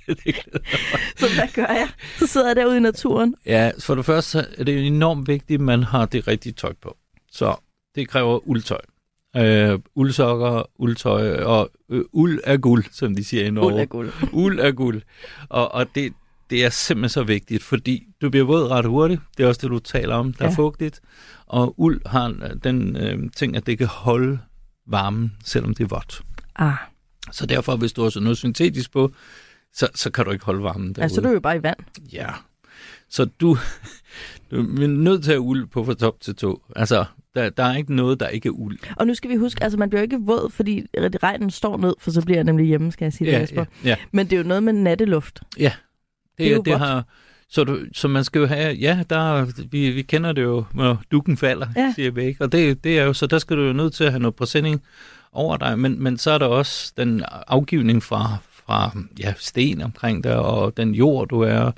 det 0.07 0.35
glæder 0.35 0.59
Så 1.17 1.25
hvad 1.35 1.53
gør 1.53 1.73
jeg? 1.73 1.87
Så 2.19 2.27
sidder 2.27 2.47
jeg 2.47 2.55
derude 2.55 2.77
i 2.77 2.79
naturen. 2.79 3.35
Ja, 3.45 3.71
for 3.79 3.95
det 3.95 4.05
første 4.05 4.45
er 4.57 4.63
det 4.63 4.87
enormt 4.87 5.27
vigtigt, 5.27 5.57
at 5.57 5.65
man 5.65 5.83
har 5.83 6.05
det 6.05 6.27
rigtige 6.27 6.53
tøj 6.53 6.73
på. 6.81 6.97
Så 7.31 7.55
det 7.95 8.07
kræver 8.07 8.47
uldtøj. 8.47 8.81
Øh, 9.37 9.79
uldsokker, 9.95 10.63
uldtøj 10.75 11.43
og 11.43 11.69
øh, 11.89 12.03
uld 12.13 12.39
er 12.43 12.57
guld, 12.57 12.83
som 12.91 13.15
de 13.15 13.23
siger 13.23 13.45
i 13.45 13.49
Norge. 13.49 13.73
Uld 13.73 13.81
er 13.81 13.85
guld. 13.85 14.11
Uld 14.33 14.59
er 14.59 14.71
guld. 14.71 15.01
Og, 15.49 15.71
og 15.73 15.95
det, 15.95 16.13
det 16.49 16.65
er 16.65 16.69
simpelthen 16.69 17.09
så 17.09 17.23
vigtigt, 17.23 17.63
fordi 17.63 18.03
du 18.21 18.29
bliver 18.29 18.45
våd 18.45 18.67
ret 18.71 18.85
hurtigt. 18.85 19.21
Det 19.37 19.43
er 19.43 19.47
også 19.47 19.61
det, 19.63 19.69
du 19.69 19.79
taler 19.79 20.15
om. 20.15 20.33
Der 20.33 20.45
Ja. 20.45 20.51
er 20.51 20.55
fugtigt. 20.55 21.01
Og 21.45 21.79
uld 21.79 22.01
har 22.05 22.55
den 22.63 22.95
øh, 22.97 23.19
ting, 23.35 23.55
at 23.55 23.65
det 23.65 23.77
kan 23.77 23.87
holde 23.87 24.39
varmen, 24.87 25.33
selvom 25.45 25.73
det 25.73 25.83
er 25.83 25.87
vådt. 25.87 26.21
Ah, 26.55 26.73
Så 27.31 27.45
derfor, 27.45 27.75
hvis 27.75 27.93
du 27.93 28.03
har 28.03 28.09
sådan 28.09 28.23
noget 28.23 28.37
syntetisk 28.37 28.91
på, 28.91 29.11
så, 29.73 29.87
så 29.95 30.11
kan 30.11 30.25
du 30.25 30.31
ikke 30.31 30.45
holde 30.45 30.63
varmen 30.63 30.87
derude. 30.87 31.01
altså 31.03 31.21
du 31.21 31.27
er 31.27 31.33
jo 31.33 31.39
bare 31.39 31.55
i 31.57 31.63
vand. 31.63 31.77
Ja. 32.13 32.27
Så 33.09 33.25
du, 33.25 33.57
du 34.51 34.59
er 34.83 34.87
nødt 34.87 35.23
til 35.23 35.31
at 35.31 35.37
uld 35.37 35.67
på 35.67 35.85
fra 35.85 35.93
top 35.93 36.21
til 36.21 36.35
to. 36.35 36.63
Altså, 36.75 37.05
der, 37.35 37.49
der 37.49 37.63
er 37.63 37.75
ikke 37.77 37.95
noget, 37.95 38.19
der 38.19 38.27
ikke 38.27 38.47
er 38.47 38.51
uld. 38.51 38.77
Og 38.97 39.07
nu 39.07 39.13
skal 39.13 39.29
vi 39.29 39.35
huske, 39.35 39.63
altså 39.63 39.77
man 39.79 39.89
bliver 39.89 40.01
ikke 40.03 40.19
våd, 40.21 40.49
fordi 40.51 40.85
regnen 40.97 41.49
står 41.49 41.77
ned, 41.77 41.93
for 41.99 42.11
så 42.11 42.21
bliver 42.21 42.37
jeg 42.37 42.43
nemlig 42.43 42.65
hjemme, 42.67 42.91
skal 42.91 43.05
jeg 43.05 43.13
sige 43.13 43.31
det, 43.31 43.39
Jesper. 43.39 43.65
ja, 43.83 43.89
ja. 43.89 43.95
Men 44.11 44.25
det 44.25 44.33
er 44.33 44.37
jo 44.37 44.47
noget 44.47 44.63
med 44.63 44.73
natteluft. 44.73 45.41
Det, 46.37 46.55
Det 46.57 46.65
det 46.65 46.71
vådt. 46.73 46.79
har, 46.81 47.03
så, 47.49 47.63
du, 47.63 47.79
så 47.93 48.07
man 48.07 48.23
skal 48.23 48.39
jo 48.39 48.45
have, 48.45 48.73
ja, 48.73 49.03
der, 49.09 49.45
vi, 49.71 49.89
vi 49.89 50.01
kender 50.01 50.31
det 50.31 50.43
jo, 50.43 50.63
når 50.73 51.01
dukken 51.11 51.37
falder, 51.37 51.67
Ja. 51.75 51.93
siger 51.95 52.11
vi 52.11 52.23
ikke. 52.23 52.43
Og 52.43 52.51
det, 52.51 52.83
det 52.83 52.99
er 52.99 53.03
jo, 53.03 53.13
så 53.13 53.27
der 53.27 53.37
skal 53.39 53.57
du 53.57 53.61
jo 53.61 53.73
nødt 53.73 53.93
til 53.93 54.03
at 54.03 54.11
have 54.11 54.21
noget 54.21 54.35
præsending 54.35 54.81
over 55.31 55.57
dig. 55.57 55.79
Men, 55.79 56.03
men 56.03 56.17
så 56.17 56.31
er 56.31 56.37
der 56.37 56.45
også 56.45 56.93
den 56.97 57.23
afgivning 57.47 58.03
fra, 58.03 58.37
fra 58.65 58.97
ja, 59.19 59.33
sten 59.37 59.81
omkring 59.81 60.23
dig, 60.23 60.35
og 60.39 60.77
den 60.77 60.95
jord, 60.95 61.27
du 61.27 61.41
er, 61.41 61.71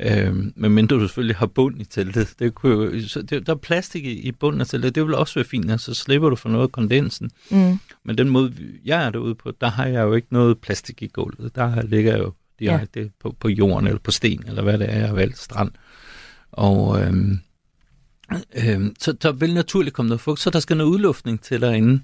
øh, 0.00 0.34
medmindre 0.56 0.96
du 0.96 1.00
selvfølgelig 1.00 1.36
har 1.36 1.46
bund 1.46 1.80
i 1.80 1.84
teltet. 1.84 2.34
Det 2.38 2.54
kunne 2.54 2.72
jo, 2.84 3.08
så 3.08 3.22
det, 3.22 3.46
der 3.46 3.52
er 3.52 3.56
plastik 3.56 4.04
i, 4.06 4.12
i 4.20 4.32
bunden 4.32 4.60
af 4.60 4.66
teltet, 4.66 4.94
det 4.94 5.06
vil 5.06 5.14
også 5.14 5.34
være 5.34 5.44
fint, 5.44 5.70
og 5.70 5.80
så 5.80 5.94
slipper 5.94 6.28
du 6.28 6.36
for 6.36 6.48
noget 6.48 6.64
af 6.64 6.72
kondensen. 6.72 7.30
Mm. 7.50 7.78
Men 8.04 8.18
den 8.18 8.28
måde, 8.28 8.52
jeg 8.84 9.04
er 9.06 9.10
derude 9.10 9.34
på, 9.34 9.52
der 9.60 9.70
har 9.70 9.86
jeg 9.86 10.02
jo 10.02 10.14
ikke 10.14 10.28
noget 10.30 10.58
plastik 10.58 11.02
i 11.02 11.06
gulvet. 11.06 11.54
Der 11.56 11.82
ligger 11.82 12.10
jeg 12.12 12.20
jo 12.20 12.32
direkte 12.60 13.00
ja. 13.00 13.08
på, 13.20 13.36
på 13.40 13.48
jorden 13.48 13.86
eller 13.86 14.00
på 14.00 14.10
sten, 14.10 14.44
eller 14.46 14.62
hvad 14.62 14.78
det 14.78 14.90
er, 14.90 14.98
jeg 14.98 15.08
har 15.08 15.14
valgt, 15.14 15.38
strand. 15.38 15.70
Og 16.52 17.02
øhm, 17.02 17.38
øhm, 18.54 18.94
så 18.98 19.12
der 19.12 19.32
vil 19.32 19.54
naturligt 19.54 19.94
komme 19.94 20.08
noget 20.08 20.20
fugt, 20.20 20.40
så 20.40 20.50
der 20.50 20.60
skal 20.60 20.76
noget 20.76 20.90
udluftning 20.90 21.42
til 21.42 21.60
derinde. 21.60 22.02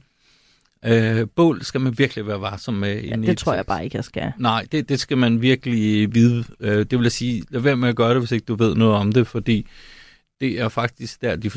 Øh, 0.85 1.27
bål 1.37 1.63
skal 1.63 1.81
man 1.81 1.99
virkelig 1.99 2.27
være 2.27 2.41
varsom 2.41 2.75
med. 2.75 3.03
Ja, 3.03 3.17
det 3.17 3.29
et 3.29 3.39
tror 3.39 3.55
jeg 3.55 3.67
bare 3.67 3.85
ikke, 3.85 3.97
jeg 3.97 4.05
skal. 4.05 4.33
Nej, 4.39 4.67
det, 4.73 4.89
det 4.89 5.01
skal 5.01 5.19
man 5.19 5.43
virkelig 5.43 6.15
vide. 6.15 6.45
Øh, 6.61 6.79
det 6.79 6.99
vil 6.99 7.03
jeg 7.03 7.13
sige, 7.13 7.45
lad 7.51 7.61
være 7.61 7.77
med 7.77 7.89
at 7.89 7.97
gøre 7.97 8.11
det, 8.11 8.19
hvis 8.19 8.33
ikke 8.33 8.45
du 8.45 8.55
ved 8.55 8.75
noget 8.75 8.95
om 8.95 9.13
det, 9.13 9.27
fordi 9.27 9.67
det 10.41 10.61
er 10.61 10.69
faktisk 10.69 11.23
der, 11.23 11.37
de 11.37 11.51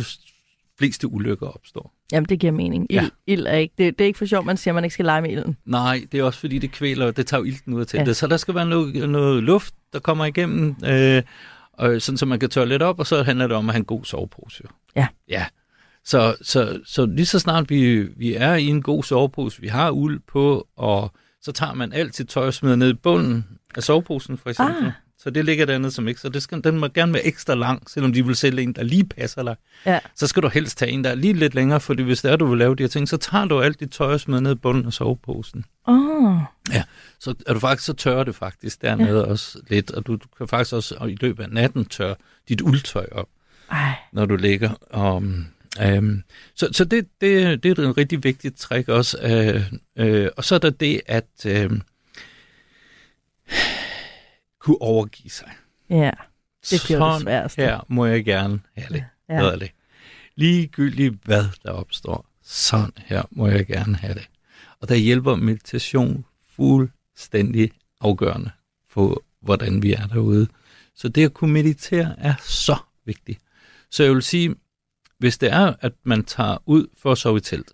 fleste 0.78 1.08
ulykker 1.08 1.47
opstår. 1.47 1.93
Jamen, 2.12 2.30
det 2.30 2.39
giver 2.39 2.53
mening. 2.53 2.88
Ild, 2.89 3.01
Ja. 3.01 3.10
ild 3.28 3.45
er 3.47 3.53
ikke, 3.53 3.74
det, 3.78 3.99
det 3.99 4.03
er 4.03 4.07
ikke 4.07 4.18
for 4.20 4.26
sjovt, 4.26 4.45
man 4.45 4.57
siger, 4.57 4.72
at 4.72 4.76
man 4.76 4.84
ikke 4.84 4.93
skal 4.93 5.05
lege 5.05 5.22
med 5.22 5.32
ilden. 5.32 5.57
Nej, 5.66 6.01
det 6.12 6.20
er 6.20 6.24
også 6.24 6.39
fordi, 6.39 6.60
det 6.60 6.72
kvæler, 6.72 7.12
det 7.12 7.28
tager 7.28 7.43
ilten 7.43 7.74
ud 7.74 7.82
af 7.82 7.88
teltet. 7.88 8.07
Ja. 8.07 8.14
Så 8.14 8.28
der 8.28 8.38
skal 8.38 8.55
være 8.55 8.66
noget, 8.66 9.10
noget 9.10 9.43
luft, 9.43 9.74
der 9.93 9.99
kommer 9.99 10.26
igennem, 10.26 10.76
øh, 10.86 11.24
og 11.74 12.01
sådan 12.01 12.18
så 12.18 12.26
man 12.26 12.39
kan 12.39 12.49
tørre 12.49 12.66
lidt 12.68 12.82
op, 12.82 12.99
og 12.99 13.07
så 13.07 13.24
handler 13.24 13.47
det 13.47 13.57
om 13.57 13.70
at 13.70 13.74
have 13.74 13.80
en 13.80 13.86
god 13.86 14.05
sovepose. 14.05 14.64
Ja. 14.95 15.07
Ja. 15.30 15.45
Så, 16.05 16.36
så, 16.41 16.80
så 16.86 17.05
lige 17.05 17.26
så 17.26 17.39
snart 17.39 17.70
vi, 17.70 18.01
vi 18.03 18.34
er 18.36 18.53
i 18.55 18.66
en 18.66 18.82
god 18.82 19.03
sovepose, 19.03 19.62
vi 19.62 19.68
har 19.68 19.91
uld 19.91 20.20
på, 20.28 20.68
og 20.78 21.12
så 21.41 21.51
tager 21.51 21.74
man 21.74 21.93
alt 21.93 22.16
sit 22.16 22.28
tøj 22.28 22.47
og 22.47 22.53
smider 22.53 22.76
ned 22.76 22.89
i 22.89 22.93
bunden 22.93 23.45
af 23.76 23.84
soveposen, 23.84 24.38
for 24.38 24.49
eksempel. 24.49 24.86
Ah. 24.86 24.91
Så 25.24 25.30
det 25.30 25.45
ligger 25.45 25.65
dernede 25.65 25.91
som 25.91 26.07
ikke. 26.07 26.22
Så 26.22 26.30
det 26.30 26.43
skal, 26.43 26.63
den 26.63 26.78
må 26.78 26.88
gerne 26.88 27.13
være 27.13 27.26
ekstra 27.26 27.55
lang, 27.55 27.89
selvom 27.89 28.13
de 28.13 28.26
vil 28.26 28.36
sælge 28.36 28.61
en, 28.61 28.74
der 28.74 28.84
lige 28.84 29.05
passer 29.05 29.43
dig. 29.43 29.55
Ja. 29.86 29.99
Så 30.15 30.28
skal 30.28 30.43
du 30.43 30.47
helst 30.47 30.78
tage 30.78 30.91
en, 30.91 31.03
der 31.03 31.09
er 31.09 31.15
lige 31.15 31.34
lidt 31.34 31.55
længere, 31.55 31.80
fordi 31.80 32.03
hvis 32.03 32.22
det 32.22 32.32
er, 32.32 32.36
du 32.36 32.45
vil 32.45 32.57
lave 32.57 32.76
de 32.76 32.84
her 32.84 32.88
ting, 32.88 33.09
så 33.09 33.17
tager 33.17 33.45
du 33.45 33.61
alt 33.61 33.80
dit 33.80 33.89
tøj 33.89 34.13
og 34.13 34.20
smider 34.20 34.41
ned 34.41 34.51
i 34.51 34.55
bunden 34.55 34.86
af 34.86 34.93
soveposen 34.93 35.65
oh, 35.89 36.41
så 37.20 37.36
er 37.47 37.53
du 37.53 37.59
faktisk, 37.59 37.86
så 37.86 37.93
tørrer 37.93 38.24
det 38.24 38.36
faktisk 38.36 38.82
dernede 38.82 39.20
ja. 39.20 39.26
også 39.26 39.59
lidt, 39.70 39.91
og 39.91 40.07
du, 40.07 40.15
du 40.15 40.28
kan 40.38 40.47
faktisk 40.47 40.74
også 40.74 40.95
og 40.97 41.11
i 41.11 41.17
løbet 41.22 41.43
af 41.43 41.49
natten 41.49 41.86
tørre 41.86 42.15
dit 42.49 42.61
uldtøj 42.61 43.07
op, 43.11 43.28
ej. 43.72 43.93
når 44.13 44.26
du 44.26 44.36
ligger. 44.36 44.70
Og, 44.89 45.24
Øhm, 45.82 46.24
så 46.55 46.70
så 46.72 46.86
det, 46.86 47.07
det, 47.22 47.63
det 47.63 47.80
er 47.80 47.84
et 47.84 47.97
rigtig 47.97 48.24
vigtigt 48.24 48.57
træk 48.57 48.88
også. 48.88 49.17
Øh, 49.24 49.63
øh, 50.07 50.30
og 50.38 50.43
så 50.43 50.55
er 50.55 50.59
der 50.59 50.70
det 50.70 51.01
at 51.05 51.45
øh, 51.45 51.72
kunne 54.70 54.82
overgive 54.82 55.30
sig. 55.30 55.51
Ja, 55.89 56.11
det 56.72 56.82
bliver 56.86 56.99
det 56.99 57.13
Sådan 57.13 57.22
sværeste. 57.22 57.61
her 57.61 57.86
må 57.88 58.05
jeg 58.05 58.26
gerne 58.26 58.59
have 58.78 58.93
det. 58.93 59.05
Ja. 59.30 59.43
Ja. 59.45 59.55
det. 59.55 59.72
Ligegyldigt 60.36 61.15
hvad 61.26 61.45
der 61.63 61.72
opstår. 61.72 62.26
Sådan 62.43 62.91
her 62.97 63.24
må 63.32 63.47
jeg 63.47 63.65
gerne 63.65 63.95
have 63.95 64.13
det. 64.13 64.30
Og 64.82 64.89
der 64.89 64.95
hjælper 64.95 65.36
meditation 65.36 66.26
fuldstændig 66.55 67.72
afgørende 68.01 68.51
for, 68.89 69.24
hvordan 69.41 69.82
vi 69.84 69.93
er 69.93 70.07
derude. 70.07 70.47
Så 70.95 71.09
det 71.09 71.26
at 71.26 71.34
kunne 71.34 71.53
meditere 71.53 72.15
er 72.17 72.34
så 72.43 72.76
vigtigt. 73.05 73.39
Så 73.91 74.03
jeg 74.03 74.13
vil 74.13 74.24
sige, 74.24 74.55
hvis 75.17 75.38
det 75.38 75.51
er, 75.51 75.74
at 75.82 75.93
man 76.03 76.24
tager 76.24 76.57
ud 76.65 76.88
for 76.97 77.11
at 77.11 77.17
sove 77.17 77.38
i 77.38 77.41
telt, 77.41 77.72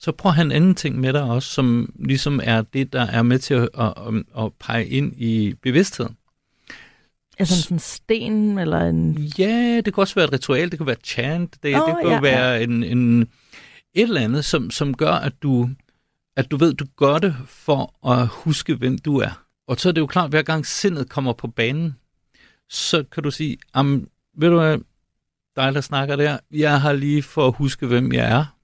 så 0.00 0.12
prøv 0.12 0.30
at 0.30 0.34
have 0.36 0.44
en 0.44 0.52
anden 0.52 0.74
ting 0.74 1.00
med 1.00 1.12
dig 1.12 1.22
også, 1.22 1.50
som 1.52 1.92
ligesom 1.98 2.40
er 2.42 2.62
det, 2.62 2.92
der 2.92 3.02
er 3.02 3.22
med 3.22 3.38
til 3.38 3.54
at, 3.54 3.68
at, 3.78 3.94
at 4.38 4.52
pege 4.60 4.86
ind 4.86 5.12
i 5.16 5.54
bevidstheden. 5.62 6.16
Altså 7.38 7.62
sådan 7.62 7.74
en 7.74 7.78
sten, 7.78 8.58
eller 8.58 8.80
en... 8.80 9.18
Ja, 9.38 9.80
det 9.84 9.94
kan 9.94 10.00
også 10.00 10.14
være 10.14 10.24
et 10.24 10.32
ritual, 10.32 10.70
det 10.70 10.78
kan 10.78 10.86
være 10.86 10.96
chant, 11.04 11.62
det, 11.62 11.74
oh, 11.74 11.88
det 11.88 11.96
kan 12.02 12.08
ja, 12.08 12.14
ja, 12.14 12.20
være 12.20 12.62
en, 12.62 12.82
en, 12.82 13.20
et 13.22 13.28
eller 13.94 14.20
andet, 14.20 14.44
som, 14.44 14.70
som 14.70 14.94
gør, 14.94 15.12
at 15.12 15.32
du, 15.42 15.70
at 16.36 16.50
du 16.50 16.56
ved, 16.56 16.74
du 16.74 16.84
gør 16.96 17.18
det 17.18 17.36
for 17.46 18.08
at 18.10 18.26
huske, 18.26 18.74
hvem 18.74 18.98
du 18.98 19.18
er. 19.18 19.42
Og 19.68 19.80
så 19.80 19.88
er 19.88 19.92
det 19.92 20.00
jo 20.00 20.06
klart, 20.06 20.30
hver 20.30 20.42
gang 20.42 20.66
sindet 20.66 21.08
kommer 21.08 21.32
på 21.32 21.48
banen, 21.48 21.96
så 22.68 23.04
kan 23.12 23.22
du 23.22 23.30
sige, 23.30 23.58
"Am, 23.74 24.08
ved 24.38 24.48
du 24.48 24.58
hvad, 24.58 24.78
dig 25.56 25.74
der 25.74 25.80
snakker 25.80 26.16
der, 26.16 26.38
jeg 26.50 26.80
har 26.80 26.92
lige 26.92 27.22
for 27.22 27.46
at 27.46 27.54
huske, 27.56 27.86
hvem 27.86 28.12
jeg 28.12 28.32
er, 28.32 28.56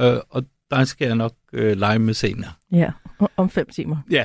øh, 0.00 0.20
og 0.30 0.44
der 0.78 0.84
skal 0.84 1.06
jeg 1.06 1.16
nok 1.16 1.32
øh, 1.52 1.76
lege 1.76 1.98
med 1.98 2.14
senere. 2.14 2.50
Ja, 2.72 2.90
om 3.36 3.50
fem 3.50 3.66
timer. 3.72 3.96
Ja, 4.10 4.24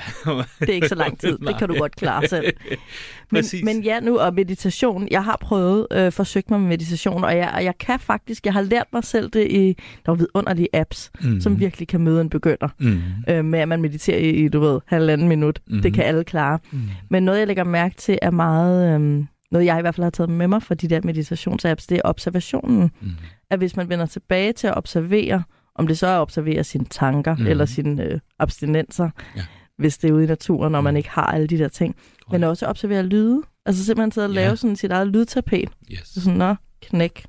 Det 0.60 0.70
er 0.70 0.74
ikke 0.74 0.88
så 0.88 0.95
lang 0.95 1.20
tid. 1.20 1.38
Det 1.48 1.58
kan 1.58 1.68
du 1.70 1.76
godt 1.78 1.95
klare 1.95 2.28
selv. 2.28 2.45
Men, 3.32 3.43
men 3.64 3.84
ja, 3.84 4.00
nu 4.00 4.20
og 4.20 4.34
meditation. 4.34 5.08
Jeg 5.12 5.24
har 5.24 5.38
prøvet, 5.41 5.88
øh, 5.91 6.12
forsøgt 6.12 6.50
mig 6.52 6.60
med 6.60 6.68
meditation, 6.70 7.24
og 7.24 7.38
jeg, 7.38 7.52
og 7.56 7.64
jeg 7.64 7.78
kan 7.78 8.00
faktisk, 8.00 8.45
jeg 8.45 8.54
har 8.54 8.62
lært 8.62 8.86
mig 8.93 9.04
selv 9.04 9.30
det 9.30 9.52
i, 9.52 9.78
der 10.06 10.12
er 10.12 10.16
vidunderlige 10.16 10.68
apps, 10.74 11.12
Mhm. 11.22 11.34
mm. 11.34 11.41
som 11.41 11.60
virkelig 11.60 11.88
kan 11.88 12.02
møde 12.02 12.22
en 12.22 12.30
begynder. 12.30 12.68
Mm. 12.80 13.00
Øh, 13.30 13.45
med 13.45 13.60
at 13.60 13.68
man 13.68 13.82
mediterer 13.82 14.18
i, 14.18 14.30
i, 14.30 14.48
du 14.48 14.60
ved, 14.60 14.80
halvanden 14.86 15.28
minut. 15.28 15.60
Mm. 15.68 15.74
Mhm. 15.74 15.82
Det 15.82 15.93
kan 15.93 16.04
alle 16.04 16.24
klare. 16.24 16.60
Mm. 16.72 16.80
Men 17.10 17.24
noget, 17.24 17.39
jeg 17.39 17.48
lægger 17.48 17.64
mærke 17.64 17.95
til, 17.95 18.20
er 18.22 18.32
meget... 18.32 18.95
Øh, 19.02 19.26
noget, 19.52 19.66
jeg 19.66 19.78
i 19.80 19.82
hvert 19.82 19.95
fald 19.95 20.04
har 20.04 20.10
taget 20.12 20.30
med 20.30 20.48
mig 20.48 20.64
fra 20.64 20.76
de 20.76 20.88
der 20.88 21.00
meditationsapps, 21.04 21.88
det 21.88 21.95
er 21.98 22.02
observationen. 22.06 22.91
Mm. 23.02 23.10
At 23.52 23.58
hvis 23.60 23.76
man 23.76 23.89
vender 23.89 24.06
tilbage 24.06 24.54
til 24.54 24.68
at 24.68 24.78
observere, 24.78 25.43
om 25.78 25.88
det 25.88 25.97
så 25.97 26.07
er 26.07 26.15
at 26.15 26.21
observere 26.21 26.63
sine 26.63 26.86
tanker 26.86 27.36
mm. 27.36 27.47
eller 27.47 27.65
sine 27.65 28.03
øh, 28.03 28.19
abstinenser, 28.39 29.09
Ja. 29.36 29.45
hvis 29.78 29.97
det 29.97 30.09
er 30.09 30.13
ude 30.13 30.23
i 30.23 30.28
naturen, 30.28 30.75
og 30.75 30.84
man 30.84 30.93
Mhm. 30.93 30.97
ikke 30.97 31.09
har 31.09 31.25
alle 31.25 31.47
de 31.47 31.57
der 31.57 31.67
ting. 31.67 31.95
Men 32.32 32.43
også 32.43 32.65
observere 32.67 33.03
lyde. 33.03 33.41
Altså 33.65 33.86
simpelthen 33.86 34.11
sidde 34.11 34.28
og 34.28 34.34
Ja. 34.34 34.41
lave 34.41 34.57
sådan 34.57 34.75
sit 34.75 34.91
eget 34.91 35.07
lydtapet. 35.07 35.69
Yes. 35.91 36.01
Så 36.07 36.21
sådan, 36.21 36.38
nå, 36.38 36.55
knæk, 36.82 37.25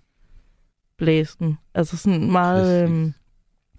blæsen. 0.98 1.58
Altså 1.74 1.96
sådan 1.96 2.32
meget... 2.32 2.84
Præcis. 2.86 2.94
Øhm, 2.94 3.12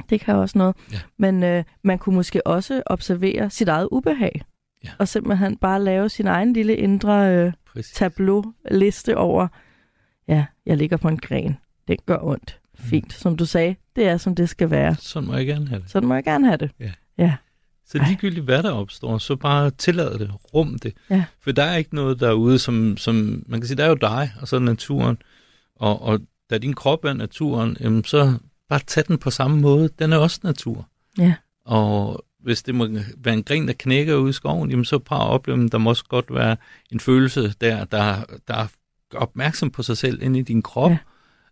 det 0.09 0.20
kan 0.22 0.36
også 0.36 0.57
noget. 0.57 0.76
Ja. 0.91 0.99
Men 1.17 1.43
øh, 1.43 1.63
man 1.84 1.97
kunne 1.97 2.15
måske 2.15 2.47
også 2.47 2.84
observere 2.86 3.49
sit 3.49 3.67
eget 3.67 3.88
ubehag. 3.91 4.41
Ja. 4.84 4.89
Og 4.99 5.07
simpelthen 5.07 5.57
bare 5.57 5.84
lave 5.84 6.09
sin 6.09 6.28
egen 6.28 6.53
lille 6.53 6.76
indre 6.76 7.36
øh, 7.36 7.53
Præcis. 7.74 7.91
tableau-liste 7.95 9.17
over, 9.17 9.47
ja, 10.28 10.45
jeg 10.65 10.78
ligger 10.78 10.97
på 10.97 11.07
en 11.07 11.17
gren. 11.17 11.57
Den 11.88 11.97
gør 12.05 12.17
ondt. 12.22 12.59
Fint. 12.80 13.14
Som 13.14 13.38
du 13.38 13.46
sagde, 13.46 13.76
det 13.96 14.08
er, 14.08 14.18
som 14.18 14.36
det 14.36 14.50
skal 14.50 14.70
være. 14.70 14.96
Sådan 15.00 15.28
må 15.28 15.36
jeg 15.36 15.46
gerne 15.46 15.68
have 15.68 15.82
det. 15.82 15.92
Sådan 15.92 16.08
må 16.08 16.14
jeg 16.16 16.24
gerne 16.24 16.48
have 16.48 16.58
det. 16.58 16.72
Ja. 16.80 16.92
Ja. 17.18 17.36
Så 17.86 17.98
ligegyldigt 18.08 18.46
hvad 18.46 18.64
der 18.64 18.72
opstår, 18.72 19.18
så 19.18 19.36
bare 19.36 19.72
tillad 19.72 20.20
det, 20.20 20.32
rum 20.54 20.80
det. 20.84 20.94
Ja. 21.10 21.24
For 21.40 21.52
der 21.52 21.64
er 21.64 21.76
ikke 21.76 21.96
noget 21.96 22.20
derude, 22.20 22.60
som, 22.60 22.98
som 22.98 23.44
man 23.48 23.62
kan 23.62 23.68
sige, 23.68 23.78
der 23.78 23.84
er 23.84 23.90
jo 23.90 23.96
dig, 23.96 24.34
og 24.42 24.48
så 24.48 24.56
er 24.56 24.60
naturen. 24.60 25.18
Og, 25.76 26.02
og 26.02 26.20
da 26.50 26.58
din 26.58 26.74
krop 26.74 27.06
er 27.06 27.14
naturen, 27.14 27.78
jamen, 27.80 28.04
så 28.04 28.34
bare 28.70 28.80
tag 28.88 29.04
den 29.08 29.18
på 29.18 29.30
samme 29.30 29.60
måde. 29.62 29.90
Den 30.00 30.14
er 30.14 30.18
også 30.18 30.40
natur. 30.44 30.88
Ja. 31.18 31.34
Og 31.66 32.26
hvis 32.40 32.64
det 32.64 32.76
må 32.76 32.88
være 33.18 33.34
en 33.34 33.44
gren, 33.44 33.68
der 33.68 33.74
knækker 33.80 34.16
ude 34.16 34.30
i 34.30 34.34
skoven, 34.34 34.70
jamen, 34.70 34.86
så 34.86 35.00
bare 35.00 35.30
opleve, 35.30 35.70
der 35.70 35.78
må 35.78 35.90
også 35.90 36.06
godt 36.06 36.36
være 36.36 36.58
en 36.92 37.00
følelse 37.00 37.54
der, 37.62 37.86
der, 37.86 38.24
der 38.48 38.54
er 38.54 38.68
opmærksom 39.16 39.72
på 39.72 39.84
sig 39.84 39.98
selv 39.98 40.22
inde 40.22 40.40
i 40.40 40.42
din 40.42 40.62
krop. 40.62 40.92
Ja. 40.92 40.98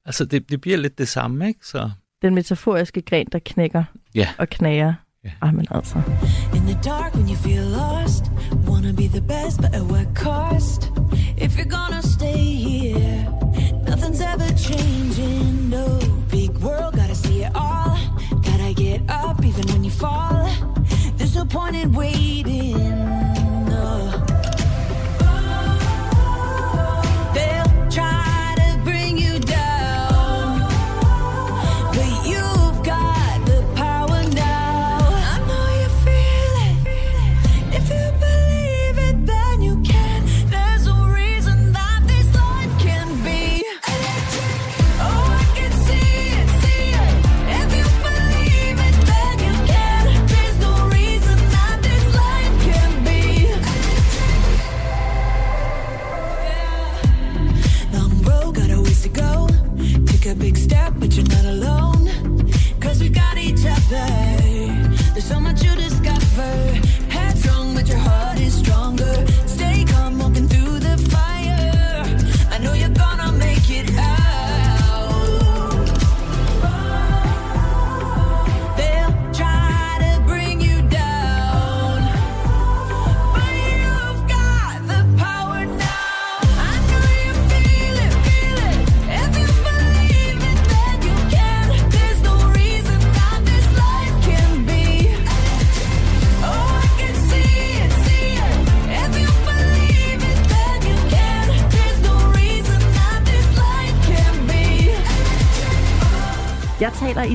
Altså, 0.07 0.25
det, 0.25 0.49
det 0.49 0.61
bliver 0.61 0.77
lidt 0.77 0.97
det 0.97 1.07
samme, 1.07 1.47
ikke? 1.47 1.59
Så 1.63 1.89
Den 2.21 2.35
metaforiske 2.35 3.01
gren, 3.01 3.25
der 3.31 3.39
knækker 3.45 3.83
Ja. 4.15 4.27
og 4.37 4.49
knager. 4.49 4.93
Ja. 5.23 5.29
Ej, 5.41 5.51
men 5.51 5.65
altså. 5.71 5.95
In 6.55 6.61
the 6.61 6.77
dark 6.83 7.15
when 7.15 7.27
you 7.29 7.35
feel 7.35 7.63
lost, 7.63 8.23
wanna 8.67 8.91
be 8.91 9.07
the 9.07 9.21
best, 9.21 9.57
but 9.57 9.75
at 9.75 9.81
what 9.81 10.07
cost? 10.15 10.81
If 11.37 11.57
you're 11.57 11.73
gonna 11.79 12.01
stay 12.01 12.41
here, 12.67 13.19
nothing's 13.89 14.21
ever 14.33 14.49
changing. 14.69 15.69
No 15.69 15.85
big 16.31 16.49
world, 16.65 16.91
gotta 17.01 17.15
see 17.25 17.39
it 17.47 17.51
all. 17.55 17.97
Gotta 18.47 18.73
get 18.83 18.99
up 19.25 19.37
even 19.49 19.65
when 19.73 19.83
you 19.87 19.91
fall. 19.91 20.47
There's 21.17 21.35
no 21.35 21.45
point 21.59 21.75
in 21.83 21.91
waiting. 22.01 22.26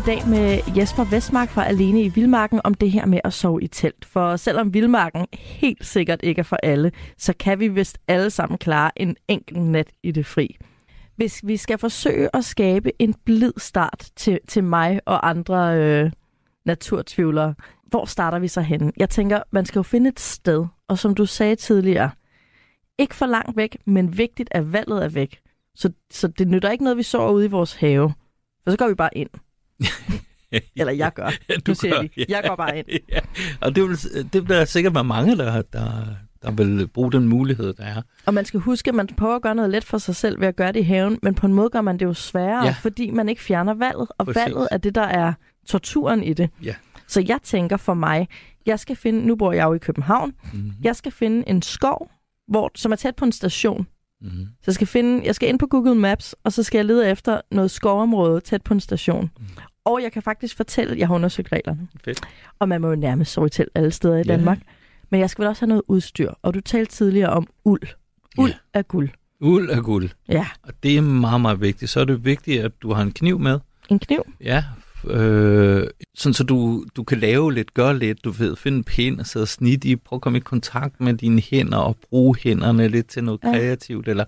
Dag 0.07 0.28
med 0.28 0.59
Jesper 0.76 1.05
Vestmark 1.05 1.48
fra 1.48 1.66
Alene 1.66 2.03
i 2.03 2.09
Vildmarken 2.09 2.61
om 2.64 2.74
det 2.74 2.90
her 2.90 3.07
med 3.07 3.20
at 3.24 3.32
sove 3.32 3.62
i 3.62 3.66
telt. 3.66 4.05
For 4.05 4.36
selvom 4.36 4.74
Vildmarken 4.74 5.26
helt 5.32 5.86
sikkert 5.86 6.20
ikke 6.22 6.38
er 6.38 6.42
for 6.42 6.57
alle, 6.62 6.92
så 7.18 7.34
kan 7.38 7.61
vi 7.61 7.68
vist 7.68 7.98
alle 8.09 8.30
sammen 8.30 8.59
klare 8.59 8.90
en 8.96 9.16
enkelt 9.28 9.61
nat 9.62 9.92
i 10.03 10.11
det 10.11 10.26
fri. 10.26 10.57
Hvis 11.16 11.40
vi 11.44 11.57
skal 11.57 11.78
forsøge 11.78 12.36
at 12.36 12.44
skabe 12.44 13.03
en 13.03 13.14
blid 13.24 13.53
start 13.57 14.11
til, 14.16 14.38
til 14.48 14.64
mig 14.64 15.00
og 15.07 15.28
andre 15.28 15.78
øh, 15.78 16.11
naturtvivlere, 16.64 17.55
hvor 17.86 18.05
starter 18.05 18.38
vi 18.38 18.48
så 18.48 18.61
henne? 18.61 18.92
Jeg 18.96 19.11
tænker, 19.11 19.42
man 19.50 19.66
skal 19.66 19.78
jo 19.78 19.82
finde 19.82 20.09
et 20.09 20.20
sted, 20.20 20.66
og 20.88 20.98
som 20.98 21.14
du 21.14 21.26
sagde 21.26 21.57
tidligere, 21.57 22.11
ikke 22.98 23.14
for 23.14 23.26
langt 23.26 23.57
væk, 23.57 23.76
men 23.86 24.18
vigtigt, 24.18 24.48
at 24.53 24.72
valget 24.72 25.05
er 25.05 25.09
væk. 25.09 25.40
Så, 25.74 25.92
så 26.11 26.28
det 26.28 26.48
nytter 26.48 26.70
ikke 26.70 26.84
noget, 26.84 26.96
vi 26.96 27.03
sover 27.03 27.32
ude 27.32 27.44
i 27.44 27.48
vores 27.48 27.74
have. 27.74 28.12
For 28.64 28.70
så 28.70 28.76
går 28.76 28.88
vi 28.88 28.94
bare 28.94 29.18
ind. 29.18 29.30
Eller 30.76 30.92
jeg 30.92 31.12
gør. 31.14 31.30
Ja, 31.48 31.54
Nu 31.68 31.74
siger 31.74 31.94
jeg 31.94 32.10
lige, 32.16 32.26
jeg 32.28 32.44
går 32.48 32.56
bare 32.56 32.78
ind. 32.78 32.86
Ja. 33.12 33.18
Og 33.60 33.76
det, 33.76 33.82
vil, 33.88 33.98
det 34.32 34.44
bliver 34.44 34.58
der 34.58 34.64
sikkert 34.64 34.94
være 34.94 35.04
mange, 35.04 35.36
der, 35.36 35.62
der, 35.62 35.90
der 36.42 36.50
vil 36.50 36.88
bruge 36.88 37.12
den 37.12 37.28
mulighed, 37.28 37.72
der 37.74 37.84
er. 37.84 38.02
Og 38.26 38.34
man 38.34 38.44
skal 38.44 38.60
huske, 38.60 38.88
at 38.88 38.94
man 38.94 39.06
prøver 39.06 39.36
at 39.36 39.42
gøre 39.42 39.54
noget 39.54 39.70
let 39.70 39.84
for 39.84 39.98
sig 39.98 40.16
selv 40.16 40.40
ved 40.40 40.48
at 40.48 40.56
gøre 40.56 40.72
det 40.72 40.80
i 40.80 40.82
haven, 40.82 41.18
men 41.22 41.34
på 41.34 41.46
en 41.46 41.54
måde 41.54 41.70
gør 41.70 41.80
man 41.80 41.98
det 41.98 42.04
jo 42.04 42.14
sværere, 42.14 42.64
Ja. 42.66 42.74
fordi 42.80 43.10
man 43.10 43.28
ikke 43.28 43.42
fjerner 43.42 43.74
valget, 43.74 44.08
og 44.18 44.26
Præcis. 44.26 44.42
valget 44.42 44.68
er 44.70 44.76
det, 44.76 44.94
der 44.94 45.02
er 45.02 45.32
torturen 45.66 46.22
i 46.22 46.32
det. 46.34 46.50
Ja. 46.62 46.74
Så 47.08 47.24
jeg 47.28 47.38
tænker 47.42 47.76
for 47.76 47.94
mig, 47.94 48.28
jeg 48.66 48.78
skal 48.80 48.96
finde, 48.96 49.26
nu 49.26 49.36
bor 49.36 49.52
jeg 49.52 49.64
jo 49.64 49.74
i 49.74 49.78
København, 49.78 50.32
Mm-hmm. 50.52 50.72
jeg 50.82 50.96
skal 50.96 51.12
finde 51.12 51.48
en 51.48 51.62
skov, 51.62 52.10
hvor, 52.48 52.70
som 52.74 52.92
er 52.92 52.96
tæt 52.96 53.16
på 53.16 53.24
en 53.24 53.32
station. 53.32 53.86
Mm-hmm. 54.20 54.44
Så 54.44 54.64
jeg 54.66 54.74
skal, 54.74 54.86
finde, 54.86 55.26
jeg 55.26 55.34
skal 55.34 55.48
ind 55.48 55.58
på 55.58 55.66
Google 55.66 55.94
Maps, 55.94 56.34
og 56.44 56.52
så 56.52 56.62
skal 56.62 56.78
jeg 56.78 56.84
lede 56.84 57.10
efter 57.10 57.40
noget 57.50 57.70
skovområde 57.70 58.40
tæt 58.40 58.62
på 58.62 58.74
en 58.74 58.80
station. 58.80 59.30
Mm. 59.38 59.44
Og 59.84 60.02
jeg 60.02 60.12
kan 60.12 60.22
faktisk 60.22 60.56
fortælle, 60.56 60.98
jeg 60.98 61.06
har 61.08 61.14
undersøgt 61.14 61.52
reglerne. 61.52 61.88
Fedt. 62.04 62.20
Og 62.58 62.68
man 62.68 62.80
må 62.80 62.88
jo 62.88 62.94
nærmest 62.94 63.32
sove 63.32 63.46
i 63.46 63.50
telt 63.50 63.68
alle 63.74 63.90
steder 63.90 64.14
i 64.14 64.18
Ja. 64.18 64.22
Danmark. 64.22 64.58
Men 65.10 65.20
jeg 65.20 65.30
skal 65.30 65.42
vel 65.42 65.48
også 65.48 65.62
have 65.62 65.68
noget 65.68 65.82
udstyr. 65.88 66.32
Og 66.42 66.54
du 66.54 66.60
talte 66.60 66.92
tidligere 66.92 67.30
om 67.30 67.46
uld. 67.64 67.82
Uld 68.38 68.50
Ja. 68.50 68.56
er 68.74 68.82
guld. 68.82 69.08
Uld 69.40 69.70
er 69.70 69.80
guld, 69.80 70.10
Ja, 70.28 70.46
og 70.62 70.72
det 70.82 70.96
er 70.96 71.00
meget, 71.00 71.40
meget 71.40 71.60
vigtigt. 71.60 71.90
Så 71.90 72.00
er 72.00 72.04
det 72.04 72.24
vigtigt, 72.24 72.62
at 72.62 72.72
du 72.82 72.92
har 72.92 73.02
en 73.02 73.12
kniv 73.12 73.38
med. 73.38 73.58
en 73.88 73.98
kniv. 73.98 74.22
Ja, 74.40 74.64
øh, 75.04 75.86
sådan 76.14 76.34
så 76.34 76.44
du, 76.44 76.84
du 76.96 77.02
kan 77.04 77.18
lave 77.18 77.52
lidt, 77.54 77.74
gøre 77.74 77.98
lidt, 77.98 78.24
du 78.24 78.30
ved, 78.30 78.56
finde 78.56 78.78
en 78.78 78.84
pind 78.84 79.20
og 79.20 79.26
sidde 79.26 79.44
og 79.44 79.48
snit 79.48 79.84
i, 79.84 79.96
prøv 79.96 80.16
at 80.16 80.20
komme 80.20 80.38
i 80.38 80.40
kontakt 80.40 81.00
med 81.00 81.14
dine 81.14 81.40
hænder 81.40 81.78
og 81.78 81.96
bruge 82.10 82.36
hænderne 82.42 82.88
lidt 82.88 83.06
til 83.06 83.24
noget 83.24 83.40
Ja. 83.44 83.50
kreativt, 83.50 84.08
eller 84.08 84.24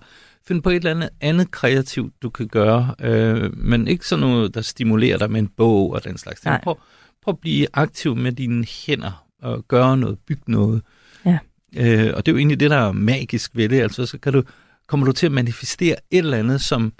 finde 0.47 0.61
på 0.61 0.69
et 0.69 0.75
eller 0.75 0.91
andet 0.91 1.09
andet 1.21 1.51
kreativt, 1.51 2.13
du 2.21 2.29
kan 2.29 2.47
gøre, 2.47 2.95
øh, 3.01 3.57
men 3.57 3.87
ikke 3.87 4.07
sådan 4.07 4.21
noget, 4.21 4.53
der 4.53 4.61
stimulerer 4.61 5.17
dig 5.17 5.31
med 5.31 5.39
en 5.39 5.47
bog 5.47 5.91
og 5.93 6.03
den 6.03 6.17
slags 6.17 6.41
ting. 6.41 6.53
Prøv, 6.63 6.77
prøv 7.23 7.31
at 7.31 7.39
blive 7.39 7.67
aktiv 7.73 8.15
med 8.15 8.31
dine 8.31 8.65
hænder 8.65 9.25
og 9.41 9.67
gøre 9.67 9.97
noget, 9.97 10.19
bygge 10.27 10.51
noget. 10.51 10.81
Ja. 11.25 11.37
Øh, 11.77 12.13
og 12.15 12.25
det 12.25 12.31
er 12.31 12.33
jo 12.33 12.37
egentlig 12.37 12.59
det, 12.59 12.71
der 12.71 12.77
er 12.77 12.91
magisk 12.91 13.51
ved 13.53 13.69
det, 13.69 13.81
altså 13.81 14.05
så 14.05 14.17
kan 14.17 14.33
du, 14.33 14.43
kommer 14.87 15.05
du 15.05 15.11
til 15.11 15.25
at 15.25 15.31
manifestere 15.31 15.95
et 16.11 16.17
eller 16.17 16.37
andet, 16.37 16.61
som, 16.61 16.93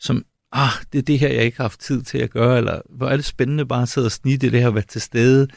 som 0.00 0.24
ah, 0.52 0.70
det 0.92 0.98
er 0.98 1.02
det 1.02 1.18
her, 1.18 1.28
jeg 1.28 1.44
ikke 1.44 1.56
har 1.56 1.64
haft 1.64 1.80
tid 1.80 2.02
til 2.02 2.18
at 2.18 2.30
gøre, 2.30 2.58
eller 2.58 2.80
hvor 2.90 3.08
er 3.08 3.16
det 3.16 3.24
spændende 3.24 3.66
bare 3.66 3.82
at 3.82 3.88
sidde 3.88 4.06
og 4.06 4.12
snitte 4.12 4.50
det 4.50 4.60
her, 4.60 4.70
være 4.70 4.84
til 4.88 5.00
stede 5.00 5.48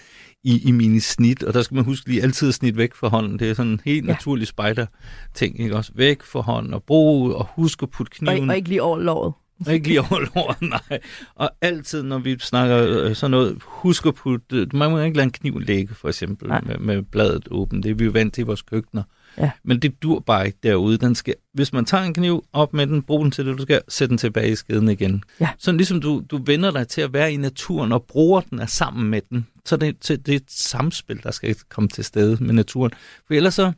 i, 0.47 0.67
i 0.67 0.71
mine 0.71 1.01
snit, 1.01 1.43
og 1.43 1.53
der 1.53 1.61
skal 1.61 1.75
man 1.75 1.85
huske 1.85 2.09
lige 2.09 2.23
altid 2.23 2.47
at 2.47 2.53
snit 2.53 2.77
væk 2.77 2.93
fra 2.95 3.07
hånden, 3.07 3.39
det 3.39 3.49
er 3.49 3.53
sådan 3.53 3.71
en 3.71 3.81
helt 3.85 4.07
Ja. 4.07 4.11
naturlig 4.11 4.47
spejder-ting, 4.47 5.59
ikke 5.59 5.75
også? 5.75 5.91
Væk 5.95 6.23
fra 6.23 6.39
hånden, 6.41 6.73
og 6.73 6.83
bruge, 6.83 7.35
og 7.35 7.47
husk 7.55 7.83
at 7.83 7.89
putte 7.89 8.09
Og, 8.09 8.13
kniven, 8.27 8.49
og 8.49 8.55
ikke 8.55 8.69
lige 8.69 8.81
over 8.83 8.99
låret. 8.99 9.33
og 9.65 9.73
ikke 9.73 9.87
lige 9.87 9.99
over 10.01 10.19
låret, 10.35 10.61
nej. 10.89 10.99
Og 11.35 11.49
altid, 11.61 12.03
når 12.03 12.17
vi 12.19 12.37
snakker 12.39 12.77
øh, 13.05 13.15
sådan 13.15 13.31
noget, 13.31 13.57
husk 13.61 14.05
at 14.05 14.15
putte, 14.15 14.67
man 14.73 14.91
må 14.91 14.99
ikke 14.99 15.17
lade 15.17 15.23
en 15.25 15.31
kniv 15.31 15.59
ligge, 15.59 15.95
for 15.95 16.07
eksempel, 16.07 16.47
Nej. 16.47 16.61
med, 16.65 16.77
med 16.77 17.01
bladet 17.03 17.47
åbent, 17.51 17.83
det 17.83 17.89
er 17.89 17.95
vi 17.95 18.05
jo 18.05 18.11
vant 18.11 18.33
til 18.33 18.41
i 18.41 18.45
vores 18.45 18.61
køkkener. 18.61 19.03
Ja. 19.37 19.51
Men 19.63 19.79
det 19.79 20.03
dur 20.03 20.19
bare 20.19 20.45
ikke 20.45 20.59
derude. 20.63 20.97
Den 20.97 21.15
skal, 21.15 21.35
hvis 21.53 21.73
man 21.73 21.85
tager 21.85 22.03
en 22.03 22.13
kniv 22.13 22.45
op 22.53 22.73
med 22.73 22.87
den, 22.87 23.01
brug 23.01 23.23
den 23.23 23.31
til 23.31 23.45
det, 23.45 23.57
du 23.57 23.61
skal, 23.63 23.81
sæt 23.87 24.09
den 24.09 24.17
tilbage 24.17 24.51
i 24.51 24.55
skeden 24.55 24.89
igen. 24.89 25.23
Ja. 25.39 25.49
Sådan 25.57 25.77
ligesom 25.77 26.01
du, 26.01 26.23
du 26.31 26.39
vender 26.45 26.71
dig 26.71 26.87
til 26.87 27.01
at 27.01 27.13
være 27.13 27.33
i 27.33 27.37
naturen 27.37 27.91
og 27.91 28.03
bruger 28.03 28.41
den 28.41 28.59
er 28.59 28.65
sammen 28.65 29.09
med 29.09 29.21
den. 29.29 29.47
Så 29.65 29.77
det, 29.77 29.97
så 30.01 30.15
det 30.15 30.31
er 30.31 30.35
et 30.35 30.51
samspil, 30.51 31.23
der 31.23 31.31
skal 31.31 31.55
komme 31.69 31.87
til 31.87 32.03
stede 32.03 32.43
med 32.43 32.53
naturen. 32.53 32.91
For 33.27 33.33
ellers 33.33 33.53
så, 33.53 33.71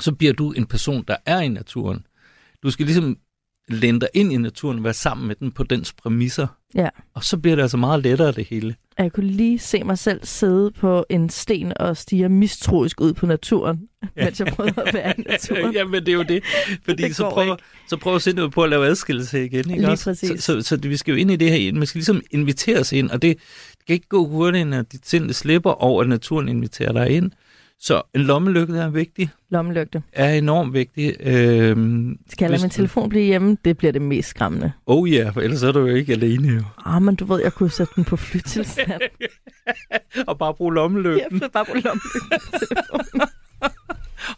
så 0.00 0.12
bliver 0.12 0.32
du 0.32 0.52
en 0.52 0.66
person, 0.66 1.04
der 1.08 1.16
er 1.26 1.40
i 1.40 1.48
naturen. 1.48 2.06
Du 2.62 2.70
skal 2.70 2.86
ligesom 2.86 3.18
læne 3.68 4.00
dig 4.00 4.08
ind 4.14 4.32
i 4.32 4.36
naturen 4.36 4.84
være 4.84 4.94
sammen 4.94 5.26
med 5.26 5.34
den 5.34 5.52
på 5.52 5.62
dens 5.62 5.92
præmisser. 5.92 6.46
Ja. 6.74 6.88
Og 7.14 7.24
så 7.24 7.36
bliver 7.36 7.56
det 7.56 7.62
altså 7.62 7.76
meget 7.76 8.02
lettere 8.02 8.32
det 8.32 8.44
hele. 8.44 8.74
Jeg 8.98 9.12
kunne 9.12 9.26
lige 9.26 9.58
se 9.58 9.84
mig 9.84 9.98
selv 9.98 10.20
sidde 10.22 10.70
på 10.70 11.04
en 11.08 11.30
sten 11.30 11.72
og 11.76 11.96
stige 11.96 12.28
mistroisk 12.28 13.00
ud 13.00 13.12
på 13.12 13.26
naturen, 13.26 13.88
mens 14.16 14.40
jeg 14.40 14.46
prøvede 14.46 14.82
at 14.86 14.94
være 14.94 15.14
i 15.18 15.22
naturen. 15.22 15.74
ja, 15.76 15.84
men 15.84 16.00
det 16.00 16.08
er 16.08 16.12
jo 16.12 16.22
det. 16.22 16.44
Fordi 16.84 17.02
Det 17.08 17.16
så 17.16 17.22
går 17.22 17.30
prøv, 17.30 17.56
så 17.88 17.96
prøv 17.96 18.14
at 18.14 18.22
se 18.22 18.32
noget 18.32 18.52
på 18.52 18.62
at 18.62 18.70
lave 18.70 18.86
adskillelse 18.86 19.44
igen. 19.44 19.58
Ikke 19.58 19.74
Lige 19.74 19.88
også? 19.88 20.04
præcis. 20.04 20.44
Så, 20.44 20.60
så, 20.60 20.68
så, 20.68 20.76
vi 20.88 20.96
skal 20.96 21.12
jo 21.12 21.18
ind 21.18 21.30
i 21.30 21.36
det 21.36 21.50
her 21.50 21.56
ind. 21.56 21.76
Man 21.76 21.86
skal 21.86 21.98
ligesom 21.98 22.22
invitere 22.30 22.78
os 22.78 22.92
ind, 22.92 23.10
og 23.10 23.22
det, 23.22 23.36
det 23.78 23.86
kan 23.86 23.94
ikke 23.94 24.08
gå 24.08 24.26
hurtigt, 24.26 24.74
at 24.74 24.92
dit 24.92 25.08
sind 25.08 25.32
slipper, 25.32 25.70
og 25.70 26.00
at 26.00 26.08
naturen 26.08 26.48
inviterer 26.48 26.92
dig 26.92 27.10
ind. 27.10 27.32
Så 27.84 28.02
en 28.14 28.20
lommelygte 28.20 28.78
er 28.78 28.88
vigtig, 28.90 29.30
Lommelygte. 29.50 30.02
er 30.12 30.30
enormt 30.34 30.72
vigtig. 30.72 31.16
Øhm, 31.20 32.18
Skal 32.28 32.44
jeg 32.44 32.50
lade 32.50 32.62
min 32.62 32.70
telefon 32.70 33.08
blive 33.08 33.24
hjemme? 33.24 33.56
Det 33.64 33.76
bliver 33.76 33.92
det 33.92 34.02
mest 34.02 34.28
skræmmende. 34.28 34.72
Oh 34.86 35.12
ja, 35.12 35.28
for 35.30 35.40
ellers 35.40 35.62
er 35.62 35.72
du 35.72 35.80
jo 35.80 35.86
ikke 35.94 36.12
alene 36.12 36.48
jo. 36.48 36.62
Ah, 36.86 37.02
men 37.02 37.14
du 37.16 37.24
ved, 37.24 37.40
jeg 37.42 37.52
kunne 37.52 37.70
sætte 37.70 37.92
den 37.96 38.04
på 38.04 38.16
flytilstand. 38.16 39.00
Og 40.28 40.38
bare 40.38 40.54
bruge 40.54 40.74
lommelygten. 40.74 41.40
Jeg 41.40 41.50
bare 41.52 41.64
på 41.64 41.72
lommelygten. 41.74 43.20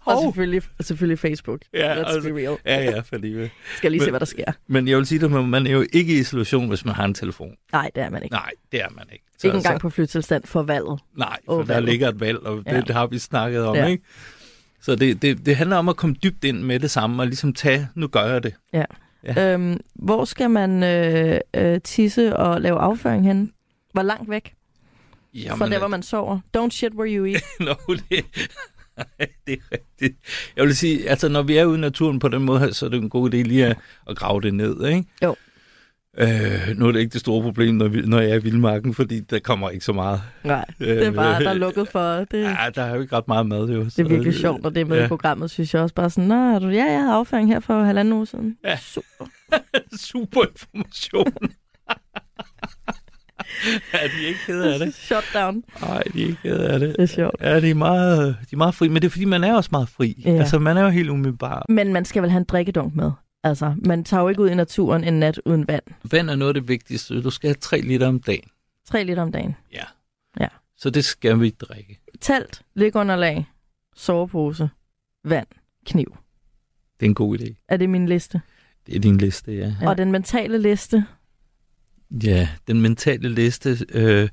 Og 0.05 0.23
selvfølgelig, 0.23 0.63
selvfølgelig 0.81 1.19
Facebook. 1.19 1.61
Ja, 1.75 1.95
Let's 2.03 2.15
altså- 2.15 2.29
be 2.33 2.37
real. 2.39 2.57
Ja, 2.67 2.83
ja, 2.85 3.01
fordi... 3.01 3.33
Skal 3.33 3.51
jeg 3.83 3.91
lige 3.91 4.01
se, 4.01 4.07
Men- 4.07 4.11
hvad 4.13 4.21
der 4.21 4.27
sker. 4.27 4.53
Men 4.67 4.89
jeg 4.89 4.99
vil 4.99 5.07
sige, 5.07 5.25
at 5.25 5.31
man 5.31 5.67
er 5.67 5.71
jo 5.71 5.85
ikke 5.93 6.15
i 6.15 6.19
isolation, 6.19 6.69
hvis 6.69 6.85
man 6.85 6.95
har 6.95 7.05
en 7.05 7.15
telefon. 7.15 7.55
Nej, 7.73 7.91
det 7.95 8.03
er 8.03 8.11
man 8.11 8.23
ikke. 8.23 8.35
Nej, 8.35 8.51
det 8.73 8.81
er 8.83 8.89
man 8.91 9.05
ikke. 9.13 9.25
Ikke 9.45 9.57
engang 9.57 9.81
på 9.81 9.91
flytilstand 9.91 10.45
for 10.47 10.63
valget. 10.63 11.01
Nej, 11.17 11.39
for 11.47 11.57
der 11.59 11.65
valget. 11.65 11.85
ligger 11.91 12.09
et 12.09 12.21
valg, 12.21 12.39
og 12.39 12.57
det, 12.57 12.67
Ja. 12.67 12.75
ja. 12.75 12.81
det 12.81 12.91
har 12.95 13.07
vi 13.07 13.19
snakket 13.19 13.65
om, 13.67 13.75
Ja. 13.77 13.83
ja. 13.83 13.89
ikke? 13.89 14.05
Så 14.81 14.97
det, 14.97 15.23
det, 15.23 15.47
det 15.47 15.57
handler 15.57 15.77
om 15.77 15.89
at 15.89 15.97
komme 15.97 16.17
dybt 16.23 16.45
ind 16.45 16.59
med 16.63 16.81
det 16.81 16.91
samme, 16.91 17.23
og 17.23 17.27
ligesom 17.27 17.53
tage, 17.53 17.89
nu 17.95 18.07
gør 18.07 18.25
jeg 18.25 18.43
det. 18.43 18.55
Ja. 18.73 18.85
Øhm, 19.55 19.81
hvor 19.95 20.25
skal 20.25 20.51
man 20.51 20.83
øh, 20.83 21.41
øh, 21.57 21.81
tisse 21.81 22.37
og 22.37 22.61
lave 22.61 22.79
afføring 22.79 23.25
hen? 23.27 23.53
Hvor 23.93 24.03
langt 24.03 24.31
væk 24.31 24.55
Jamen, 25.35 25.59
fra 25.59 25.69
der, 25.69 25.79
hvor 25.79 25.89
man 25.89 26.03
sover? 26.03 26.39
Don't 26.57 26.71
shit 26.71 26.95
where 26.95 27.17
you 27.17 27.27
eat. 27.27 27.43
Nå, 27.61 27.75
det, 28.11 28.25
det 29.47 29.53
er 29.53 29.73
rigtigt. 29.73 30.19
Jeg 30.57 30.65
vil 30.65 30.77
sige, 30.77 31.11
altså 31.11 31.29
når 31.29 31.43
vi 31.43 31.57
er 31.57 31.65
ude 31.65 31.79
i 31.79 31.81
naturen 31.81 32.19
på 32.19 32.29
den 32.29 32.43
måde, 32.43 32.75
så 32.75 32.87
er 32.87 32.91
det 32.91 33.03
en 33.03 33.11
god 33.11 33.35
idé 33.35 33.37
lige 33.37 33.67
at, 33.67 33.77
at 34.11 34.17
grave 34.17 34.41
det 34.41 34.55
ned, 34.55 34.87
ikke? 34.87 35.05
Jo. 35.23 35.37
Øh, 36.19 36.77
nu 36.77 36.89
er 36.89 36.93
det 36.93 37.01
ikke 37.01 37.13
det 37.13 37.21
store 37.21 37.43
problem, 37.43 37.75
når, 37.75 37.89
vi, 37.89 38.01
når 38.01 38.21
jeg 38.21 38.31
er 38.31 38.35
i 38.35 38.43
vildmarken, 38.43 38.95
fordi 38.95 39.21
der 39.21 39.39
kommer 39.39 39.71
ikke 39.71 39.85
så 39.85 39.93
meget. 39.93 40.23
Nej, 40.45 40.65
det 40.79 41.07
er 41.07 41.11
bare, 41.11 41.45
der 41.45 41.51
er 41.51 41.55
lukket 41.67 41.89
for 41.89 42.25
det. 42.31 42.43
Ja, 42.43 42.57
der 42.75 42.83
er 42.83 42.95
jo 42.95 43.01
ikke 43.01 43.17
ret 43.17 43.29
meget 43.29 43.47
mad, 43.47 43.69
jo. 43.69 43.85
Det 43.85 43.99
er 43.99 44.09
virkelig 44.09 44.35
sjovt, 44.35 44.63
når 44.63 44.71
det 44.71 44.87
med 44.87 44.99
ja. 44.99 45.05
i 45.05 45.09
programmet, 45.09 45.51
synes 45.51 45.75
jeg 45.75 45.83
også 45.83 45.95
bare 45.95 46.11
sådan, 46.11 46.29
Nå, 46.29 46.35
er 46.35 46.59
du, 46.59 46.69
ja, 46.69 46.85
jeg 46.85 47.01
havde 47.01 47.13
afføring 47.13 47.49
her 47.49 47.61
for 47.61 47.83
halvanden 47.83 48.15
uge 48.15 48.27
siden. 48.27 48.57
Ja. 48.65 48.77
Super. 48.77 49.27
Super 50.11 50.43
information. 50.43 51.55
er 53.93 54.09
de 54.09 54.27
ikke 54.27 54.41
kede 54.47 54.73
af 54.75 54.79
det? 54.79 54.95
Shutdown. 54.95 55.65
Nej, 55.81 56.03
de 56.03 56.23
er 56.23 56.27
ikke 56.27 56.43
kede 56.43 56.69
af 56.69 56.79
det. 56.79 56.89
Det 56.89 57.03
er 57.03 57.07
sjovt. 57.07 57.37
Ja, 57.41 57.61
de 57.61 57.71
er, 57.71 57.75
meget, 57.75 58.37
de 58.41 58.47
er 58.53 58.57
meget 58.57 58.75
fri, 58.75 58.89
men 58.89 59.03
det 59.03 59.05
er 59.05 59.11
fordi, 59.11 59.25
man 59.25 59.45
er 59.45 59.55
også 59.55 59.69
meget 59.73 59.89
fri. 59.89 60.23
Ja. 60.25 60.31
Altså, 60.31 60.59
man 60.59 60.77
er 60.77 60.83
jo 60.83 60.89
helt 60.89 61.11
umiddelbar. 61.11 61.65
Men 61.69 61.93
man 61.93 62.05
skal 62.05 62.23
vel 62.23 62.31
have 62.31 62.39
en 62.39 62.45
drikkedunk 62.45 62.95
med. 62.95 63.11
Altså, 63.45 63.75
man 63.85 64.05
tager 64.05 64.21
jo 64.23 64.29
ikke 64.29 64.43
ud 64.43 64.49
i 64.49 64.55
naturen 64.55 65.05
en 65.05 65.15
nat 65.15 65.41
uden 65.45 65.69
vand. 65.69 65.83
Vand 66.11 66.31
er 66.31 66.37
noget 66.37 66.51
af 66.51 66.55
det 66.55 66.69
vigtigste. 66.69 67.23
Du 67.23 67.31
skal 67.31 67.49
have 67.49 67.55
3 67.55 67.81
liter 67.81 68.09
om 68.09 68.21
dagen. 68.21 68.49
3 68.87 69.05
liter 69.05 69.23
om 69.23 69.33
dagen. 69.33 69.57
Ja. 69.73 69.85
Ja. 70.41 70.49
Så 70.77 70.91
det 70.91 71.05
skal 71.05 71.41
vi 71.41 71.51
drikke. 71.51 72.01
Telt, 72.21 72.63
ligunderlag, 72.75 73.47
sovepose, 73.97 74.69
vand, 75.25 75.47
kniv. 75.87 76.17
Det 77.01 77.07
er 77.07 77.11
en 77.11 77.15
god 77.15 77.39
idé. 77.39 77.65
Er 77.69 77.77
det 77.77 77.91
min 77.91 78.09
liste? 78.09 78.41
Det 78.87 78.97
er 78.97 79.01
din 79.01 79.19
liste, 79.19 79.53
ja. 79.53 79.75
Ja. 79.81 79.89
Og 79.89 79.99
den 79.99 80.13
mentale 80.13 80.59
liste, 80.59 81.05
Ja, 82.23 82.49
den 82.67 82.81
mentale 82.81 83.29
liste. 83.29 83.79
Øh, 83.93 84.29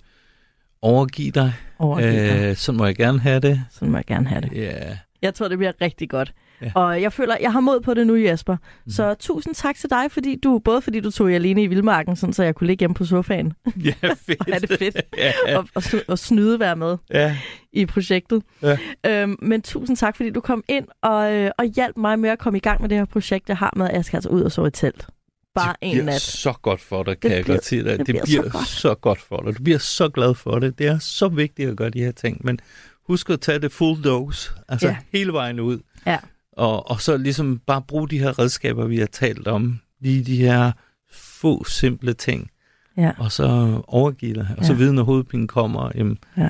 overgiv 0.81 1.31
dig. 1.31 1.53
overgiver. 1.79 2.35
Øh. 2.43 2.49
Øh, 2.49 2.55
sådan 2.55 2.77
må 2.77 2.85
jeg 2.85 2.95
gerne 2.95 3.19
have 3.19 3.39
det. 3.39 3.61
Sådan 3.71 3.91
må 3.91 3.97
jeg 3.97 4.05
gerne 4.05 4.27
have 4.27 4.41
det. 4.41 4.51
Ja. 4.53 4.97
Jeg 5.21 5.33
tror, 5.33 5.47
det 5.47 5.57
bliver 5.57 5.71
rigtig 5.81 6.09
godt. 6.09 6.33
Ja. 6.61 6.71
Og 6.75 7.01
jeg 7.01 7.13
føler, 7.13 7.37
jeg 7.41 7.51
har 7.51 7.59
mod 7.59 7.81
på 7.81 7.93
det 7.93 8.07
nu, 8.07 8.15
Jesper. 8.15 8.55
Mm. 8.85 8.91
Så 8.91 9.13
tusind 9.13 9.55
tak 9.55 9.75
til 9.75 9.89
dig, 9.89 10.11
fordi 10.11 10.35
du, 10.35 10.59
både 10.59 10.81
fordi 10.81 10.99
du 10.99 11.11
tog 11.11 11.31
i 11.31 11.33
alene 11.33 11.63
i 11.63 11.67
Vildmarken, 11.67 12.15
sådan, 12.15 12.33
så 12.33 12.43
jeg 12.43 12.55
kunne 12.55 12.67
ligge 12.67 12.81
hjemme 12.81 12.93
på 12.93 13.05
sofaen 13.05 13.53
Ja, 13.85 13.93
fedt. 14.01 14.49
er 14.53 14.59
det 14.59 14.79
fedt. 14.79 15.01
ja, 15.17 15.57
og, 15.57 15.67
og, 15.75 15.83
og 16.07 16.19
snyde 16.19 16.59
være 16.59 16.75
med 16.75 16.97
ja. 17.13 17.37
i 17.73 17.85
projektet. 17.85 18.43
Ja. 18.61 18.77
Øhm, 19.07 19.35
men 19.41 19.61
tusind 19.61 19.97
tak, 19.97 20.15
fordi 20.15 20.29
du 20.29 20.41
kom 20.41 20.63
ind 20.67 20.85
og, 21.03 21.33
øh, 21.33 21.51
og 21.57 21.65
hjalp 21.65 21.97
mig 21.97 22.19
med 22.19 22.29
at 22.29 22.39
komme 22.39 22.57
i 22.57 22.61
gang 22.61 22.81
med 22.81 22.89
det 22.89 22.97
her 22.97 23.05
projekt, 23.05 23.49
jeg 23.49 23.57
har 23.57 23.73
med, 23.75 23.89
at 23.89 23.95
jeg 23.95 24.05
skal 24.05 24.17
altså 24.17 24.29
ud 24.29 24.41
og 24.41 24.51
sove 24.51 24.67
i 24.67 24.71
telt. 24.71 25.07
Bare 25.55 25.75
det 25.81 25.87
en 25.87 25.91
bliver 25.91 26.05
nat. 26.05 26.21
så 26.21 26.53
godt 26.61 26.81
for 26.81 27.03
dig, 27.03 27.11
Det 27.11 27.21
kan 27.21 27.31
jeg 27.31 27.43
bliver- 27.43 27.55
godt 27.57 27.65
sige 27.65 27.83
dig. 27.83 27.91
det 27.91 27.97
Det, 27.97 28.05
bliver 28.05 28.23
bliver, 28.25 28.43
så 28.43 28.49
så, 28.49 28.57
godt. 28.57 28.67
så 28.67 28.95
godt 28.95 29.21
for 29.21 29.37
dig. 29.41 29.57
Du 29.57 29.63
bliver 29.63 29.77
så 29.79 30.09
glad 30.09 30.35
for 30.35 30.59
det. 30.59 30.77
Det 30.79 30.87
er 30.87 30.99
så 30.99 31.27
vigtigt 31.27 31.69
at 31.69 31.77
gøre 31.77 31.89
de 31.89 31.99
her 31.99 32.11
ting. 32.11 32.41
Men 32.45 32.59
husk 33.07 33.29
at 33.29 33.41
tage 33.41 33.59
det 33.59 33.71
full 33.71 34.03
dose. 34.03 34.51
Altså 34.69 34.87
Ja. 34.87 34.97
hele 35.13 35.33
vejen 35.33 35.59
ud. 35.59 35.79
Ja. 36.05 36.17
Og, 36.57 36.89
og 36.91 37.01
så 37.01 37.17
ligesom 37.17 37.59
bare 37.67 37.81
bruge 37.81 38.09
de 38.09 38.19
her 38.19 38.39
redskaber, 38.39 38.85
vi 38.85 38.99
har 38.99 39.05
talt 39.05 39.47
om. 39.47 39.79
Lige 39.99 40.23
de 40.23 40.35
her 40.37 40.71
få 41.11 41.63
simple 41.63 42.13
ting. 42.13 42.49
Ja. 42.97 43.11
Og 43.17 43.31
så 43.31 43.81
overgive 43.87 44.33
dig. 44.33 44.47
Og 44.57 44.65
så 44.65 44.73
Ja. 44.73 44.77
vide, 44.77 44.93
når 44.93 45.03
hovedpinen 45.03 45.47
kommer, 45.47 45.91
jamen, 45.95 46.17
Ja. 46.37 46.49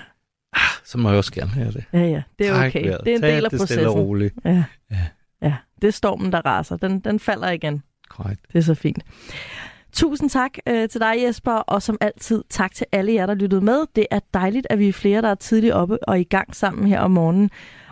ah, 0.53 0.61
så 0.85 0.97
må 0.97 1.09
jeg 1.09 1.17
også 1.17 1.31
gerne 1.33 1.51
have 1.51 1.71
det. 1.71 1.83
Ja, 1.93 1.99
ja, 1.99 2.21
det 2.39 2.47
er 2.47 2.67
okay. 2.67 2.83
vejret. 2.87 3.01
Det 3.05 3.11
er 3.11 3.15
en 3.15 3.21
Tag 3.21 3.35
del 3.35 3.45
af 3.45 3.51
det 3.51 3.61
stille 3.61 3.81
og 3.89 3.93
processen. 3.93 4.07
roligt. 4.07 4.33
Ja. 4.45 4.63
Ja. 4.91 4.97
ja, 5.41 5.55
det 5.81 5.87
er 5.87 5.91
stormen, 5.91 6.31
der 6.31 6.41
raser. 6.45 6.77
Den, 6.77 6.99
den 6.99 7.19
falder 7.19 7.49
igen. 7.51 7.83
Korrekt. 8.11 8.41
Det 8.47 8.55
er 8.55 8.63
så 8.63 8.73
fint. 8.73 9.03
Tusind 9.93 10.29
tak 10.29 10.51
øh, 10.67 10.89
til 10.89 11.01
dig, 11.01 11.13
Jesper, 11.25 11.51
og 11.51 11.81
som 11.81 11.97
altid 12.01 12.43
tak 12.49 12.75
til 12.75 12.85
alle 12.91 13.13
jer, 13.13 13.25
der 13.25 13.33
lyttede 13.33 13.61
med. 13.61 13.85
Det 13.95 14.05
er 14.11 14.19
dejligt, 14.33 14.67
at 14.69 14.79
vi 14.79 14.87
er 14.87 14.93
flere, 14.93 15.21
der 15.21 15.27
er 15.27 15.35
tidligt 15.35 15.73
oppe 15.73 16.09
og 16.09 16.19
i 16.19 16.23
gang 16.23 16.55
sammen 16.55 16.87
her 16.87 16.99
om 16.99 17.11
morgenen. 17.11 17.49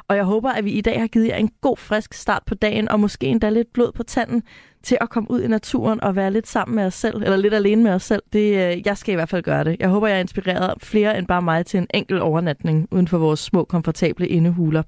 Og 0.07 0.15
jeg 0.15 0.24
håber, 0.24 0.51
at 0.51 0.65
vi 0.65 0.72
i 0.72 0.82
dag 0.82 0.99
har 0.99 1.07
givet 1.07 1.28
jer 1.28 1.36
en 1.36 1.51
god, 1.61 1.78
frisk 1.78 2.13
start 2.13 2.43
på 2.45 2.55
dagen, 2.55 2.89
og 2.89 2.99
måske 2.99 3.28
endda 3.28 3.49
lidt 3.49 3.74
blod 3.74 3.91
på 3.91 4.03
tanden 4.03 4.43
til 4.84 4.97
at 5.01 5.09
komme 5.09 5.32
ud 5.32 5.41
i 5.41 5.47
naturen 5.47 6.03
og 6.03 6.15
være 6.15 6.32
lidt 6.32 6.47
sammen 6.47 6.76
med 6.76 6.86
os 6.86 6.93
selv, 6.93 7.24
eller 7.24 7.38
lidt 7.38 7.53
alene 7.53 7.84
med 7.84 7.91
os 7.91 8.03
selv. 8.03 8.24
Det, 8.34 8.39
øh, 8.39 8.88
jeg 8.88 8.97
skal 8.97 9.11
i 9.11 9.15
hvert 9.15 9.30
fald 9.30 9.43
gøre 9.43 9.63
det. 9.63 9.76
Jeg 9.80 9.89
håber, 9.89 10.07
jeg 10.07 10.15
har 10.15 10.22
inspireret 10.22 10.74
flere 10.82 11.17
end 11.17 11.28
bare 11.28 11.41
mig 11.41 11.65
til 11.65 11.78
en 11.78 11.88
enkel 11.93 12.22
overnatning 12.22 12.88
uden 12.91 13.07
for 13.07 13.17
vores 13.17 13.39
små, 13.39 13.63
komfortable 13.63 14.28
indehuler, 14.28 14.84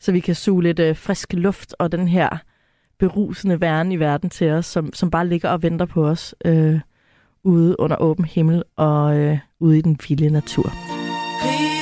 så 0.00 0.12
vi 0.12 0.20
kan 0.20 0.34
suge 0.34 0.62
lidt 0.62 0.78
øh, 0.78 0.96
frisk 0.96 1.32
luft 1.32 1.74
og 1.78 1.92
den 1.92 2.08
her 2.08 2.38
berusende 2.98 3.60
væren 3.60 3.92
i 3.92 3.96
verden 3.96 4.30
til 4.30 4.50
os, 4.50 4.66
som, 4.66 4.92
som 4.92 5.10
bare 5.10 5.28
ligger 5.28 5.48
og 5.48 5.62
venter 5.62 5.86
på 5.86 6.06
os 6.06 6.34
øh, 6.44 6.80
ude 7.44 7.80
under 7.80 7.96
åben 7.96 8.24
himmel 8.24 8.62
og 8.76 9.16
øh, 9.16 9.38
ude 9.60 9.78
i 9.78 9.80
den 9.80 9.98
vilde 10.08 10.30
natur. 10.30 10.72
Peace. 11.42 11.81